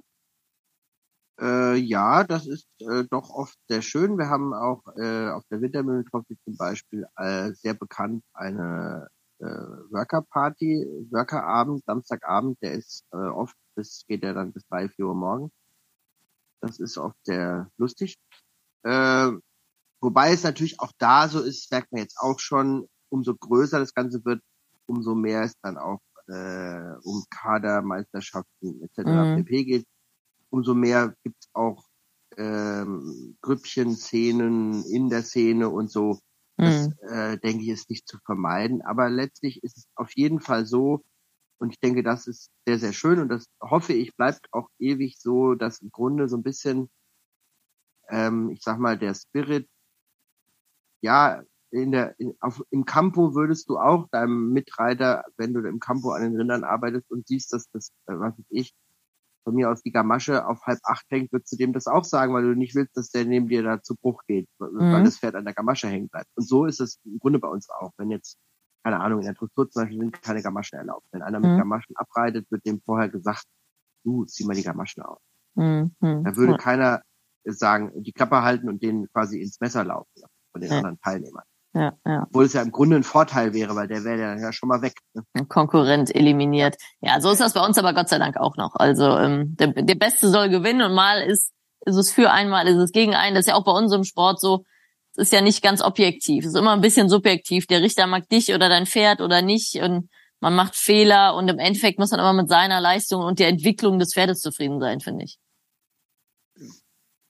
Äh, 1.41 1.75
ja, 1.77 2.23
das 2.23 2.47
ist 2.47 2.69
äh, 2.81 3.05
doch 3.11 3.31
oft 3.31 3.59
sehr 3.69 3.83
schön. 3.83 4.19
Wir 4.19 4.29
haben 4.29 4.55
auch 4.55 4.83
äh, 4.97 5.31
auf 5.31 5.43
der 5.51 5.61
Wintermühlen 5.61 6.05
Trophy 6.07 6.37
zum 6.45 6.57
Beispiel 6.57 7.07
äh, 7.17 7.51
sehr 7.55 7.75
bekannt 7.75 8.23
eine 8.35 9.09
äh, 9.41 9.45
Worker 9.45 10.23
Party, 10.23 10.87
Worker 11.11 11.45
Abend, 11.45 11.85
Samstagabend, 11.85 12.59
der 12.63 12.73
ist 12.73 13.05
äh, 13.13 13.17
oft, 13.17 13.57
bis 13.75 14.05
geht 14.07 14.23
er 14.23 14.35
dann 14.35 14.53
bis 14.53 14.65
drei, 14.69 14.89
vier 14.89 15.07
Uhr 15.07 15.17
morgen. 15.17 15.51
Das 16.61 16.79
ist 16.79 16.97
oft 16.99 17.17
sehr 17.25 17.69
lustig. 17.77 18.17
Äh, 18.85 19.33
wobei 20.01 20.33
es 20.33 20.43
natürlich 20.43 20.81
auch 20.81 20.93
da 20.99 21.29
so 21.29 21.41
ist, 21.41 21.71
merkt 21.71 21.93
man 21.93 22.03
jetzt 22.03 22.19
auch 22.19 22.39
schon, 22.39 22.87
umso 23.09 23.35
größer 23.35 23.79
das 23.79 23.95
Ganze 23.95 24.25
wird, 24.25 24.43
umso 24.87 25.15
mehr 25.15 25.43
es 25.43 25.55
dann 25.63 25.79
auch 25.79 26.01
äh, 26.29 26.95
um 27.03 27.25
Kadermeisterschaften 27.31 28.83
etc. 28.83 28.99
Mhm. 28.99 29.37
pp 29.37 29.65
geht. 29.65 29.87
Umso 30.51 30.75
mehr 30.75 31.15
gibt's 31.23 31.49
auch 31.53 31.85
ähm, 32.37 33.37
Grüppchen, 33.41 33.97
Szenen 33.97 34.85
in 34.85 35.09
der 35.09 35.23
Szene 35.23 35.69
und 35.69 35.91
so. 35.91 36.19
Das, 36.57 36.89
mhm. 36.89 36.95
äh, 37.09 37.39
denke 37.39 37.65
ich, 37.65 37.71
ist 37.71 37.91
nicht 37.91 38.07
zu 38.07 38.19
vermeiden. 38.25 38.83
Aber 38.83 39.11
letztlich 39.11 39.63
ist 39.65 39.77
es 39.77 39.87
auf 39.97 40.15
jeden 40.15 40.41
Fall 40.41 40.67
so, 40.67 41.03
und 41.59 41.71
ich 41.71 41.81
denke, 41.81 42.03
das 42.03 42.27
ist 42.27 42.51
sehr, 42.67 42.79
sehr 42.79 42.93
schön 42.93 43.21
und 43.21 43.29
das 43.29 43.47
hoffe 43.61 43.93
ich, 43.93 44.17
bleibt 44.17 44.49
auch 44.53 44.69
ewig 44.79 45.19
so, 45.19 45.55
dass 45.55 45.81
im 45.81 45.91
Grunde 45.91 46.29
so 46.29 46.37
ein 46.37 46.43
bisschen 46.43 46.91
ähm, 48.15 48.51
ich 48.51 48.63
sag 48.63 48.79
mal, 48.79 48.97
der 48.97 49.15
Spirit, 49.15 49.69
ja, 51.03 51.43
in 51.71 51.91
der, 51.91 52.19
in, 52.21 52.35
auf, 52.41 52.63
im 52.71 52.85
Campo 52.85 53.35
würdest 53.35 53.69
du 53.69 53.79
auch 53.79 54.09
deinem 54.11 54.53
Mitreiter, 54.53 55.25
wenn 55.37 55.53
du 55.53 55.61
im 55.61 55.81
Campo 55.81 56.13
an 56.13 56.23
den 56.23 56.37
Rindern 56.37 56.63
arbeitest 56.63 57.11
und 57.11 57.27
siehst, 57.27 57.53
dass 57.53 57.69
das, 57.73 57.89
äh, 58.07 58.15
was 58.15 58.39
weiß 58.39 58.47
ich, 58.51 58.73
von 59.43 59.55
mir 59.55 59.71
aus 59.71 59.83
die 59.83 59.91
Gamasche 59.91 60.47
auf 60.47 60.63
halb 60.63 60.79
acht 60.85 61.05
hängt, 61.11 61.33
würdest 61.33 61.53
du 61.53 61.57
dem 61.57 61.73
das 61.73 61.87
auch 61.87 62.05
sagen, 62.05 62.33
weil 62.33 62.45
du 62.45 62.55
nicht 62.55 62.75
willst, 62.75 62.97
dass 62.97 63.11
der 63.11 63.25
neben 63.25 63.49
dir 63.49 63.63
da 63.63 63.83
zu 63.83 63.97
Bruch 63.97 64.23
geht, 64.27 64.49
weil 64.59 64.71
mhm. 64.71 65.05
das 65.05 65.19
Pferd 65.19 65.35
an 65.35 65.45
der 65.45 65.53
Gamasche 65.53 65.89
hängen 65.89 66.09
bleibt. 66.09 66.31
Und 66.37 66.49
so 66.49 66.65
ist 66.65 66.81
es 66.81 67.01
im 67.05 67.19
Grunde 67.19 67.41
bei 67.41 67.49
uns 67.49 67.69
auch. 67.69 67.93
Wenn 67.99 68.11
jetzt, 68.11 68.39
keine 68.85 69.01
Ahnung, 69.01 69.19
in 69.19 69.27
der 69.27 69.35
Dressur 69.35 69.69
zum 69.69 69.83
Beispiel 69.83 69.99
sind 69.99 70.23
keine 70.23 70.43
Gamaschen 70.43 70.79
erlaubt. 70.79 71.07
Wenn 71.11 71.23
einer 71.23 71.41
mhm. 71.41 71.49
mit 71.49 71.59
Gamaschen 71.59 71.97
abreitet, 71.97 72.51
wird 72.51 72.65
dem 72.65 72.81
vorher 72.81 73.11
gesagt, 73.11 73.45
du, 74.05 74.25
zieh 74.25 74.47
mal 74.47 74.55
die 74.55 74.63
Gamaschen 74.63 75.03
aus. 75.03 75.21
Mhm. 75.57 75.95
Da 76.01 76.37
würde 76.37 76.57
keiner 76.57 77.03
sagen, 77.45 77.93
die 78.03 78.13
Klappe 78.13 78.43
halten 78.43 78.69
und 78.69 78.83
denen 78.83 79.09
quasi 79.13 79.41
ins 79.41 79.61
Messer 79.61 79.85
laufen 79.85 80.09
von 80.53 80.61
den 80.61 80.71
ja. 80.71 80.79
anderen 80.79 81.01
Teilnehmern. 81.01 81.45
Ja, 81.75 81.93
ja. 82.07 82.23
Obwohl 82.29 82.45
es 82.45 82.53
ja 82.53 82.63
im 82.63 82.71
Grunde 82.71 82.97
ein 82.97 83.03
Vorteil 83.03 83.53
wäre, 83.53 83.75
weil 83.75 83.89
der 83.89 84.05
wäre 84.05 84.41
ja 84.41 84.53
schon 84.53 84.69
mal 84.69 84.81
weg. 84.81 84.95
Ne? 85.13 85.25
Konkurrent 85.49 86.15
eliminiert. 86.15 86.77
Ja, 87.01 87.21
so 87.21 87.31
ist 87.31 87.41
das 87.41 87.55
bei 87.55 87.65
uns 87.65 87.77
aber 87.79 87.95
Gott 87.95 88.09
sei 88.09 88.19
Dank 88.19 88.37
auch 88.37 88.57
noch. 88.57 88.77
Also 88.77 89.19
ähm, 89.19 89.57
der, 89.57 89.69
der 89.73 89.97
Beste 89.97 90.29
soll 90.29 90.51
gewinnen 90.51 90.83
und 90.83 90.95
mal 90.95 91.21
ist, 91.23 91.51
ist 91.85 91.97
es 91.97 92.13
für 92.13 92.31
einmal, 92.31 92.69
ist 92.69 92.77
es 92.77 92.93
gegen 92.93 93.15
einen. 93.15 93.35
Das 93.35 93.47
ist 93.47 93.49
ja 93.49 93.57
auch 93.57 93.65
bei 93.65 93.73
uns 93.73 93.93
im 93.93 94.05
Sport 94.05 94.41
so. 94.41 94.65
Es 95.17 95.25
ist 95.25 95.33
ja 95.33 95.41
nicht 95.41 95.63
ganz 95.63 95.83
objektiv. 95.83 96.45
Es 96.45 96.53
ist 96.53 96.59
immer 96.59 96.73
ein 96.73 96.81
bisschen 96.81 97.09
subjektiv. 97.09 97.67
Der 97.67 97.83
Richter 97.83 98.07
mag 98.07 98.29
dich 98.29 98.55
oder 98.55 98.69
dein 98.69 98.87
Pferd 98.87 99.21
oder 99.21 99.43
nicht 99.43 99.77
und 99.83 100.09
man 100.41 100.55
macht 100.55 100.77
Fehler 100.77 101.35
und 101.35 101.49
im 101.49 101.59
Endeffekt 101.59 101.99
muss 101.99 102.11
man 102.11 102.21
immer 102.21 102.35
mit 102.35 102.49
seiner 102.49 102.81
Leistung 102.81 103.23
und 103.23 103.39
der 103.39 103.49
Entwicklung 103.49 103.99
des 103.99 104.15
Pferdes 104.15 104.41
zufrieden 104.41 104.79
sein, 104.79 105.01
finde 105.01 105.25
ich. 105.25 105.39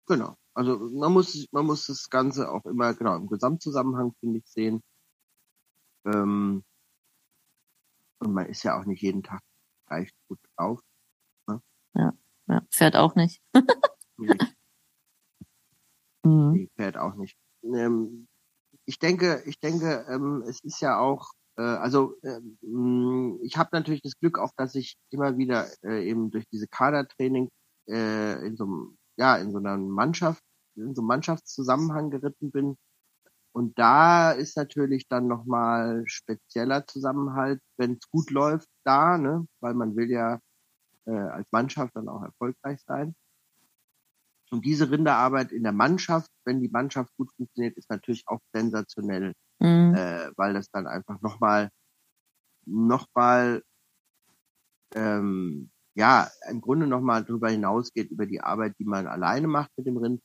Genau. 0.07 0.37
Also 0.55 0.79
man 0.79 1.13
muss, 1.13 1.47
man 1.51 1.67
muss 1.67 1.87
das 1.87 2.09
Ganze 2.09 2.51
auch 2.51 2.65
immer 2.67 2.95
genau 2.95 3.17
im 3.17 3.27
Gesamtzusammenhang, 3.27 4.15
finde 4.21 4.39
ich, 4.39 4.47
sehen. 4.47 4.83
Ähm, 6.05 6.65
und 8.21 8.33
man 8.33 8.47
ist 8.47 8.63
ja 8.63 8.79
auch 8.79 8.85
nicht 8.85 9.03
jeden 9.03 9.23
Tag 9.23 9.41
gleich 9.87 10.11
gut 10.29 10.39
drauf. 10.57 10.81
Ne? 11.49 11.61
Ja, 11.95 12.13
ja, 12.47 12.63
fährt 12.71 12.97
auch 12.97 13.15
nicht. 13.15 13.43
nee. 14.19 14.35
Mhm. 16.25 16.53
nee, 16.53 16.69
fährt 16.77 16.97
auch 16.97 17.15
nicht. 17.17 17.37
Ähm, 17.63 18.29
ich 18.87 18.99
denke, 18.99 19.43
ich 19.47 19.59
denke, 19.59 20.07
ähm, 20.09 20.43
es 20.47 20.61
ist 20.63 20.81
ja 20.81 20.99
auch, 20.99 21.33
äh, 21.57 21.63
also 21.63 22.17
ähm, 22.23 23.39
ich 23.43 23.57
habe 23.57 23.71
natürlich 23.73 24.03
das 24.03 24.19
Glück 24.19 24.39
auch, 24.39 24.53
dass 24.57 24.75
ich 24.75 24.97
immer 25.11 25.37
wieder 25.37 25.69
äh, 25.83 26.09
eben 26.09 26.31
durch 26.31 26.47
diese 26.51 26.69
Kadertraining 26.69 27.51
äh, 27.89 28.47
in 28.47 28.57
so 28.57 28.65
einem 28.65 28.99
ja, 29.17 29.37
in 29.37 29.53
so 29.53 29.59
einer 29.59 29.77
Mannschaft, 29.77 30.43
in 30.77 30.95
so 30.95 31.03
einem 31.03 31.09
Mannschaftszusammenhang 31.09 32.11
geritten 32.11 32.51
bin. 32.51 32.77
Und 33.53 33.79
da 33.79 34.33
ist 34.33 34.57
natürlich 34.57 35.07
dann 35.09 35.29
nochmal 35.29 36.03
spezieller 36.07 36.87
Zusammenhalt, 36.87 37.61
wenn 37.77 37.93
es 37.93 38.11
gut 38.11 38.31
läuft, 38.31 38.69
da, 38.85 39.17
ne? 39.17 39.47
weil 39.61 39.75
man 39.75 39.95
will 39.97 40.11
ja 40.11 40.41
äh, 41.07 41.13
als 41.13 41.47
Mannschaft 41.53 41.95
dann 41.95 42.09
auch 42.09 42.23
erfolgreich 42.23 42.81
sein. 42.87 43.15
Und 44.51 44.65
diese 44.65 44.91
Rinderarbeit 44.91 45.53
in 45.53 45.63
der 45.63 45.73
Mannschaft, 45.73 46.31
wenn 46.45 46.61
die 46.61 46.69
Mannschaft 46.69 47.13
gut 47.17 47.33
funktioniert, 47.37 47.77
ist 47.77 47.91
natürlich 47.91 48.25
auch 48.27 48.41
sensationell, 48.53 49.35
mhm. 49.59 49.95
äh, 49.95 50.31
weil 50.37 50.55
das 50.55 50.71
dann 50.71 50.87
einfach 50.87 51.21
nochmal 51.23 51.71
noch 52.67 53.07
mal, 53.15 53.63
ähm, 54.95 55.71
ja, 55.95 56.31
im 56.51 56.61
Grunde 56.61 56.87
nochmal 56.87 57.25
drüber 57.25 57.51
hinausgeht, 57.51 58.11
über 58.11 58.27
die 58.27 58.41
Arbeit, 58.41 58.75
die 58.79 58.85
man 58.85 59.07
alleine 59.07 59.47
macht 59.47 59.71
mit 59.77 59.87
dem 59.87 59.97
Rind, 59.97 60.21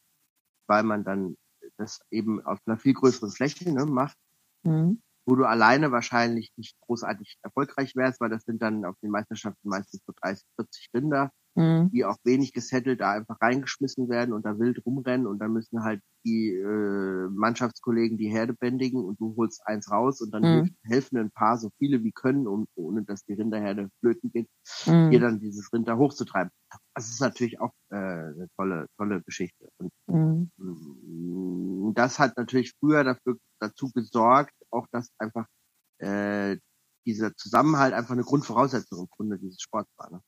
weil 0.67 0.83
man 0.83 1.03
dann 1.03 1.35
das 1.77 2.01
eben 2.11 2.43
auf 2.45 2.59
einer 2.65 2.77
viel 2.77 2.93
größeren 2.93 3.31
Fläche 3.31 3.71
ne, 3.71 3.85
macht, 3.85 4.17
mhm. 4.63 5.01
wo 5.25 5.35
du 5.35 5.45
alleine 5.45 5.91
wahrscheinlich 5.91 6.51
nicht 6.57 6.79
großartig 6.81 7.37
erfolgreich 7.43 7.95
wärst, 7.95 8.19
weil 8.19 8.29
das 8.29 8.43
sind 8.43 8.61
dann 8.61 8.85
auf 8.85 8.95
den 9.01 9.11
Meisterschaften 9.11 9.69
meistens 9.69 10.03
so 10.05 10.13
30, 10.21 10.45
40 10.55 10.89
Rinder 10.93 11.31
mhm. 11.59 11.91
die 11.91 12.05
auch 12.05 12.17
wenig 12.23 12.53
gesettelt 12.53 13.01
da 13.01 13.11
einfach 13.11 13.37
reingeschmissen 13.41 14.09
werden 14.09 14.33
und 14.33 14.45
da 14.45 14.57
wild 14.57 14.83
rumrennen 14.85 15.27
und 15.27 15.39
dann 15.39 15.51
müssen 15.51 15.83
halt 15.83 16.01
die 16.25 16.53
äh, 16.53 17.27
Mannschaftskollegen 17.29 18.17
die 18.17 18.29
Herde 18.29 18.53
bändigen 18.53 19.03
und 19.03 19.19
du 19.19 19.35
holst 19.37 19.61
eins 19.65 19.91
raus 19.91 20.21
und 20.21 20.31
dann 20.31 20.43
mhm. 20.43 20.75
helfen 20.83 21.17
ein 21.17 21.31
paar 21.31 21.57
so 21.57 21.69
viele 21.77 22.03
wie 22.03 22.11
können, 22.11 22.47
um, 22.47 22.65
ohne 22.75 23.03
dass 23.03 23.23
die 23.25 23.33
Rinderherde 23.33 23.89
flöten 23.99 24.31
geht, 24.31 24.47
mhm. 24.85 25.09
hier 25.09 25.19
dann 25.19 25.39
dieses 25.39 25.71
Rind 25.73 25.87
da 25.87 25.97
hochzutreiben. 25.97 26.51
Das 26.95 27.09
ist 27.09 27.21
natürlich 27.21 27.59
auch 27.59 27.71
äh, 27.89 27.95
eine 27.95 28.47
tolle, 28.55 28.87
tolle 28.97 29.21
Geschichte. 29.21 29.69
Und 29.77 29.91
mhm. 30.07 30.51
Mm, 30.57 31.93
das 31.93 32.19
hat 32.19 32.37
natürlich 32.37 32.73
früher 32.79 33.03
dafür, 33.03 33.37
dazu 33.59 33.91
gesorgt, 33.93 34.53
auch 34.71 34.87
dass 34.91 35.09
einfach 35.17 35.45
äh, 35.99 36.57
dieser 37.05 37.35
Zusammenhalt 37.35 37.93
einfach 37.93 38.11
eine 38.11 38.23
Grundvoraussetzung 38.23 38.99
im 38.99 39.09
Grunde 39.09 39.39
dieses 39.39 39.61
Sports 39.61 39.91
war. 39.97 40.11
Ne? 40.11 40.21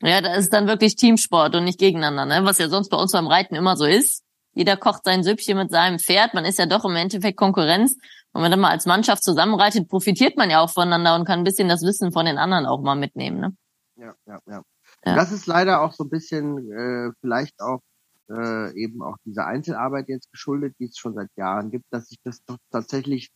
Ja, 0.00 0.20
da 0.20 0.34
ist 0.34 0.52
dann 0.52 0.66
wirklich 0.66 0.96
Teamsport 0.96 1.54
und 1.54 1.64
nicht 1.64 1.78
gegeneinander, 1.78 2.26
ne? 2.26 2.44
was 2.46 2.58
ja 2.58 2.68
sonst 2.68 2.88
bei 2.88 2.96
uns 2.96 3.12
beim 3.12 3.26
Reiten 3.26 3.54
immer 3.54 3.76
so 3.76 3.84
ist. 3.84 4.22
Jeder 4.52 4.76
kocht 4.76 5.04
sein 5.04 5.22
Süppchen 5.22 5.56
mit 5.56 5.70
seinem 5.70 5.98
Pferd. 5.98 6.34
Man 6.34 6.44
ist 6.44 6.58
ja 6.58 6.66
doch 6.66 6.84
im 6.84 6.94
Endeffekt 6.94 7.36
Konkurrenz. 7.36 7.96
Und 8.32 8.42
wenn 8.42 8.42
man 8.42 8.50
dann 8.50 8.60
mal 8.60 8.70
als 8.70 8.86
Mannschaft 8.86 9.22
zusammenreitet, 9.22 9.88
profitiert 9.88 10.36
man 10.36 10.50
ja 10.50 10.60
auch 10.60 10.70
voneinander 10.70 11.14
und 11.14 11.24
kann 11.24 11.40
ein 11.40 11.44
bisschen 11.44 11.68
das 11.68 11.82
Wissen 11.82 12.12
von 12.12 12.26
den 12.26 12.38
anderen 12.38 12.66
auch 12.66 12.80
mal 12.80 12.94
mitnehmen. 12.94 13.40
Ne? 13.40 13.56
Ja, 13.96 14.14
ja, 14.26 14.40
ja. 14.46 14.62
ja. 15.04 15.14
Das 15.14 15.32
ist 15.32 15.46
leider 15.46 15.82
auch 15.82 15.92
so 15.92 16.04
ein 16.04 16.10
bisschen 16.10 16.70
äh, 16.72 17.12
vielleicht 17.20 17.60
auch 17.60 17.80
äh, 18.28 18.72
eben 18.80 19.02
auch 19.02 19.16
dieser 19.24 19.46
Einzelarbeit 19.46 20.08
jetzt 20.08 20.30
geschuldet, 20.30 20.74
die 20.78 20.86
es 20.86 20.96
schon 20.96 21.14
seit 21.14 21.28
Jahren 21.36 21.70
gibt, 21.70 21.84
dass 21.90 22.08
sich 22.08 22.18
das 22.24 22.42
doch 22.44 22.58
tatsächlich 22.70 23.30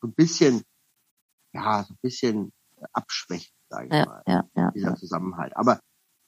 so 0.00 0.08
ein 0.08 0.14
bisschen, 0.14 0.62
ja, 1.52 1.84
so 1.84 1.94
ein 1.94 1.98
bisschen 2.02 2.52
abschwächt, 2.92 3.52
sage 3.68 3.86
ich 3.86 3.92
ja, 3.92 4.06
mal, 4.06 4.22
ja, 4.26 4.44
ja, 4.56 4.70
dieser. 4.72 4.96
Zusammenhalt. 4.96 5.56
Aber 5.56 5.80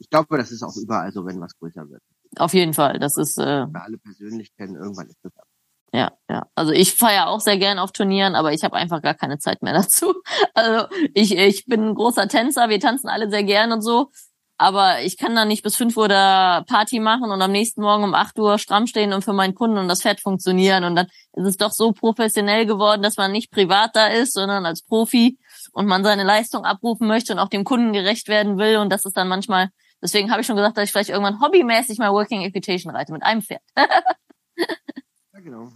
ich 0.05 0.11
glaube, 0.11 0.37
das 0.37 0.51
ist 0.51 0.63
auch 0.63 0.77
überall 0.77 1.11
so, 1.13 1.25
wenn 1.25 1.41
was 1.41 1.57
größer 1.59 1.89
wird. 1.89 2.03
Auf 2.37 2.53
jeden 2.53 2.75
Fall. 2.75 2.99
Das 2.99 3.17
ist. 3.17 3.39
Äh, 3.39 3.67
wir 3.67 3.83
alle 3.83 3.97
persönlich 3.97 4.55
kennen, 4.55 4.77
irgendwann 4.77 5.09
ist 5.09 5.19
das 5.23 5.35
ab. 5.39 5.47
Ja, 5.95 6.13
ja. 6.29 6.47
Also 6.55 6.73
ich 6.73 6.95
feiere 6.95 7.29
auch 7.29 7.41
sehr 7.41 7.57
gern 7.57 7.79
auf 7.79 7.93
Turnieren, 7.93 8.35
aber 8.35 8.53
ich 8.53 8.65
habe 8.65 8.77
einfach 8.77 9.01
gar 9.01 9.15
keine 9.15 9.39
Zeit 9.39 9.63
mehr 9.63 9.73
dazu. 9.73 10.15
Also 10.53 10.89
ich, 11.15 11.39
ich 11.39 11.65
bin 11.65 11.89
ein 11.89 11.95
großer 11.95 12.29
Tänzer, 12.29 12.69
wir 12.69 12.81
tanzen 12.81 13.09
alle 13.09 13.31
sehr 13.31 13.45
gern 13.45 13.73
und 13.73 13.81
so. 13.81 14.11
Aber 14.57 15.01
ich 15.01 15.17
kann 15.17 15.35
da 15.35 15.45
nicht 15.45 15.65
bis 15.65 15.75
fünf 15.75 15.97
Uhr 15.97 16.07
da 16.07 16.65
Party 16.69 17.01
machen 17.01 17.31
und 17.31 17.43
am 17.43 17.51
nächsten 17.51 17.81
Morgen 17.81 18.05
um 18.05 18.15
acht 18.15 18.39
Uhr 18.39 18.59
stramm 18.59 18.87
stehen 18.87 19.13
und 19.13 19.25
für 19.25 19.33
meinen 19.33 19.55
Kunden 19.55 19.79
und 19.79 19.89
das 19.89 20.03
Pferd 20.03 20.21
funktionieren. 20.21 20.85
Und 20.85 20.97
dann 20.97 21.07
ist 21.33 21.47
es 21.47 21.57
doch 21.57 21.73
so 21.73 21.93
professionell 21.93 22.67
geworden, 22.67 23.03
dass 23.03 23.17
man 23.17 23.33
nicht 23.33 23.51
privat 23.51 23.97
da 23.97 24.09
ist, 24.09 24.35
sondern 24.35 24.65
als 24.67 24.83
Profi 24.83 25.39
und 25.73 25.87
man 25.87 26.05
seine 26.05 26.23
Leistung 26.23 26.65
abrufen 26.65 27.09
möchte 27.09 27.33
und 27.33 27.41
auch 27.41 27.49
dem 27.49 27.65
Kunden 27.65 27.93
gerecht 27.93 28.29
werden 28.29 28.59
will. 28.59 28.77
Und 28.77 28.91
das 28.91 29.05
ist 29.05 29.17
dann 29.17 29.29
manchmal 29.29 29.71
Deswegen 30.05 30.31
habe 30.31 30.43
ich 30.43 30.47
schon 30.47 30.57
gesagt, 30.57 30.77
dass 30.77 30.85
ich 30.85 30.93
vielleicht 30.93 31.09
irgendwann 31.09 31.41
hobbymäßig 31.41 31.99
mal 31.99 32.13
Working 32.13 32.43
Equitation 32.43 32.95
reite 32.95 33.11
mit 33.11 33.23
einem 33.23 33.41
Pferd. 33.41 33.63
ja, 33.77 35.41
genau. 35.41 35.73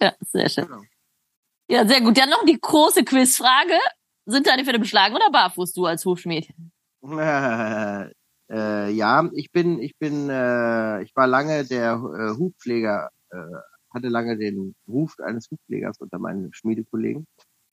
Ja, 0.00 0.14
sehr 0.20 0.48
schön. 0.48 0.66
Genau. 0.66 0.82
Ja, 1.68 1.84
sehr 1.84 2.00
gut. 2.00 2.16
Ja, 2.16 2.26
noch 2.26 2.44
die 2.44 2.60
große 2.60 3.04
Quizfrage. 3.04 3.76
Sind 4.24 4.46
deine 4.46 4.62
Pferde 4.62 4.78
beschlagen 4.78 5.16
oder 5.16 5.30
barfuß, 5.32 5.72
du 5.72 5.86
als 5.86 6.04
Hufschmied? 6.04 6.48
Äh, 7.02 8.10
äh, 8.52 8.90
ja, 8.90 9.28
ich 9.32 9.50
bin, 9.50 9.80
ich 9.80 9.98
bin, 9.98 10.30
äh, 10.30 11.02
ich 11.02 11.10
war 11.16 11.26
lange 11.26 11.64
der 11.64 11.94
äh, 11.94 12.38
Hufpfleger, 12.38 13.10
äh, 13.30 13.36
hatte 13.92 14.08
lange 14.08 14.38
den 14.38 14.76
Ruf 14.86 15.16
eines 15.18 15.50
Hufpflegers 15.50 15.98
unter 15.98 16.20
meinen 16.20 16.52
Schmiedekollegen, 16.54 17.26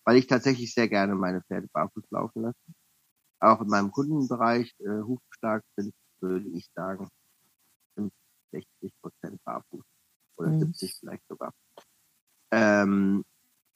weil 0.06 0.18
ich 0.18 0.26
tatsächlich 0.26 0.74
sehr 0.74 0.88
gerne 0.88 1.14
meine 1.14 1.44
Pferde 1.44 1.68
barfuß 1.72 2.06
laufen 2.10 2.42
lasse. 2.42 2.58
Auch 3.42 3.62
in 3.62 3.68
meinem 3.68 3.92
Kundenbereich 3.92 4.74
äh, 4.80 5.04
Hufstark 5.04 5.64
sind, 5.78 5.94
würde 6.22 6.48
ich 6.50 6.70
sagen, 6.76 7.10
60 8.52 8.94
Prozent 9.02 9.44
barfuß 9.44 9.84
oder 10.38 10.50
mhm. 10.50 10.60
70 10.60 10.96
vielleicht 11.00 11.28
sogar. 11.28 11.54
Ähm, 12.52 13.24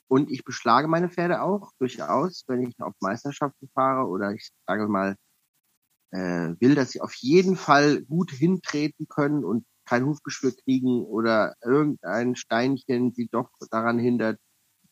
und 0.08 0.32
ich 0.32 0.44
beschlage 0.44 0.88
meine 0.88 1.10
Pferde 1.10 1.41
auch 1.41 1.72
durchaus, 1.80 2.44
wenn 2.48 2.62
ich 2.62 2.80
auf 2.80 2.94
Meisterschaften 3.00 3.70
fahre 3.74 4.08
oder 4.08 4.32
ich 4.32 4.50
sage 4.68 4.88
mal, 4.88 5.16
äh, 6.12 6.56
will, 6.60 6.76
dass 6.76 6.91
sie 6.91 7.02
auf 7.02 7.14
jeden 7.16 7.56
Fall 7.56 8.04
gut 8.04 8.32
hintreten 8.32 9.08
können 9.08 9.44
und 9.44 9.66
kein 9.86 10.06
Hufgeschwür 10.06 10.54
kriegen 10.56 11.04
oder 11.04 11.56
irgendein 11.64 12.36
Steinchen 12.36 13.12
sie 13.14 13.28
doch 13.32 13.50
daran 13.72 14.00
hindert, 14.00 14.39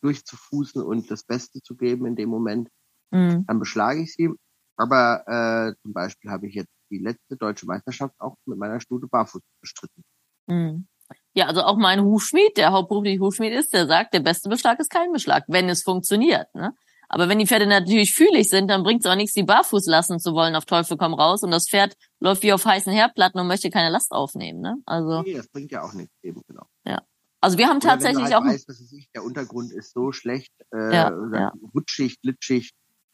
durchzufußen 0.01 0.81
und 0.81 1.11
das 1.11 1.23
Beste 1.23 1.61
zu 1.61 1.75
geben 1.75 2.07
in 2.07 2.15
dem 2.15 2.29
Moment, 2.29 2.69
mhm. 3.11 3.45
dann 3.45 3.59
beschlage 3.59 4.01
ich 4.01 4.13
sie. 4.13 4.29
Aber 4.75 5.23
äh, 5.27 5.75
zum 5.83 5.93
Beispiel 5.93 6.31
habe 6.31 6.47
ich 6.47 6.55
jetzt 6.55 6.73
die 6.91 6.99
letzte 6.99 7.37
deutsche 7.37 7.65
Meisterschaft 7.65 8.13
auch 8.19 8.35
mit 8.45 8.57
meiner 8.57 8.79
Stute 8.79 9.07
barfuß 9.07 9.41
bestritten. 9.61 10.03
Mhm. 10.47 10.87
Ja, 11.33 11.47
also 11.47 11.63
auch 11.63 11.77
mein 11.77 12.01
Hufschmied, 12.01 12.57
der 12.57 12.71
hauptberuflich 12.71 13.19
Hufschmied 13.19 13.53
ist, 13.53 13.73
der 13.73 13.87
sagt, 13.87 14.13
der 14.13 14.19
beste 14.19 14.49
Beschlag 14.49 14.79
ist 14.79 14.89
kein 14.89 15.11
Beschlag, 15.11 15.43
wenn 15.47 15.69
es 15.69 15.83
funktioniert. 15.83 16.53
Ne? 16.53 16.73
Aber 17.09 17.27
wenn 17.27 17.39
die 17.39 17.47
Pferde 17.47 17.67
natürlich 17.67 18.13
fühlig 18.13 18.49
sind, 18.49 18.69
dann 18.69 18.83
bringt 18.83 19.03
es 19.05 19.11
auch 19.11 19.15
nichts, 19.15 19.33
die 19.33 19.43
barfuß 19.43 19.85
lassen 19.87 20.19
zu 20.19 20.33
wollen, 20.33 20.55
auf 20.55 20.65
Teufel 20.65 20.97
komm 20.97 21.13
raus. 21.13 21.43
Und 21.43 21.51
das 21.51 21.67
Pferd 21.67 21.97
läuft 22.21 22.43
wie 22.43 22.53
auf 22.53 22.65
heißen 22.65 22.91
Herdplatten 22.91 23.39
und 23.39 23.47
möchte 23.47 23.69
keine 23.69 23.89
Last 23.89 24.11
aufnehmen. 24.11 24.61
Ne? 24.61 24.77
Also, 24.85 25.21
nee, 25.21 25.33
das 25.33 25.49
bringt 25.49 25.71
ja 25.71 25.83
auch 25.83 25.93
nichts, 25.93 26.13
eben 26.23 26.41
genau. 26.47 26.65
Ja. 26.85 27.01
Also 27.41 27.57
wir 27.57 27.67
haben 27.67 27.77
Oder 27.77 27.89
tatsächlich 27.89 28.25
wenn 28.25 28.29
du 28.29 28.35
halt 28.35 28.45
auch. 28.45 28.53
Weißt, 28.53 28.69
dass 28.69 28.79
es 28.79 28.91
nicht, 28.91 29.09
der 29.15 29.23
Untergrund 29.23 29.71
ist 29.73 29.93
so 29.93 30.11
schlecht, 30.11 30.53
äh, 30.73 30.93
ja, 30.93 31.11
ja. 31.33 31.53
rutschig, 31.73 32.21
glitschig, 32.21 32.71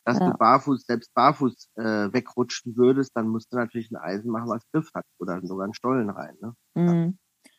dass 0.07 0.19
ja. 0.19 0.31
du 0.31 0.37
barfuß, 0.37 0.85
selbst 0.85 1.13
barfuß 1.13 1.67
äh, 1.75 2.13
wegrutschen 2.13 2.77
würdest, 2.77 3.11
dann 3.13 3.27
musst 3.27 3.51
du 3.51 3.57
natürlich 3.57 3.91
ein 3.91 3.97
Eisen 3.97 4.31
machen, 4.31 4.47
was 4.47 4.63
Griff 4.71 4.89
hat. 4.95 5.03
Oder 5.19 5.41
sogar 5.43 5.65
einen 5.65 5.73
Stollen 5.73 6.09
rein. 6.09 6.37
Ne? 6.41 6.53
Mhm. 6.75 7.17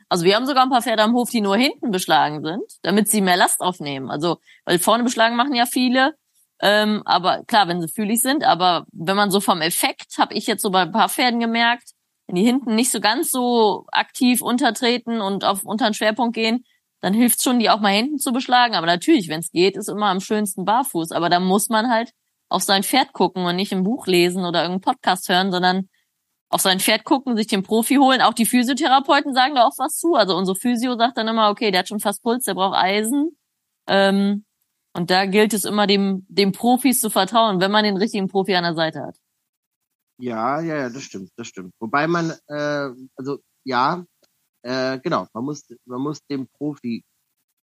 Also 0.09 0.25
wir 0.25 0.35
haben 0.35 0.47
sogar 0.47 0.63
ein 0.63 0.71
paar 0.71 0.81
Pferde 0.81 1.03
am 1.03 1.13
Hof, 1.13 1.29
die 1.29 1.43
nur 1.43 1.59
hinten 1.59 1.91
beschlagen 1.91 2.43
sind, 2.43 2.65
damit 2.81 3.09
sie 3.09 3.21
mehr 3.21 3.37
Last 3.37 3.61
aufnehmen. 3.61 4.11
Also, 4.11 4.39
weil 4.65 4.79
vorne 4.79 5.05
beschlagen 5.05 5.37
machen 5.37 5.55
ja 5.55 5.67
viele. 5.67 6.15
Ähm, 6.61 7.03
aber 7.05 7.45
klar, 7.45 7.69
wenn 7.69 7.83
sie 7.83 7.89
fühlig 7.89 8.23
sind, 8.23 8.45
aber 8.45 8.87
wenn 8.93 9.17
man 9.17 9.31
so 9.31 9.41
vom 9.41 9.61
Effekt, 9.61 10.17
habe 10.19 10.33
ich 10.33 10.47
jetzt 10.47 10.63
so 10.63 10.71
bei 10.71 10.83
ein 10.83 10.93
paar 10.93 11.11
Pferden 11.11 11.41
gemerkt, 11.41 11.91
wenn 12.27 12.37
die 12.37 12.45
hinten 12.45 12.75
nicht 12.75 12.91
so 12.91 13.01
ganz 13.01 13.31
so 13.31 13.85
aktiv 13.93 14.41
untertreten 14.41 15.21
und 15.21 15.45
auf 15.45 15.65
unter 15.65 15.85
den 15.85 15.95
Schwerpunkt 15.95 16.35
gehen, 16.35 16.65
dann 17.03 17.13
hilft 17.13 17.43
schon, 17.43 17.59
die 17.59 17.69
auch 17.69 17.81
mal 17.81 17.93
hinten 17.93 18.19
zu 18.19 18.33
beschlagen. 18.33 18.75
Aber 18.75 18.87
natürlich, 18.87 19.29
wenn 19.29 19.41
es 19.41 19.51
geht, 19.53 19.77
ist 19.77 19.91
immer 19.91 20.07
am 20.07 20.21
schönsten 20.21 20.65
barfuß. 20.65 21.13
Aber 21.13 21.29
da 21.29 21.41
muss 21.41 21.69
man 21.69 21.91
halt 21.91 22.13
auf 22.49 22.63
sein 22.63 22.83
Pferd 22.83 23.13
gucken 23.13 23.45
und 23.45 23.57
nicht 23.57 23.73
im 23.73 23.85
Buch 23.85 24.07
lesen 24.07 24.45
oder 24.45 24.63
irgendeinen 24.63 24.95
Podcast 24.95 25.29
hören, 25.29 25.51
sondern 25.51 25.89
auf 26.51 26.63
sein 26.63 26.81
Pferd 26.81 27.05
gucken, 27.05 27.37
sich 27.37 27.47
den 27.47 27.63
Profi 27.63 27.97
holen. 27.97 28.23
Auch 28.23 28.33
die 28.33 28.47
Physiotherapeuten 28.47 29.35
sagen 29.35 29.55
da 29.55 29.67
auch 29.67 29.77
was 29.79 29.99
zu. 29.99 30.15
Also 30.15 30.35
unsere 30.37 30.57
Physio 30.57 30.97
sagt 30.97 31.19
dann 31.19 31.29
immer, 31.29 31.51
okay, 31.51 31.71
der 31.71 31.81
hat 31.81 31.89
schon 31.89 32.01
fast 32.01 32.23
Puls, 32.23 32.45
der 32.45 32.55
braucht 32.55 32.77
Eisen. 32.77 33.37
Ähm, 33.87 34.45
und 34.95 35.11
da 35.11 35.27
gilt 35.27 35.53
es 35.53 35.65
immer, 35.65 35.87
dem, 35.87 36.27
dem 36.29 36.53
Profis 36.53 37.01
zu 37.01 37.11
vertrauen, 37.11 37.61
wenn 37.61 37.71
man 37.71 37.85
den 37.85 37.99
richtigen 37.99 38.29
Profi 38.29 38.55
an 38.55 38.65
der 38.65 38.75
Seite 38.75 39.03
hat. 39.03 39.17
Ja, 40.21 40.61
ja, 40.61 40.77
ja, 40.77 40.91
das 40.91 41.03
stimmt, 41.03 41.31
das 41.37 41.47
stimmt. 41.47 41.73
Wobei 41.79 42.07
man, 42.07 42.33
äh, 42.49 42.89
also 43.15 43.39
ja, 43.65 44.05
äh, 44.63 44.99
genau, 44.99 45.29
man 45.33 45.45
muss, 45.45 45.65
man 45.85 46.01
muss 46.01 46.25
dem 46.27 46.49
Profi 46.49 47.05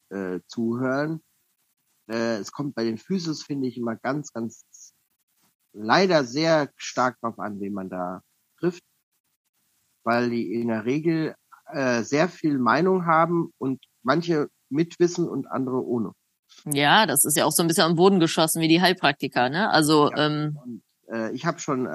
äh, 0.09 0.41
zuhören. 0.47 1.21
Äh, 2.07 2.37
es 2.37 2.51
kommt 2.51 2.75
bei 2.75 2.83
den 2.83 2.97
Physios, 2.97 3.43
finde 3.43 3.67
ich, 3.67 3.77
immer 3.77 3.95
ganz, 3.95 4.31
ganz 4.33 4.65
leider 5.73 6.23
sehr 6.23 6.69
stark 6.77 7.19
drauf 7.19 7.39
an, 7.39 7.59
wen 7.59 7.73
man 7.73 7.89
da 7.89 8.21
trifft, 8.59 8.83
weil 10.03 10.29
die 10.29 10.53
in 10.53 10.69
der 10.69 10.85
Regel 10.85 11.35
äh, 11.67 12.03
sehr 12.03 12.29
viel 12.29 12.57
Meinung 12.57 13.05
haben 13.05 13.51
und 13.57 13.83
manche 14.03 14.49
mitwissen 14.69 15.27
und 15.27 15.47
andere 15.47 15.83
ohne. 15.83 16.11
Ja, 16.65 17.05
das 17.05 17.25
ist 17.25 17.35
ja 17.35 17.45
auch 17.45 17.51
so 17.51 17.63
ein 17.63 17.67
bisschen 17.67 17.85
am 17.85 17.95
Boden 17.95 18.19
geschossen 18.19 18.61
wie 18.61 18.67
die 18.67 18.81
Heilpraktiker, 18.81 19.49
ne? 19.49 19.69
Also 19.69 20.11
ja, 20.11 20.27
ähm, 20.27 20.59
und, 20.63 20.83
äh, 21.07 21.31
ich 21.31 21.45
habe 21.45 21.59
schon 21.59 21.85
äh, 21.85 21.89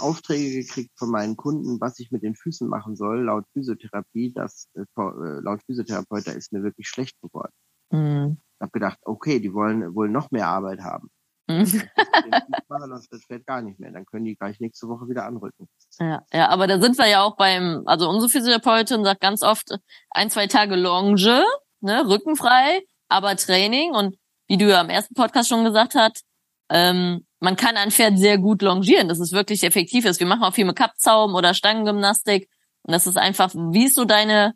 Aufträge 0.00 0.62
gekriegt 0.62 0.90
von 0.96 1.10
meinen 1.10 1.36
Kunden, 1.36 1.80
was 1.80 1.98
ich 1.98 2.10
mit 2.10 2.22
den 2.22 2.34
Füßen 2.34 2.68
machen 2.68 2.96
soll, 2.96 3.24
laut 3.24 3.44
Physiotherapie, 3.52 4.32
das 4.32 4.68
äh, 4.74 4.80
äh 4.80 5.40
laut 5.40 5.62
Physiotherapeut, 5.64 6.26
da 6.26 6.32
ist 6.32 6.52
mir 6.52 6.62
wirklich 6.62 6.88
schlecht 6.88 7.20
geworden. 7.20 7.52
Mhm. 7.90 8.38
Ich 8.56 8.60
habe 8.60 8.72
gedacht, 8.72 8.98
okay, 9.02 9.40
die 9.40 9.52
wollen 9.52 9.94
wohl 9.94 10.08
noch 10.08 10.30
mehr 10.30 10.48
Arbeit 10.48 10.80
haben. 10.80 11.10
Mhm. 11.46 11.82
das 12.68 13.24
fällt 13.26 13.46
gar 13.46 13.62
nicht 13.62 13.78
mehr. 13.78 13.92
Dann 13.92 14.06
können 14.06 14.24
die 14.24 14.36
gleich 14.36 14.60
nächste 14.60 14.88
Woche 14.88 15.08
wieder 15.08 15.26
anrücken. 15.26 15.68
Ja, 15.98 16.22
ja, 16.32 16.48
aber 16.48 16.66
da 16.66 16.80
sind 16.80 16.96
wir 16.96 17.06
ja 17.06 17.22
auch 17.22 17.36
beim, 17.36 17.82
also 17.86 18.08
unsere 18.08 18.30
Physiotherapeutin 18.30 19.04
sagt 19.04 19.20
ganz 19.20 19.42
oft 19.42 19.78
ein, 20.10 20.30
zwei 20.30 20.46
Tage 20.46 20.76
Longe, 20.76 21.44
ne, 21.80 22.08
rückenfrei, 22.08 22.82
aber 23.08 23.36
Training 23.36 23.94
und 23.94 24.16
wie 24.48 24.56
du 24.56 24.68
ja 24.68 24.80
im 24.80 24.90
ersten 24.90 25.14
Podcast 25.14 25.48
schon 25.48 25.64
gesagt 25.64 25.94
hast, 25.94 26.24
ähm, 26.70 27.26
man 27.40 27.56
kann 27.56 27.76
ein 27.76 27.90
Pferd 27.90 28.18
sehr 28.18 28.38
gut 28.38 28.62
longieren, 28.62 29.08
dass 29.08 29.20
es 29.20 29.32
wirklich 29.32 29.64
effektiv 29.64 30.06
ist. 30.06 30.20
Wir 30.20 30.26
machen 30.26 30.44
auch 30.44 30.54
viel 30.54 30.64
mit 30.64 30.76
Kappzaum 30.76 31.34
oder 31.34 31.52
Stangengymnastik 31.52 32.48
und 32.82 32.92
das 32.92 33.06
ist 33.06 33.18
einfach, 33.18 33.54
wie 33.54 33.84
ist 33.84 33.96
so 33.96 34.04
deine 34.04 34.54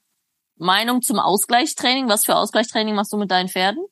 Meinung 0.56 1.02
zum 1.02 1.18
Ausgleichstraining? 1.18 2.08
Was 2.08 2.24
für 2.24 2.36
Ausgleichstraining 2.36 2.94
machst 2.94 3.12
du 3.12 3.16
mit 3.16 3.30
deinen 3.30 3.48
Pferden? 3.48 3.84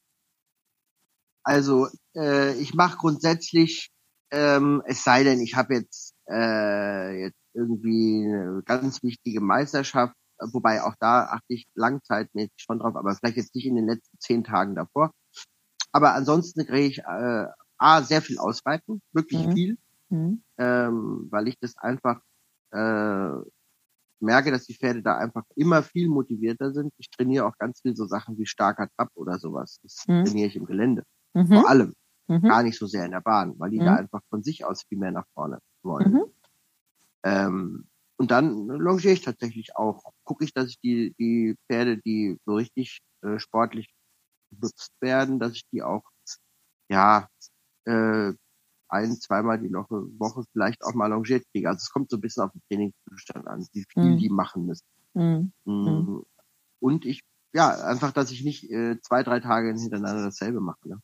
Also 1.42 1.88
äh, 2.16 2.54
ich 2.54 2.74
mache 2.74 2.96
grundsätzlich, 2.98 3.90
ähm, 4.30 4.82
es 4.86 5.04
sei 5.04 5.24
denn, 5.24 5.40
ich 5.40 5.54
habe 5.54 5.74
jetzt, 5.74 6.14
äh, 6.28 7.20
jetzt 7.20 7.38
irgendwie 7.54 8.26
eine 8.26 8.62
ganz 8.64 9.02
wichtige 9.02 9.40
Meisterschaft, 9.40 10.14
wobei 10.52 10.82
auch 10.82 10.94
da 10.98 11.26
achte 11.26 11.54
ich 11.54 11.66
langzeitmäßig 11.74 12.52
schon 12.56 12.78
drauf, 12.78 12.96
aber 12.96 13.14
vielleicht 13.14 13.36
jetzt 13.36 13.54
nicht 13.54 13.66
in 13.66 13.76
den 13.76 13.86
letzten 13.86 14.18
zehn 14.18 14.44
Tagen 14.44 14.74
davor. 14.74 15.12
Aber 15.92 16.14
ansonsten 16.14 16.66
kriege 16.66 16.86
ich 16.86 16.98
äh, 16.98 17.46
A, 17.78 18.02
sehr 18.02 18.22
viel 18.22 18.38
ausreiten, 18.38 19.00
wirklich 19.12 19.46
mhm. 19.46 19.52
viel, 19.52 19.78
mhm. 20.08 20.42
Ähm, 20.58 21.28
weil 21.30 21.48
ich 21.48 21.58
das 21.60 21.76
einfach 21.76 22.20
äh, 22.72 23.30
merke, 24.20 24.50
dass 24.50 24.64
die 24.64 24.74
Pferde 24.74 25.02
da 25.02 25.16
einfach 25.16 25.44
immer 25.54 25.82
viel 25.82 26.08
motivierter 26.08 26.72
sind. 26.72 26.92
Ich 26.98 27.10
trainiere 27.10 27.46
auch 27.46 27.56
ganz 27.58 27.80
viel 27.80 27.94
so 27.96 28.06
Sachen 28.06 28.38
wie 28.38 28.46
starker 28.46 28.88
Trab 28.96 29.10
oder 29.14 29.38
sowas. 29.38 29.78
Das 29.82 30.04
mhm. 30.06 30.24
trainiere 30.24 30.48
ich 30.48 30.56
im 30.56 30.66
Gelände. 30.66 31.04
Mhm. 31.34 31.48
Vor 31.48 31.68
allem. 31.68 31.94
Mhm. 32.28 32.42
Gar 32.42 32.62
nicht 32.64 32.78
so 32.78 32.86
sehr 32.86 33.04
in 33.04 33.12
der 33.12 33.20
Bahn, 33.20 33.54
weil 33.58 33.70
die 33.70 33.78
da 33.78 33.92
mhm. 33.92 33.98
einfach 33.98 34.20
von 34.30 34.42
sich 34.42 34.64
aus 34.64 34.82
viel 34.82 34.98
mehr 34.98 35.12
nach 35.12 35.26
vorne 35.34 35.60
wollen. 35.82 36.12
Mhm. 36.12 36.24
Ähm, 37.22 37.86
und 38.18 38.30
dann 38.30 38.66
longiere 38.66 39.12
ich 39.12 39.22
tatsächlich 39.22 39.76
auch. 39.76 40.12
Gucke 40.24 40.44
ich, 40.44 40.54
dass 40.54 40.68
ich 40.68 40.80
die, 40.80 41.14
die 41.18 41.56
Pferde, 41.66 41.98
die 41.98 42.38
so 42.46 42.54
richtig 42.54 43.00
äh, 43.22 43.38
sportlich 43.38 43.94
benutzt 44.50 44.92
werden, 45.00 45.38
dass 45.38 45.52
ich 45.52 45.66
die 45.70 45.82
auch, 45.82 46.02
ja, 46.88 47.28
äh, 47.84 48.32
ein, 48.88 49.16
zweimal 49.16 49.58
die 49.58 49.72
Woche, 49.72 50.06
Woche 50.18 50.44
vielleicht 50.52 50.84
auch 50.84 50.94
mal 50.94 51.08
longiert 51.08 51.44
kriege. 51.52 51.68
Also 51.68 51.78
es 51.78 51.90
kommt 51.90 52.10
so 52.10 52.16
ein 52.16 52.20
bisschen 52.20 52.44
auf 52.44 52.52
den 52.52 52.62
Trainingszustand 52.68 53.46
an, 53.46 53.66
wie 53.72 53.84
viel 53.92 54.04
mhm. 54.04 54.18
die 54.18 54.30
machen 54.30 54.66
müssen. 54.66 54.86
Mhm. 55.14 55.52
mhm. 55.64 56.22
Und 56.78 57.04
ich, 57.04 57.22
ja, 57.52 57.70
einfach, 57.84 58.12
dass 58.12 58.30
ich 58.30 58.44
nicht 58.44 58.70
äh, 58.70 59.00
zwei, 59.00 59.22
drei 59.22 59.40
Tage 59.40 59.72
hintereinander 59.72 60.24
dasselbe 60.24 60.60
mache. 60.60 60.88
Ne? 60.88 61.00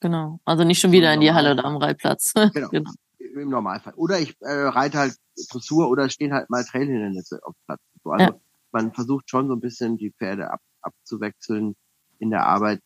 Genau. 0.00 0.40
Also 0.44 0.64
nicht 0.64 0.80
schon 0.80 0.92
wieder 0.92 1.12
in 1.12 1.20
die 1.20 1.32
Halle 1.32 1.52
oder 1.52 1.64
am 1.64 1.76
Reitplatz. 1.76 2.32
Genau. 2.54 2.68
genau. 2.68 2.90
Im 3.18 3.50
Normalfall. 3.50 3.94
Oder 3.94 4.20
ich 4.20 4.36
äh, 4.40 4.50
reite 4.50 4.98
halt 4.98 5.16
Dressur 5.50 5.88
oder 5.90 6.08
stehen 6.08 6.32
halt 6.32 6.50
mal 6.50 6.64
Trailhindernisse 6.64 7.40
auf 7.42 7.54
Platz. 7.66 7.80
Also 8.04 8.24
ja. 8.24 8.40
man 8.72 8.92
versucht 8.92 9.28
schon 9.28 9.48
so 9.48 9.54
ein 9.54 9.60
bisschen 9.60 9.96
die 9.96 10.12
Pferde 10.12 10.50
ab, 10.50 10.60
abzuwechseln 10.80 11.76
in 12.18 12.30
der 12.30 12.46
Arbeit, 12.46 12.80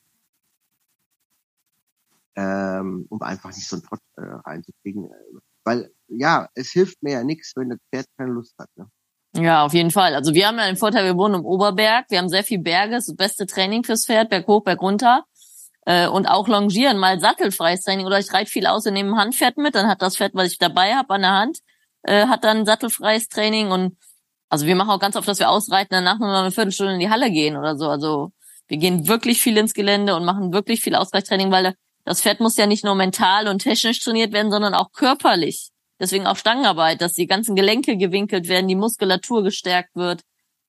ähm, 2.35 3.07
um 3.09 3.23
einfach 3.23 3.51
nicht 3.51 3.69
so 3.69 3.77
ein 3.77 3.83
Trott 3.83 4.01
äh, 4.17 4.23
reinzukriegen. 4.23 5.09
Weil 5.65 5.91
ja, 6.09 6.49
es 6.55 6.71
hilft 6.71 7.03
mir 7.03 7.13
ja 7.13 7.25
nichts, 7.25 7.53
wenn 7.57 7.71
das 7.71 7.79
Pferd 7.91 8.07
keine 8.17 8.33
Lust 8.33 8.55
hat. 8.59 8.69
Ne? 8.77 8.89
Ja, 9.35 9.65
auf 9.65 9.73
jeden 9.73 9.91
Fall. 9.91 10.15
Also 10.15 10.35
wir 10.35 10.47
haben 10.47 10.59
ja 10.59 10.67
den 10.67 10.77
Vorteil, 10.77 11.05
wir 11.05 11.17
wohnen 11.17 11.37
im 11.37 11.47
Oberberg, 11.47 12.07
wir 12.11 12.19
haben 12.19 12.29
sehr 12.29 12.45
viel 12.45 12.59
Berge, 12.59 12.97
das 12.97 13.15
beste 13.17 13.47
Training 13.47 13.83
fürs 13.83 14.05
Pferd, 14.05 14.29
Berg 14.29 14.47
hoch, 14.47 14.63
Berg 14.63 14.83
runter. 14.83 15.25
Äh, 15.85 16.07
und 16.07 16.27
auch 16.27 16.49
longieren, 16.49 16.99
mal 16.99 17.19
sattelfreies 17.19 17.83
Training 17.83 18.07
oder 18.07 18.19
ich 18.19 18.33
reite 18.33 18.51
viel 18.51 18.67
aus 18.67 18.87
und 18.87 18.95
nehme 18.95 19.13
ein 19.13 19.19
Handpferd 19.19 19.57
mit, 19.57 19.75
dann 19.75 19.89
hat 19.89 20.01
das 20.01 20.17
Pferd, 20.17 20.35
was 20.35 20.53
ich 20.53 20.59
dabei 20.59 20.95
habe 20.95 21.15
an 21.15 21.23
der 21.23 21.33
Hand, 21.33 21.59
äh, 22.03 22.27
hat 22.27 22.45
dann 22.45 22.65
sattelfreies 22.65 23.29
Training 23.29 23.71
und 23.71 23.97
also 24.49 24.67
wir 24.67 24.77
machen 24.77 24.91
auch 24.91 25.01
ganz 25.01 25.17
oft, 25.17 25.27
dass 25.27 25.39
wir 25.39 25.49
ausreiten, 25.49 25.89
danach 25.93 26.19
nur 26.19 26.29
noch 26.29 26.41
eine 26.41 26.51
Viertelstunde 26.51 26.95
in 26.95 27.01
die 27.01 27.09
Halle 27.09 27.31
gehen 27.31 27.57
oder 27.57 27.77
so. 27.77 27.89
Also 27.89 28.33
wir 28.69 28.77
gehen 28.77 29.09
wirklich 29.09 29.41
viel 29.41 29.57
ins 29.57 29.73
Gelände 29.73 30.15
und 30.15 30.27
machen 30.27 30.53
wirklich 30.53 30.83
viel 30.83 30.95
Ausgleichstraining, 30.95 31.51
weil 31.51 31.75
das 32.05 32.21
Pferd 32.21 32.41
muss 32.41 32.57
ja 32.59 32.67
nicht 32.67 32.85
nur 32.85 32.95
mental 32.95 33.49
und 33.49 33.61
technisch 33.61 34.01
trainiert 34.01 34.33
werden, 34.33 34.53
sondern 34.53 34.75
auch 34.75 34.93
körperlich. 34.93 35.71
Deswegen 35.99 36.27
auch 36.27 36.37
Stangenarbeit, 36.37 37.01
dass 37.01 37.15
die 37.15 37.27
ganzen 37.27 37.57
Gelenke 37.57 37.97
gewinkelt 37.97 38.49
werden, 38.49 38.69
die 38.69 38.75
Muskulatur 38.75 39.43
gestärkt 39.43 39.95
wird. 39.95 40.21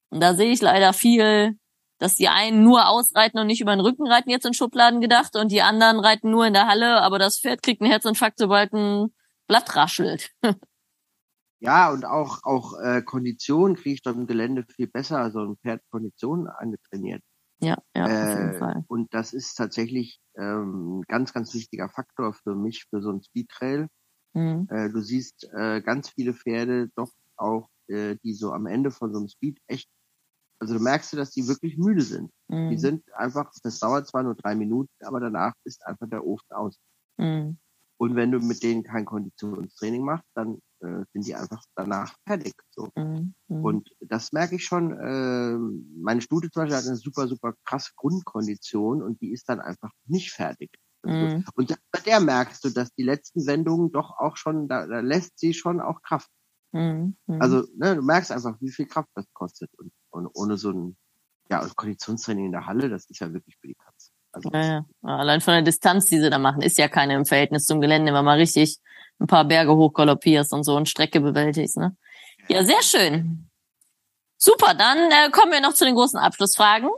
Und 0.09 0.21
da 0.21 0.35
sehe 0.35 0.51
ich 0.51 0.61
leider 0.61 0.93
viel, 0.93 1.57
dass 1.99 2.15
die 2.15 2.27
einen 2.27 2.63
nur 2.63 2.87
ausreiten 2.87 3.39
und 3.39 3.47
nicht 3.47 3.61
über 3.61 3.75
den 3.75 3.79
Rücken 3.81 4.07
reiten, 4.07 4.29
jetzt 4.29 4.45
in 4.45 4.53
Schubladen 4.53 5.01
gedacht, 5.01 5.35
und 5.35 5.51
die 5.51 5.61
anderen 5.61 5.99
reiten 5.99 6.29
nur 6.31 6.45
in 6.45 6.53
der 6.53 6.67
Halle, 6.67 7.01
aber 7.01 7.19
das 7.19 7.39
Pferd 7.39 7.63
kriegt 7.63 7.81
einen 7.81 7.91
Herzinfarkt, 7.91 8.37
sobald 8.39 8.73
ein 8.73 9.13
Blatt 9.47 9.75
raschelt. 9.75 10.29
Ja, 11.59 11.91
und 11.91 12.03
auch, 12.03 12.39
auch 12.43 12.73
äh, 12.81 13.01
Kondition 13.03 13.75
kriege 13.75 13.93
ich 13.95 14.01
dort 14.01 14.17
im 14.17 14.27
Gelände 14.27 14.65
viel 14.75 14.87
besser, 14.87 15.19
also 15.19 15.39
ein 15.39 15.55
Pferd 15.55 15.81
Kondition 15.91 16.47
angetrainiert. 16.49 17.21
Ja, 17.61 17.77
ja, 17.95 18.03
auf 18.03 18.09
jeden 18.11 18.49
Äh, 18.55 18.59
Fall. 18.59 18.83
und 18.89 19.13
das 19.13 19.31
ist 19.31 19.55
tatsächlich 19.55 20.19
ähm, 20.35 20.99
ein 20.99 21.01
ganz, 21.03 21.31
ganz 21.31 21.53
wichtiger 21.53 21.87
Faktor 21.87 22.33
für 22.33 22.53
mich, 22.55 22.83
für 22.89 23.01
so 23.01 23.11
ein 23.11 23.23
Speedtrail. 23.23 23.87
Mhm. 24.33 24.67
Äh, 24.69 24.89
du 24.89 24.99
siehst 24.99 25.47
äh, 25.53 25.81
ganz 25.81 26.09
viele 26.09 26.33
Pferde 26.33 26.89
doch 26.97 27.11
auch, 27.37 27.69
äh, 27.87 28.17
die 28.23 28.33
so 28.33 28.51
am 28.51 28.65
Ende 28.65 28.91
von 28.91 29.13
so 29.13 29.19
einem 29.19 29.29
Speed 29.29 29.59
echt, 29.67 29.87
also 30.59 30.75
du 30.75 30.79
merkst 30.79 31.13
du, 31.13 31.17
dass 31.17 31.31
die 31.31 31.47
wirklich 31.47 31.77
müde 31.77 32.01
sind. 32.01 32.31
Die 32.49 32.55
Mhm. 32.55 32.77
sind 32.77 33.13
einfach, 33.13 33.51
das 33.63 33.79
dauert 33.79 34.07
zwar 34.07 34.23
nur 34.23 34.35
drei 34.35 34.55
Minuten, 34.55 34.91
aber 35.03 35.19
danach 35.19 35.53
ist 35.63 35.85
einfach 35.85 36.07
der 36.09 36.25
Ofen 36.25 36.51
aus. 36.51 36.77
Mhm. 37.17 37.57
Und 37.97 38.15
wenn 38.15 38.31
du 38.31 38.39
mit 38.39 38.63
denen 38.63 38.83
kein 38.83 39.05
Konditionstraining 39.05 40.03
machst, 40.03 40.27
dann 40.35 40.59
äh, 40.81 41.05
sind 41.13 41.25
die 41.25 41.35
einfach 41.35 41.63
danach 41.75 42.13
fertig. 42.27 42.53
So. 42.71 42.89
Mhm. 42.95 43.33
Mhm. 43.47 43.63
Und 43.65 43.89
das 44.01 44.31
merke 44.33 44.55
ich 44.55 44.65
schon. 44.65 44.91
Äh, 44.91 45.57
meine 46.01 46.21
Stute 46.21 46.49
zum 46.49 46.63
Beispiel 46.63 46.77
hat 46.77 46.85
eine 46.85 46.97
super, 46.97 47.27
super 47.27 47.53
krasse 47.65 47.91
Grundkondition 47.95 49.01
und 49.01 49.21
die 49.21 49.31
ist 49.31 49.47
dann 49.47 49.61
einfach 49.61 49.91
nicht 50.05 50.31
fertig. 50.31 50.71
Also, 51.03 51.37
Mhm. 51.37 51.45
Und 51.55 51.75
bei 51.91 51.99
der 51.99 52.19
merkst 52.19 52.63
du, 52.63 52.69
dass 52.69 52.93
die 52.93 53.03
letzten 53.03 53.45
Wendungen 53.45 53.91
doch 53.91 54.17
auch 54.17 54.37
schon, 54.37 54.67
da, 54.67 54.87
da 54.87 54.99
lässt 55.01 55.37
sie 55.39 55.53
schon 55.53 55.79
auch 55.81 56.01
Kraft. 56.01 56.29
Mhm. 56.73 57.15
Mhm. 57.27 57.41
Also 57.41 57.63
ne, 57.75 57.95
du 57.95 58.01
merkst 58.01 58.31
einfach, 58.31 58.55
wie 58.59 58.71
viel 58.71 58.87
Kraft 58.87 59.09
das 59.15 59.25
kostet. 59.33 59.69
Und, 59.77 59.91
und 60.09 60.27
ohne 60.33 60.57
so 60.57 60.71
ein 60.71 60.97
ja, 61.49 61.61
und 61.61 61.75
Konditionstraining 61.75 62.47
in 62.47 62.51
der 62.51 62.65
Halle, 62.65 62.89
das 62.89 63.05
ist 63.05 63.19
ja 63.19 63.31
wirklich 63.31 63.55
für 63.57 63.67
die 63.67 63.75
Katze. 63.75 64.11
Also, 64.31 64.49
Ja, 64.51 64.61
ja. 64.61 64.85
Allein 65.03 65.41
von 65.41 65.53
der 65.53 65.61
Distanz, 65.61 66.07
die 66.07 66.19
sie 66.19 66.29
da 66.29 66.39
machen, 66.39 66.61
ist 66.61 66.77
ja 66.77 66.87
keine 66.87 67.15
im 67.15 67.25
Verhältnis 67.25 67.65
zum 67.65 67.79
Gelände, 67.81 68.13
wenn 68.13 68.25
man 68.25 68.39
richtig 68.39 68.79
ein 69.19 69.27
paar 69.27 69.45
Berge 69.45 69.75
hochgaloppierst 69.75 70.53
und 70.53 70.63
so 70.63 70.75
und 70.75 70.89
Strecke 70.89 71.21
bewältigst. 71.21 71.77
Ne? 71.77 71.95
Ja, 72.49 72.63
sehr 72.63 72.81
schön. 72.81 73.49
Super, 74.37 74.73
dann 74.73 74.97
äh, 74.97 75.29
kommen 75.31 75.51
wir 75.51 75.61
noch 75.61 75.73
zu 75.73 75.85
den 75.85 75.95
großen 75.95 76.19
Abschlussfragen. 76.19 76.89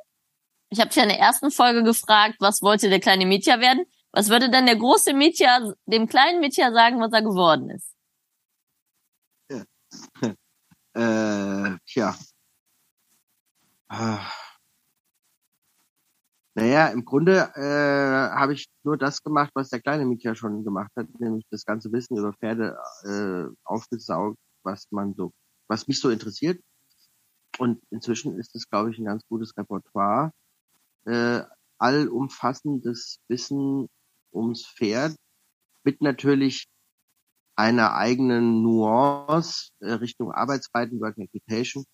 Ich 0.69 0.79
habe 0.79 0.89
dich 0.89 1.01
in 1.01 1.09
der 1.09 1.19
ersten 1.19 1.51
Folge 1.51 1.83
gefragt, 1.83 2.35
was 2.39 2.61
wollte 2.61 2.89
der 2.89 2.99
kleine 2.99 3.25
Mietja 3.25 3.59
werden? 3.59 3.85
Was 4.11 4.29
würde 4.29 4.49
denn 4.49 4.65
der 4.65 4.77
große 4.77 5.13
Mietja 5.13 5.73
dem 5.85 6.07
kleinen 6.07 6.39
Mietja 6.39 6.71
sagen, 6.71 7.01
was 7.01 7.11
er 7.11 7.21
geworden 7.21 7.69
ist? 7.69 7.94
Äh, 10.95 11.77
tja. 11.85 12.15
Ah. 13.89 14.31
Naja, 16.57 16.87
im 16.87 17.03
Grunde 17.03 17.51
äh, 17.55 18.29
habe 18.39 18.53
ich 18.53 18.67
nur 18.83 18.97
das 18.97 19.21
gemacht, 19.21 19.51
was 19.55 19.69
der 19.69 19.81
kleine 19.81 20.05
Mietja 20.05 20.35
schon 20.35 20.63
gemacht 20.63 20.91
hat, 20.95 21.07
nämlich 21.19 21.45
das 21.51 21.65
ganze 21.65 21.91
Wissen 21.91 22.17
über 22.17 22.31
Pferde 22.33 22.77
äh, 23.03 23.53
aufgesaugt, 23.65 24.37
was 24.63 24.87
man 24.91 25.13
so, 25.15 25.33
was 25.67 25.87
mich 25.89 25.99
so 25.99 26.09
interessiert. 26.09 26.61
Und 27.57 27.81
inzwischen 27.89 28.39
ist 28.39 28.55
es, 28.55 28.69
glaube 28.69 28.91
ich, 28.91 28.97
ein 28.97 29.05
ganz 29.05 29.23
gutes 29.27 29.55
Repertoire. 29.57 30.31
Äh, 31.05 31.43
allumfassendes 31.77 33.19
Wissen 33.27 33.87
ums 34.31 34.65
Pferd 34.65 35.15
mit 35.83 36.01
natürlich 36.01 36.67
einer 37.55 37.95
eigenen 37.95 38.61
Nuance 38.63 39.69
äh, 39.79 39.93
Richtung 39.93 40.31
Arbeitsbreiten, 40.31 40.99
Working 40.99 41.25
Equitation. 41.31 41.85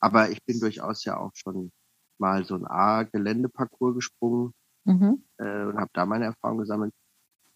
Aber 0.00 0.30
ich 0.30 0.42
bin 0.44 0.60
durchaus 0.60 1.04
ja 1.04 1.16
auch 1.18 1.32
schon 1.34 1.72
mal 2.18 2.44
so 2.44 2.54
ein 2.54 2.66
A-Geländeparcours 2.66 3.94
gesprungen 3.96 4.52
Mhm. 4.86 5.24
äh, 5.38 5.64
und 5.64 5.78
habe 5.78 5.90
da 5.94 6.04
meine 6.04 6.26
Erfahrung 6.26 6.58
gesammelt. 6.58 6.92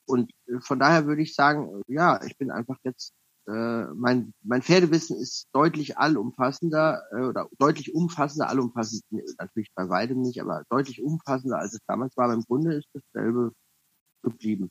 Und 0.06 0.30
äh, 0.46 0.60
von 0.60 0.78
daher 0.78 1.06
würde 1.06 1.20
ich 1.22 1.34
sagen, 1.34 1.82
ja, 1.86 2.22
ich 2.24 2.38
bin 2.38 2.50
einfach 2.50 2.78
jetzt, 2.84 3.12
äh, 3.46 3.84
mein, 3.94 4.32
mein 4.42 4.62
Pferdewissen 4.62 5.18
ist 5.18 5.46
deutlich 5.52 5.98
allumfassender 5.98 7.02
äh, 7.12 7.20
oder 7.20 7.46
deutlich 7.58 7.94
umfassender, 7.94 8.48
allumfassend, 8.48 9.02
natürlich 9.38 9.68
bei 9.74 9.88
weitem 9.90 10.22
nicht, 10.22 10.40
aber 10.40 10.64
deutlich 10.70 11.02
umfassender, 11.02 11.58
als 11.58 11.74
es 11.74 11.80
damals 11.86 12.16
war. 12.16 12.24
Aber 12.24 12.34
im 12.34 12.44
Grunde 12.44 12.74
ist 12.74 12.88
dasselbe 12.94 13.52
geblieben, 14.22 14.70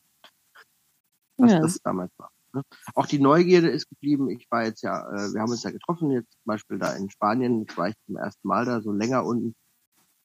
was 1.38 1.52
Ja. 1.52 1.60
das 1.60 1.80
damals 1.84 2.12
war. 2.18 2.32
Ne? 2.54 2.62
Auch 2.96 3.06
die 3.06 3.20
Neugierde 3.20 3.70
ist 3.70 3.90
geblieben. 3.90 4.30
Ich 4.30 4.48
war 4.50 4.64
jetzt 4.66 4.82
ja, 4.82 5.00
äh, 5.10 5.34
wir 5.34 5.42
haben 5.42 5.52
uns 5.52 5.64
ja 5.64 5.72
getroffen, 5.72 6.12
jetzt 6.12 6.32
zum 6.32 6.46
Beispiel 6.46 6.80
da 6.80 6.94
in 6.94 7.10
Spanien, 7.10 7.62
jetzt 7.62 7.78
war 7.78 7.90
ich 7.90 7.96
zum 8.06 8.18
ersten 8.18 8.48
Mal 8.48 8.66
da, 8.66 8.82
so 8.82 8.92
länger 8.92 9.26
unten. 9.26 9.56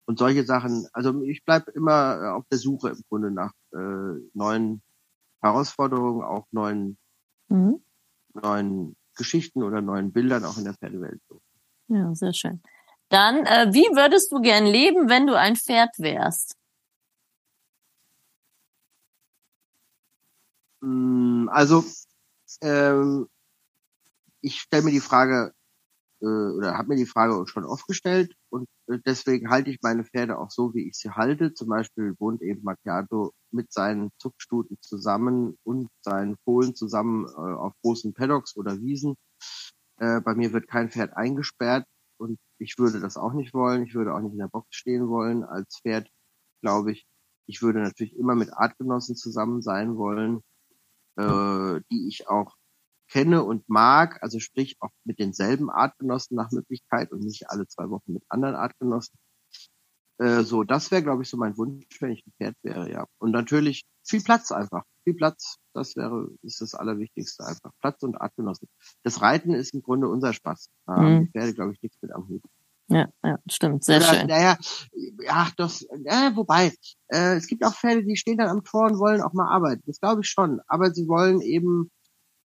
Und 0.06 0.18
solche 0.18 0.44
Sachen, 0.44 0.86
also 0.92 1.22
ich 1.22 1.44
bleib 1.44 1.68
immer 1.68 2.20
äh, 2.22 2.28
auf 2.30 2.44
der 2.50 2.58
Suche 2.58 2.90
im 2.90 3.02
Grunde 3.08 3.30
nach 3.30 3.52
äh, 3.72 4.20
neuen 4.34 4.82
Herausforderungen, 5.40 6.22
auch 6.24 6.46
neuen, 6.50 6.98
Mhm. 7.48 7.84
neuen 8.34 8.96
Geschichten 9.16 9.62
oder 9.62 9.82
neuen 9.82 10.12
Bildern 10.12 10.44
auch 10.44 10.56
in 10.56 10.64
der 10.64 10.74
Pferdewelt. 10.74 11.20
Ja, 11.88 12.14
sehr 12.14 12.32
schön. 12.32 12.62
Dann, 13.10 13.44
äh, 13.44 13.72
wie 13.72 13.84
würdest 13.94 14.32
du 14.32 14.40
gern 14.40 14.64
leben, 14.64 15.08
wenn 15.10 15.26
du 15.26 15.34
ein 15.38 15.54
Pferd 15.56 15.98
wärst? 15.98 16.56
Mm, 20.82 21.48
Also 21.50 21.84
ähm, 22.60 23.28
ich 24.40 24.60
stelle 24.60 24.84
mir 24.84 24.90
die 24.90 25.00
Frage 25.00 25.52
äh, 26.20 26.26
oder 26.26 26.76
habe 26.76 26.88
mir 26.90 26.96
die 26.96 27.06
Frage 27.06 27.46
schon 27.46 27.64
oft 27.64 27.86
gestellt 27.86 28.34
und 28.50 28.68
äh, 28.88 28.98
deswegen 29.04 29.50
halte 29.50 29.70
ich 29.70 29.78
meine 29.82 30.04
Pferde 30.04 30.38
auch 30.38 30.50
so, 30.50 30.74
wie 30.74 30.88
ich 30.88 30.96
sie 30.96 31.10
halte. 31.10 31.54
Zum 31.54 31.68
Beispiel 31.68 32.14
wohnt 32.18 32.42
eben 32.42 32.62
Macchiato 32.62 33.32
mit 33.50 33.72
seinen 33.72 34.10
Zuchtstuten 34.18 34.78
zusammen 34.80 35.58
und 35.64 35.88
seinen 36.00 36.36
Fohlen 36.44 36.74
zusammen 36.74 37.26
äh, 37.26 37.30
auf 37.30 37.72
großen 37.82 38.14
Paddocks 38.14 38.56
oder 38.56 38.80
Wiesen. 38.80 39.16
Äh, 39.98 40.20
bei 40.20 40.34
mir 40.34 40.52
wird 40.52 40.68
kein 40.68 40.90
Pferd 40.90 41.16
eingesperrt 41.16 41.86
und 42.18 42.38
ich 42.58 42.78
würde 42.78 43.00
das 43.00 43.16
auch 43.16 43.32
nicht 43.32 43.54
wollen. 43.54 43.84
Ich 43.84 43.94
würde 43.94 44.14
auch 44.14 44.20
nicht 44.20 44.32
in 44.32 44.38
der 44.38 44.48
Box 44.48 44.68
stehen 44.74 45.08
wollen 45.08 45.44
als 45.44 45.80
Pferd, 45.80 46.08
glaube 46.60 46.92
ich. 46.92 47.06
Ich 47.46 47.62
würde 47.62 47.80
natürlich 47.80 48.16
immer 48.16 48.34
mit 48.34 48.52
Artgenossen 48.52 49.16
zusammen 49.16 49.62
sein 49.62 49.96
wollen, 49.96 50.42
äh, 51.16 51.80
die 51.90 52.08
ich 52.08 52.28
auch 52.28 52.56
kenne 53.08 53.44
und 53.44 53.68
mag, 53.68 54.22
also 54.22 54.40
sprich 54.40 54.76
auch 54.80 54.90
mit 55.04 55.18
denselben 55.18 55.70
Artgenossen 55.70 56.36
nach 56.36 56.50
Möglichkeit 56.50 57.12
und 57.12 57.20
nicht 57.20 57.50
alle 57.50 57.66
zwei 57.66 57.90
Wochen 57.90 58.12
mit 58.14 58.24
anderen 58.28 58.54
Artgenossen. 58.54 59.18
Äh, 60.18 60.42
so, 60.42 60.62
das 60.64 60.90
wäre, 60.90 61.02
glaube 61.02 61.22
ich, 61.22 61.28
so 61.28 61.36
mein 61.36 61.56
Wunsch, 61.58 61.84
wenn 62.00 62.10
ich 62.12 62.24
ein 62.26 62.32
Pferd 62.38 62.56
wäre, 62.62 62.90
ja. 62.90 63.06
Und 63.18 63.32
natürlich 63.32 63.84
viel 64.04 64.22
Platz 64.22 64.52
einfach. 64.52 64.84
Viel 65.04 65.14
Platz, 65.14 65.56
das 65.74 65.96
wäre, 65.96 66.28
ist 66.42 66.60
das 66.60 66.74
Allerwichtigste 66.74 67.44
einfach. 67.44 67.72
Platz 67.80 68.02
und 68.02 68.20
Artgenossen. 68.20 68.68
Das 69.02 69.20
Reiten 69.20 69.52
ist 69.52 69.74
im 69.74 69.82
Grunde 69.82 70.08
unser 70.08 70.32
Spaß. 70.32 70.68
Haben 70.86 71.14
Mhm. 71.14 71.24
die 71.26 71.30
Pferde, 71.32 71.54
glaube 71.54 71.72
ich, 71.72 71.82
nichts 71.82 71.98
mit 72.02 72.12
am 72.12 72.28
Hut. 72.28 72.42
Ja, 72.88 73.08
ja, 73.24 73.38
stimmt, 73.48 73.84
sehr 73.84 73.98
Oder, 73.98 74.06
schön. 74.06 74.26
Naja, 74.26 74.58
ach 75.28 75.50
das, 75.56 75.82
äh, 75.82 76.30
wobei, 76.34 76.72
äh, 77.08 77.36
es 77.36 77.46
gibt 77.46 77.64
auch 77.64 77.74
Pferde, 77.74 78.04
die 78.04 78.16
stehen 78.16 78.38
dann 78.38 78.48
am 78.48 78.64
Tor 78.64 78.86
und 78.86 78.98
wollen 78.98 79.22
auch 79.22 79.32
mal 79.32 79.48
arbeiten. 79.48 79.82
Das 79.86 80.00
glaube 80.00 80.20
ich 80.22 80.28
schon. 80.28 80.60
Aber 80.66 80.92
sie 80.92 81.08
wollen 81.08 81.40
eben, 81.40 81.90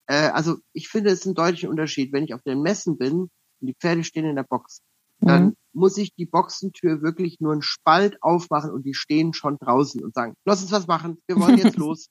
äh, 0.08 0.30
also 0.30 0.58
ich 0.74 0.88
finde 0.90 1.10
es 1.10 1.22
ist 1.22 1.26
ein 1.26 1.34
deutlicher 1.36 1.70
Unterschied. 1.70 2.14
Wenn 2.14 2.24
ich 2.26 2.34
auf 2.34 2.44
den 2.44 2.62
Messen 2.62 2.98
bin 2.98 3.14
und 3.22 3.32
die 3.62 3.76
Pferde 3.76 4.04
stehen 4.04 4.26
in 4.26 4.36
der 4.36 4.44
Box, 4.44 4.82
dann 5.20 5.46
Mhm. 5.46 5.56
muss 5.74 5.98
ich 5.98 6.14
die 6.14 6.26
Boxentür 6.26 7.02
wirklich 7.02 7.40
nur 7.40 7.54
einen 7.54 7.62
Spalt 7.62 8.22
aufmachen 8.22 8.70
und 8.72 8.86
die 8.86 8.94
stehen 8.94 9.34
schon 9.34 9.58
draußen 9.58 10.04
und 10.04 10.14
sagen, 10.14 10.36
lass 10.46 10.62
uns 10.62 10.72
was 10.72 10.88
machen, 10.88 11.18
wir 11.28 11.40
wollen 11.40 11.58
jetzt 11.58 11.78
los. 11.78 12.10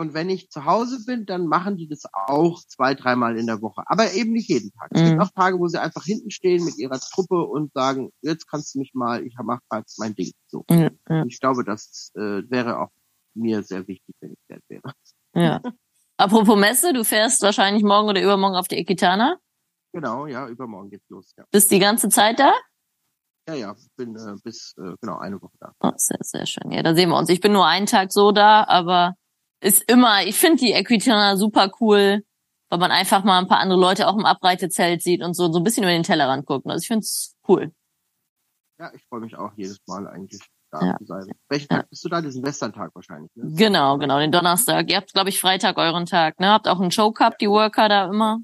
Und 0.00 0.14
wenn 0.14 0.30
ich 0.30 0.48
zu 0.48 0.64
Hause 0.64 1.04
bin, 1.04 1.26
dann 1.26 1.46
machen 1.46 1.76
die 1.76 1.86
das 1.86 2.04
auch 2.10 2.58
zwei, 2.66 2.94
dreimal 2.94 3.36
in 3.38 3.46
der 3.46 3.60
Woche. 3.60 3.82
Aber 3.84 4.10
eben 4.14 4.32
nicht 4.32 4.48
jeden 4.48 4.72
Tag. 4.72 4.88
Es 4.92 5.02
Mhm. 5.02 5.06
gibt 5.10 5.20
auch 5.20 5.30
Tage, 5.36 5.58
wo 5.58 5.68
sie 5.68 5.78
einfach 5.78 6.04
hinten 6.04 6.30
stehen 6.30 6.64
mit 6.64 6.78
ihrer 6.78 6.98
Truppe 6.98 7.42
und 7.44 7.70
sagen, 7.74 8.10
jetzt 8.22 8.48
kannst 8.48 8.74
du 8.74 8.78
mich 8.78 8.94
mal, 8.94 9.22
ich 9.26 9.36
mache 9.42 9.60
gerade 9.68 9.84
mein 9.98 10.14
Ding. 10.14 10.32
So. 10.46 10.64
Ja, 10.70 10.88
ja, 11.10 11.24
ich 11.26 11.38
glaube, 11.38 11.64
das 11.64 12.12
äh, 12.16 12.42
wäre 12.48 12.78
auch 12.78 12.88
mir 13.34 13.62
sehr 13.62 13.86
wichtig, 13.88 14.14
wenn 14.20 14.32
ich 14.32 14.38
Pferd 14.46 14.62
wäre. 14.68 14.92
ja. 15.34 15.60
Apropos 16.16 16.58
Messe, 16.58 16.94
du 16.94 17.04
fährst 17.04 17.42
wahrscheinlich 17.42 17.82
morgen 17.82 18.08
oder 18.08 18.22
übermorgen 18.22 18.56
auf 18.56 18.68
die 18.68 18.76
Equitana. 18.78 19.36
Genau, 19.92 20.26
ja, 20.26 20.48
übermorgen 20.48 20.88
geht's 20.88 21.10
los. 21.10 21.34
Ja, 21.36 21.44
Bist 21.50 21.70
die 21.70 21.78
ganze 21.78 22.08
Zeit 22.08 22.38
da? 22.40 22.54
ja, 23.48 23.54
ja 23.54 23.76
bin 23.96 24.16
äh, 24.16 24.36
bis 24.42 24.74
äh, 24.78 24.94
genau 25.02 25.18
eine 25.18 25.42
Woche 25.42 25.56
da. 25.60 25.72
Oh, 25.80 25.92
sehr, 25.96 26.18
sehr 26.22 26.46
schön. 26.46 26.72
Ja, 26.72 26.82
da 26.82 26.94
sehen 26.94 27.10
wir 27.10 27.18
uns. 27.18 27.28
Ich 27.28 27.40
bin 27.40 27.52
nur 27.52 27.66
einen 27.66 27.84
Tag 27.86 28.12
so 28.12 28.32
da, 28.32 28.64
aber 28.64 29.14
ist 29.60 29.90
immer, 29.90 30.24
ich 30.24 30.36
finde 30.36 30.58
die 30.58 30.72
Equitana 30.72 31.36
super 31.36 31.70
cool, 31.80 32.24
weil 32.68 32.78
man 32.78 32.90
einfach 32.90 33.24
mal 33.24 33.38
ein 33.38 33.48
paar 33.48 33.58
andere 33.58 33.78
Leute 33.78 34.08
auch 34.08 34.16
im 34.16 34.24
Abreitezelt 34.24 35.02
sieht 35.02 35.22
und 35.22 35.34
so, 35.34 35.52
so 35.52 35.58
ein 35.58 35.64
bisschen 35.64 35.82
über 35.82 35.92
den 35.92 36.02
Tellerrand 36.02 36.46
guckt. 36.46 36.66
Also 36.66 36.82
ich 36.82 36.88
finde 36.88 37.00
es 37.00 37.36
cool. 37.48 37.72
Ja, 38.78 38.90
ich 38.94 39.04
freue 39.04 39.20
mich 39.20 39.36
auch 39.36 39.52
jedes 39.56 39.78
Mal 39.86 40.06
eigentlich. 40.08 40.40
da 40.70 40.80
ja. 40.80 40.98
zu 40.98 41.04
sein. 41.04 41.26
Welchen 41.48 41.68
Tag 41.68 41.90
bist 41.90 42.04
du 42.04 42.08
da? 42.08 42.22
Diesen 42.22 42.42
Western-Tag 42.44 42.94
wahrscheinlich. 42.94 43.30
Ne? 43.34 43.52
Genau, 43.54 43.98
genau, 43.98 44.18
den 44.18 44.32
Donnerstag. 44.32 44.88
Ihr 44.90 44.96
habt, 44.96 45.12
glaube 45.12 45.28
ich, 45.28 45.40
Freitag 45.40 45.76
euren 45.76 46.06
Tag. 46.06 46.40
Ne? 46.40 46.48
Habt 46.48 46.68
auch 46.68 46.80
einen 46.80 46.90
Show 46.90 47.12
Cup, 47.12 47.38
die 47.38 47.48
Worker 47.48 47.88
da 47.88 48.06
immer. 48.06 48.38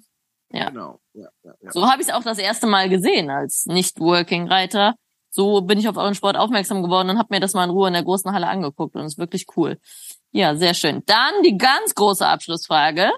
Ja. 0.50 0.68
Genau. 0.70 1.00
Ja, 1.14 1.28
ja, 1.42 1.54
ja. 1.60 1.72
So 1.72 1.88
habe 1.90 2.02
ich 2.02 2.08
es 2.08 2.14
auch 2.14 2.22
das 2.22 2.38
erste 2.38 2.66
Mal 2.66 2.88
gesehen 2.88 3.30
als 3.30 3.66
Nicht-Working-Reiter. 3.66 4.94
So 5.30 5.60
bin 5.62 5.78
ich 5.78 5.88
auf 5.88 5.96
euren 5.96 6.14
Sport 6.14 6.36
aufmerksam 6.36 6.82
geworden 6.82 7.10
und 7.10 7.18
habe 7.18 7.34
mir 7.34 7.40
das 7.40 7.54
mal 7.54 7.64
in 7.64 7.70
Ruhe 7.70 7.88
in 7.88 7.94
der 7.94 8.02
großen 8.02 8.32
Halle 8.32 8.48
angeguckt 8.48 8.94
und 8.94 9.02
es 9.02 9.14
ist 9.14 9.18
wirklich 9.18 9.46
cool. 9.56 9.78
Ja, 10.32 10.56
sehr 10.56 10.74
schön. 10.74 11.02
Dann 11.06 11.42
die 11.42 11.56
ganz 11.56 11.94
große 11.94 12.26
Abschlussfrage. 12.26 13.10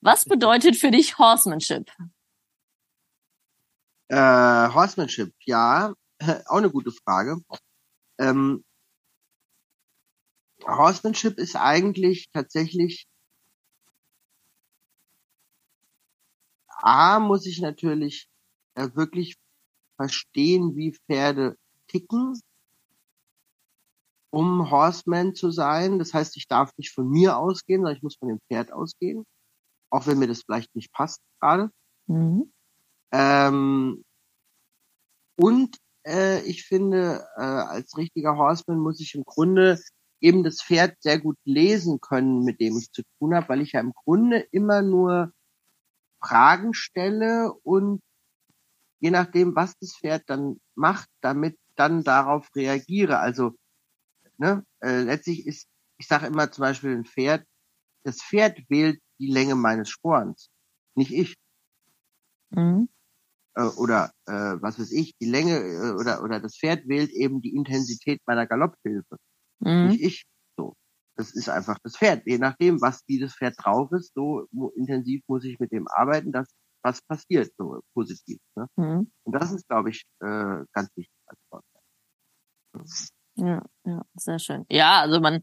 Was 0.00 0.24
bedeutet 0.24 0.76
für 0.76 0.90
dich 0.90 1.18
Horsemanship? 1.18 1.90
Äh, 4.08 4.16
Horsemanship, 4.16 5.32
ja, 5.44 5.94
auch 6.46 6.56
eine 6.56 6.70
gute 6.70 6.92
Frage. 6.92 7.38
Ähm, 8.18 8.64
Horsemanship 10.66 11.38
ist 11.38 11.56
eigentlich 11.56 12.28
tatsächlich 12.32 13.06
A 16.84 17.18
muss 17.18 17.46
ich 17.46 17.60
natürlich 17.62 18.28
äh, 18.74 18.90
wirklich 18.94 19.36
verstehen, 19.96 20.76
wie 20.76 20.92
Pferde 20.92 21.56
ticken, 21.88 22.38
um 24.34 24.70
Horseman 24.70 25.34
zu 25.34 25.50
sein. 25.50 25.98
Das 25.98 26.12
heißt, 26.12 26.36
ich 26.36 26.48
darf 26.48 26.72
nicht 26.76 26.92
von 26.92 27.08
mir 27.08 27.38
ausgehen, 27.38 27.80
sondern 27.80 27.96
ich 27.96 28.02
muss 28.02 28.16
von 28.16 28.28
dem 28.28 28.40
Pferd 28.48 28.72
ausgehen, 28.72 29.24
auch 29.90 30.06
wenn 30.06 30.18
mir 30.18 30.26
das 30.26 30.42
vielleicht 30.42 30.74
nicht 30.74 30.92
passt 30.92 31.20
gerade. 31.40 31.70
Mhm. 32.06 32.52
Ähm, 33.12 34.04
und 35.36 35.76
äh, 36.04 36.42
ich 36.42 36.64
finde, 36.64 37.24
äh, 37.36 37.42
als 37.42 37.96
richtiger 37.96 38.36
Horseman 38.36 38.78
muss 38.78 39.00
ich 39.00 39.14
im 39.14 39.24
Grunde 39.24 39.80
eben 40.20 40.42
das 40.42 40.62
Pferd 40.62 40.96
sehr 41.00 41.20
gut 41.20 41.36
lesen 41.44 42.00
können, 42.00 42.44
mit 42.44 42.60
dem 42.60 42.76
ich 42.76 42.90
zu 42.90 43.02
tun 43.18 43.34
habe, 43.34 43.48
weil 43.48 43.60
ich 43.60 43.72
ja 43.72 43.80
im 43.80 43.92
Grunde 43.92 44.40
immer 44.50 44.82
nur 44.82 45.32
Fragen 46.20 46.74
stelle 46.74 47.52
und 47.62 48.00
je 49.00 49.10
nachdem, 49.10 49.54
was 49.54 49.74
das 49.80 49.96
Pferd 49.96 50.22
dann 50.26 50.58
macht, 50.74 51.08
damit 51.20 51.58
dann 51.76 52.02
darauf 52.02 52.48
reagiere. 52.56 53.18
Also 53.18 53.54
ne, 54.38 54.64
äh, 54.80 55.02
letztlich 55.02 55.46
ist, 55.46 55.68
ich 55.98 56.06
sage 56.06 56.26
immer 56.26 56.50
zum 56.50 56.62
Beispiel 56.62 56.96
ein 56.96 57.04
Pferd, 57.04 57.44
das 58.04 58.22
Pferd 58.22 58.58
wählt 58.68 59.00
die 59.18 59.30
Länge 59.30 59.54
meines 59.54 59.88
Sporns, 59.88 60.50
nicht 60.94 61.12
ich. 61.12 61.34
Mhm. 62.50 62.88
Äh, 63.54 63.62
oder 63.76 64.12
äh, 64.26 64.56
was 64.60 64.78
weiß 64.78 64.92
ich, 64.92 65.16
die 65.20 65.30
Länge 65.30 65.58
äh, 65.58 65.92
oder 65.92 66.22
oder 66.22 66.40
das 66.40 66.56
Pferd 66.56 66.86
wählt 66.88 67.10
eben 67.10 67.40
die 67.40 67.54
Intensität 67.54 68.20
meiner 68.26 68.46
Galopphilfe, 68.46 69.16
mhm. 69.60 69.88
nicht 69.88 70.02
ich. 70.02 70.24
So, 70.56 70.74
das 71.16 71.34
ist 71.34 71.48
einfach 71.48 71.78
das 71.82 71.96
Pferd. 71.96 72.22
Je 72.26 72.38
nachdem, 72.38 72.80
was 72.80 73.04
dieses 73.04 73.34
Pferd 73.36 73.54
drauf 73.58 73.92
ist, 73.92 74.12
so 74.14 74.48
intensiv 74.76 75.22
muss 75.28 75.44
ich 75.44 75.58
mit 75.58 75.72
dem 75.72 75.86
arbeiten, 75.88 76.32
dass 76.32 76.48
was 76.84 77.00
passiert, 77.02 77.50
so 77.56 77.80
positiv. 77.94 78.38
Ne? 78.56 78.68
Mhm. 78.76 79.10
Und 79.22 79.32
das 79.32 79.52
ist, 79.52 79.66
glaube 79.68 79.90
ich, 79.90 80.04
äh, 80.20 80.64
ganz 80.72 80.90
wichtig 80.94 81.16
als 81.26 81.38
Sport. 81.46 81.64
Ja, 83.36 83.62
ja, 83.84 84.02
sehr 84.14 84.38
schön. 84.38 84.64
Ja, 84.68 85.00
also 85.00 85.20
man, 85.20 85.42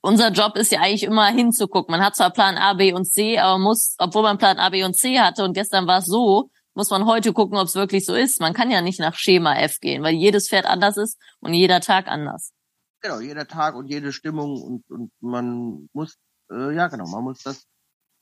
unser 0.00 0.30
Job 0.30 0.56
ist 0.56 0.72
ja 0.72 0.80
eigentlich 0.80 1.02
immer 1.02 1.26
hinzugucken. 1.26 1.92
Man 1.92 2.04
hat 2.04 2.16
zwar 2.16 2.30
Plan 2.30 2.56
A, 2.56 2.74
B 2.74 2.92
und 2.92 3.06
C, 3.06 3.38
aber 3.38 3.58
muss, 3.58 3.96
obwohl 3.98 4.22
man 4.22 4.38
Plan 4.38 4.58
A, 4.58 4.68
B 4.68 4.84
und 4.84 4.94
C 4.94 5.18
hatte 5.18 5.44
und 5.44 5.52
gestern 5.52 5.86
war 5.86 5.98
es 5.98 6.06
so, 6.06 6.50
muss 6.74 6.90
man 6.90 7.06
heute 7.06 7.32
gucken, 7.32 7.58
ob 7.58 7.66
es 7.66 7.74
wirklich 7.74 8.04
so 8.04 8.14
ist. 8.14 8.40
Man 8.40 8.52
kann 8.52 8.70
ja 8.70 8.82
nicht 8.82 9.00
nach 9.00 9.14
Schema 9.16 9.56
F 9.56 9.80
gehen, 9.80 10.02
weil 10.02 10.14
jedes 10.14 10.48
Pferd 10.48 10.66
anders 10.66 10.96
ist 10.96 11.18
und 11.40 11.54
jeder 11.54 11.80
Tag 11.80 12.06
anders. 12.06 12.52
Genau, 13.00 13.20
jeder 13.20 13.46
Tag 13.46 13.74
und 13.74 13.86
jede 13.86 14.12
Stimmung 14.12 14.60
und, 14.62 14.90
und 14.90 15.12
man 15.20 15.88
muss, 15.92 16.16
äh, 16.50 16.74
ja 16.74 16.88
genau, 16.88 17.06
man 17.08 17.24
muss 17.24 17.42
das 17.42 17.66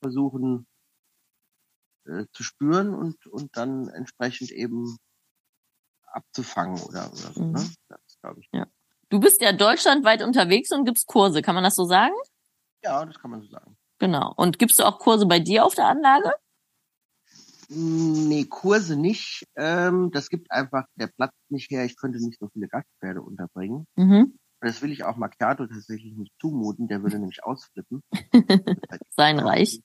versuchen 0.00 0.66
äh, 2.06 2.26
zu 2.32 2.42
spüren 2.42 2.94
und, 2.94 3.26
und 3.26 3.56
dann 3.56 3.88
entsprechend 3.88 4.50
eben 4.52 4.98
abzufangen 6.04 6.80
oder, 6.82 7.10
oder 7.10 7.32
so. 7.32 7.40
Ne? 7.40 7.46
Mhm. 7.46 7.52
Ne? 7.54 7.70
Das 7.88 8.18
glaube 8.20 8.40
ich. 8.40 8.48
Ja. 8.52 8.66
Du 9.14 9.20
bist 9.20 9.40
ja 9.40 9.52
deutschlandweit 9.52 10.24
unterwegs 10.24 10.72
und 10.72 10.86
gibst 10.86 11.06
Kurse, 11.06 11.40
kann 11.40 11.54
man 11.54 11.62
das 11.62 11.76
so 11.76 11.84
sagen? 11.84 12.14
Ja, 12.82 13.06
das 13.06 13.16
kann 13.16 13.30
man 13.30 13.42
so 13.42 13.46
sagen. 13.46 13.76
Genau. 14.00 14.34
Und 14.36 14.58
gibst 14.58 14.80
du 14.80 14.82
auch 14.82 14.98
Kurse 14.98 15.26
bei 15.26 15.38
dir 15.38 15.64
auf 15.64 15.76
der 15.76 15.86
Anlage? 15.86 16.32
Nee, 17.68 18.44
Kurse 18.46 18.96
nicht. 18.96 19.46
Ähm, 19.54 20.10
das 20.10 20.28
gibt 20.30 20.50
einfach 20.50 20.86
der 20.96 21.06
Platz 21.06 21.30
nicht 21.48 21.70
her. 21.70 21.84
Ich 21.84 21.96
könnte 21.96 22.18
nicht 22.18 22.40
so 22.40 22.48
viele 22.48 22.66
Gastpferde 22.66 23.22
unterbringen. 23.22 23.86
Mhm. 23.94 24.36
Das 24.60 24.82
will 24.82 24.90
ich 24.90 25.04
auch 25.04 25.14
Macchiato 25.14 25.64
tatsächlich 25.68 26.16
nicht 26.16 26.32
zumuten. 26.40 26.88
Der 26.88 27.04
würde 27.04 27.20
nämlich 27.20 27.44
ausflippen. 27.44 28.02
Sein 29.10 29.38
Reich. 29.38 29.80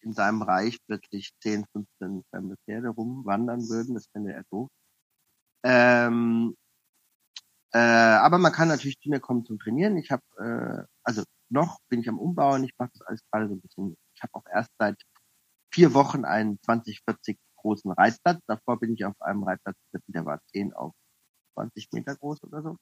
In 0.00 0.14
seinem 0.14 0.40
Reich 0.40 0.78
plötzlich 0.86 1.32
10, 1.42 1.66
15 1.74 2.24
fremde 2.30 2.56
Pferde 2.64 2.88
rumwandern 2.88 3.68
würden. 3.68 3.96
Das 3.96 4.06
fände 4.10 4.32
er 4.32 4.44
doof. 4.50 4.70
Ähm, 5.62 6.56
äh, 7.72 7.78
aber 7.78 8.38
man 8.38 8.52
kann 8.52 8.68
natürlich 8.68 8.98
zu 9.00 9.08
mir 9.08 9.20
kommen 9.20 9.44
zum 9.44 9.58
Trainieren. 9.58 9.96
Ich 9.96 10.10
habe, 10.10 10.22
äh, 10.38 10.84
also 11.02 11.22
noch 11.48 11.78
bin 11.88 12.00
ich 12.00 12.08
am 12.08 12.18
Umbauen. 12.18 12.64
Ich 12.64 12.72
mache 12.78 12.90
das 12.92 13.06
alles 13.06 13.20
gerade 13.30 13.48
so 13.48 13.54
ein 13.54 13.60
bisschen. 13.60 13.96
Ich 14.14 14.22
habe 14.22 14.34
auch 14.34 14.44
erst 14.52 14.70
seit 14.78 15.00
vier 15.72 15.94
Wochen 15.94 16.24
einen 16.24 16.58
2040 16.62 17.38
großen 17.56 17.90
Reitplatz. 17.92 18.40
Davor 18.46 18.78
bin 18.78 18.94
ich 18.94 19.04
auf 19.04 19.20
einem 19.20 19.42
Reitplatz, 19.44 19.76
der 20.06 20.24
war 20.24 20.40
10 20.52 20.72
auf 20.74 20.92
20 21.54 21.92
Meter 21.92 22.16
groß 22.16 22.42
oder 22.44 22.62
so. 22.62 22.76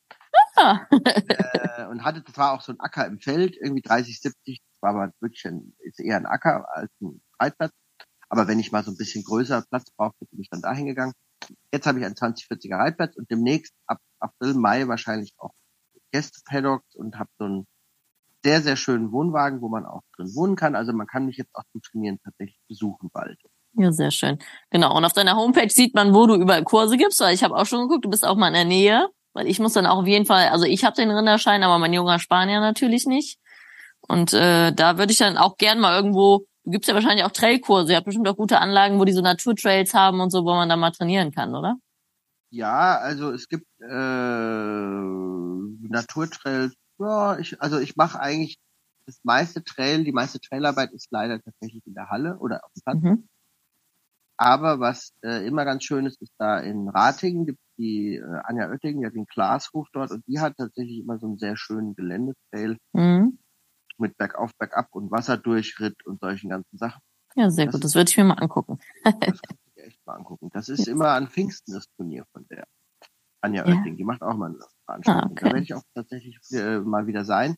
Ah. 0.57 0.87
äh, 0.91 1.87
und 1.87 2.05
hatte 2.05 2.25
zwar 2.25 2.53
auch 2.53 2.61
so 2.61 2.73
ein 2.73 2.81
Acker 2.81 3.07
im 3.07 3.21
Feld, 3.21 3.57
irgendwie 3.57 3.83
30, 3.83 4.21
70, 4.21 4.61
das 4.61 4.83
war 4.83 4.91
aber 4.91 5.13
wirklich 5.21 5.47
ein, 5.47 5.75
ist 5.79 6.01
eher 6.01 6.17
ein 6.17 6.27
Acker 6.27 6.67
als 6.75 6.91
ein 7.01 7.21
Reitplatz. 7.39 7.73
Aber 8.29 8.47
wenn 8.47 8.61
ich 8.61 8.73
mal 8.73 8.85
so 8.85 8.91
ein 8.91 8.97
bisschen 8.97 9.25
größer 9.25 9.65
Platz 9.71 9.91
brauchte, 9.97 10.27
bin 10.27 10.41
ich 10.41 10.51
dann 10.51 10.63
dahin 10.63 10.87
gegangen. 10.87 11.13
Jetzt 11.73 11.87
habe 11.87 11.99
ich 11.99 12.05
einen 12.05 12.15
2040er 12.15 12.77
Reitplatz 12.77 13.17
und 13.17 13.31
demnächst 13.31 13.75
ab 13.87 13.99
April, 14.19 14.55
Mai 14.55 14.87
wahrscheinlich 14.89 15.35
auch 15.39 15.53
Gäste-Paddocks 16.13 16.95
und 16.97 17.19
habe 17.19 17.31
so 17.39 17.45
einen 17.45 17.67
sehr, 18.43 18.63
sehr 18.63 18.77
schönen 18.77 19.13
Wohnwagen, 19.13 19.61
wo 19.61 19.69
man 19.69 19.85
auch 19.85 20.03
drin 20.17 20.35
wohnen 20.35 20.57
kann. 20.57 20.75
Also 20.75 20.93
man 20.93 21.07
kann 21.07 21.27
mich 21.27 21.37
jetzt 21.37 21.55
auch 21.55 21.65
zum 21.73 21.83
Trainieren 21.83 22.19
tatsächlich 22.25 22.59
besuchen 22.69 23.11
bald. 23.13 23.39
Ja, 23.75 23.93
sehr 23.93 24.11
schön. 24.11 24.39
Genau. 24.71 24.97
Und 24.97 25.05
auf 25.05 25.13
deiner 25.13 25.37
Homepage 25.37 25.69
sieht 25.69 25.95
man, 25.95 26.15
wo 26.15 26.27
du 26.27 26.35
überall 26.35 26.65
Kurse 26.65 26.97
gibst, 26.97 27.21
weil 27.21 27.35
ich 27.35 27.45
habe 27.45 27.55
auch 27.55 27.67
schon 27.67 27.87
geguckt, 27.87 28.05
du 28.05 28.11
bist 28.11 28.27
auch 28.27 28.37
mal 28.37 28.49
in 28.49 28.55
der 28.55 28.65
Nähe. 28.65 29.09
Weil 29.33 29.47
ich 29.47 29.61
muss 29.61 29.75
dann 29.75 29.87
auch 29.87 29.99
auf 29.99 30.07
jeden 30.07 30.27
Fall, 30.27 30.49
also 30.49 30.65
ich 30.65 30.85
habe 30.85 30.97
den 30.97 31.11
Rinderschein, 31.11 31.63
aber 31.63 31.79
mein 31.79 31.93
junger 31.93 32.19
Spanier 32.19 32.61
natürlich 32.61 33.07
nicht. 33.07 33.39
Und 34.01 34.33
äh, 34.33 34.73
da 34.73 34.99
würde 34.99 35.13
ich 35.13 35.19
dann 35.19 35.37
auch 35.37 35.57
gern 35.57 35.79
mal 35.79 35.95
irgendwo, 35.95 36.47
gibst 36.71 36.89
ja 36.89 36.95
wahrscheinlich 36.95 37.25
auch 37.25 37.33
Trailkurse, 37.33 37.93
ihr 37.93 37.97
habt 37.97 38.07
bestimmt 38.07 38.29
auch 38.29 38.37
gute 38.37 38.59
Anlagen, 38.59 38.99
wo 38.99 39.05
die 39.05 39.13
so 39.13 39.23
Naturtrails 39.23 39.95
haben 39.95 40.21
und 40.21 40.31
so, 40.31 40.45
wo 40.45 40.55
man 40.55 40.69
da 40.69 40.77
mal 40.77 40.91
trainieren 40.91 41.33
kann, 41.33 41.55
oder? 41.55 41.77
Ja, 42.51 42.99
also 42.99 43.31
es 43.31 43.49
gibt 43.49 43.67
äh, 43.81 43.87
Naturtrails. 45.89 46.75
Ja, 46.99 47.39
ich, 47.39 47.61
also 47.63 47.79
ich 47.79 47.97
mache 47.97 48.21
eigentlich 48.21 48.59
das 49.07 49.21
meiste 49.23 49.63
Trail, 49.65 50.05
die 50.05 50.13
meiste 50.13 50.41
Trailarbeit 50.41 50.93
ist 50.93 51.09
leider 51.11 51.41
tatsächlich 51.41 51.87
in 51.87 51.95
der 51.95 52.11
Halle 52.11 52.39
oder 52.39 52.65
auf 52.65 52.73
dem 52.73 52.83
Platz. 52.83 53.03
Mhm. 53.03 53.29
Aber 54.37 54.81
was 54.81 55.13
äh, 55.23 55.47
immer 55.47 55.65
ganz 55.65 55.85
schön 55.85 56.07
ist, 56.07 56.21
ist 56.23 56.33
da 56.39 56.59
in 56.59 56.89
Ratingen 56.89 57.47
gibt 57.47 57.61
die 57.79 58.17
äh, 58.17 58.41
Anja 58.45 58.71
Oettingen, 58.71 59.01
die 59.01 59.07
hat 59.07 59.15
den 59.15 59.27
Glashof 59.27 59.89
dort 59.93 60.11
und 60.11 60.27
die 60.27 60.41
hat 60.41 60.57
tatsächlich 60.57 60.99
immer 60.99 61.19
so 61.19 61.27
einen 61.27 61.39
sehr 61.39 61.57
schönen 61.57 61.95
Geländetrail 61.95 62.79
mhm. 62.93 63.39
Mit 64.01 64.17
Bergauf, 64.17 64.51
Bergab 64.59 64.89
und 64.93 65.11
Wasserdurchritt 65.11 66.05
und 66.07 66.21
solchen 66.21 66.51
ganzen 66.51 66.79
Sachen. 66.79 67.01
Ja, 67.37 67.51
sehr 67.51 67.67
das 67.67 67.75
gut. 67.75 67.85
Das 67.85 67.95
würde 67.95 68.11
ich 68.11 68.17
mir 68.17 68.25
mal 68.25 68.39
angucken. 68.39 68.79
das 69.05 69.41
echt 69.77 70.05
mal 70.07 70.15
angucken. 70.15 70.51
Das 70.53 70.69
ist 70.69 70.89
immer 70.89 71.11
an 71.11 71.29
Pfingsten 71.29 71.75
das 71.75 71.87
Turnier 71.97 72.25
von 72.33 72.47
der 72.49 72.67
Anja 73.41 73.67
ja. 73.67 73.75
Oetting. 73.75 73.97
Die 73.97 74.05
macht 74.05 74.23
auch 74.23 74.37
mal 74.37 74.51
eine 74.51 74.59
Veranstaltung. 74.85 75.31
Ah, 75.31 75.33
okay. 75.33 75.45
Da 75.45 75.47
werde 75.47 75.63
ich 75.63 75.75
auch 75.75 75.83
tatsächlich 75.95 76.39
äh, 76.53 76.81
mal 76.81 77.07
wieder 77.07 77.25
sein. 77.25 77.57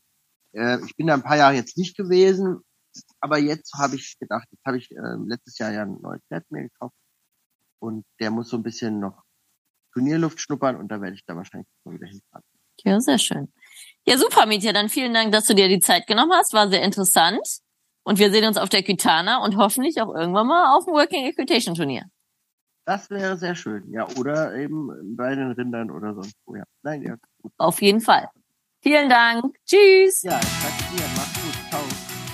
Äh, 0.53 0.79
ich 0.85 0.95
bin 0.95 1.07
da 1.07 1.13
ein 1.13 1.23
paar 1.23 1.37
Jahre 1.37 1.55
jetzt 1.55 1.77
nicht 1.77 1.97
gewesen, 1.97 2.61
aber 3.19 3.39
jetzt 3.39 3.73
habe 3.73 3.95
ich 3.95 4.17
gedacht, 4.19 4.47
jetzt 4.51 4.65
habe 4.65 4.77
ich 4.77 4.91
äh, 4.91 5.15
letztes 5.25 5.57
Jahr 5.57 5.71
ja 5.71 5.83
ein 5.83 5.99
neues 6.01 6.21
Pferd 6.27 6.49
mir 6.51 6.63
gekauft 6.63 6.95
und 7.79 8.05
der 8.19 8.31
muss 8.31 8.49
so 8.49 8.57
ein 8.57 8.63
bisschen 8.63 8.99
noch 8.99 9.23
Turnierluft 9.93 10.39
schnuppern 10.39 10.77
und 10.77 10.89
da 10.89 11.01
werde 11.01 11.15
ich 11.15 11.25
da 11.25 11.35
wahrscheinlich 11.35 11.67
mal 11.83 11.95
wieder 11.95 12.07
hinfahren. 12.07 12.43
Ja, 12.83 12.99
sehr 12.99 13.19
schön. 13.19 13.51
Ja, 14.05 14.17
super, 14.17 14.45
Mietja. 14.45 14.73
Dann 14.73 14.89
vielen 14.89 15.13
Dank, 15.13 15.31
dass 15.31 15.45
du 15.45 15.55
dir 15.55 15.69
die 15.69 15.79
Zeit 15.79 16.07
genommen 16.07 16.33
hast. 16.33 16.53
War 16.53 16.67
sehr 16.69 16.81
interessant. 16.81 17.39
Und 18.03 18.19
wir 18.19 18.31
sehen 18.31 18.45
uns 18.45 18.57
auf 18.57 18.69
der 18.69 18.83
Kitana 18.83 19.43
und 19.43 19.55
hoffentlich 19.55 20.01
auch 20.01 20.13
irgendwann 20.13 20.47
mal 20.47 20.75
auf 20.77 20.85
dem 20.85 20.93
Working 20.93 21.25
Equitation 21.25 21.73
Turnier. 21.73 22.03
Das 22.85 23.09
wäre 23.09 23.37
sehr 23.37 23.55
schön, 23.55 23.89
ja. 23.91 24.05
Oder 24.17 24.55
eben 24.55 25.15
bei 25.15 25.35
den 25.35 25.51
Rindern 25.53 25.89
oder 25.89 26.13
sonst 26.13 26.35
wo, 26.45 26.55
ja. 26.55 26.63
Nein, 26.81 27.01
ja. 27.01 27.15
Gut. 27.41 27.53
Auf 27.57 27.81
jeden 27.81 28.01
Fall. 28.01 28.27
Vielen 28.81 29.09
Dank. 29.09 29.55
Tschüss. 29.65 30.21
Ja, 30.23 30.37
ich 30.37 30.61
danke 30.61 30.97
dir. 30.97 31.05
Mach's 31.15 31.33
gut. 31.35 31.69
Ciao. 31.69 31.81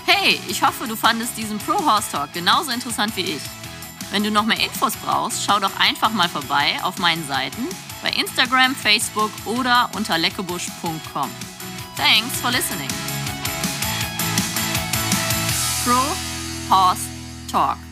Hey, 0.07 0.39
ich 0.49 0.63
hoffe, 0.63 0.87
du 0.87 0.95
fandest 0.95 1.37
diesen 1.37 1.59
Pro 1.59 1.85
Horse 1.85 2.11
Talk 2.11 2.33
genauso 2.33 2.71
interessant 2.71 3.15
wie 3.15 3.21
ich. 3.21 3.41
Wenn 4.11 4.23
du 4.23 4.31
noch 4.31 4.45
mehr 4.45 4.59
Infos 4.59 4.95
brauchst, 4.97 5.45
schau 5.45 5.59
doch 5.59 5.79
einfach 5.79 6.11
mal 6.11 6.27
vorbei 6.27 6.79
auf 6.81 6.97
meinen 6.97 7.23
Seiten 7.27 7.67
bei 8.01 8.09
Instagram, 8.19 8.73
Facebook 8.73 9.29
oder 9.45 9.91
unter 9.95 10.17
leckebusch.com. 10.17 11.29
Thanks 11.99 12.39
for 12.39 12.49
listening. 12.49 12.87
Pro 15.83 15.99
Horse 16.69 17.05
Talk. 17.49 17.88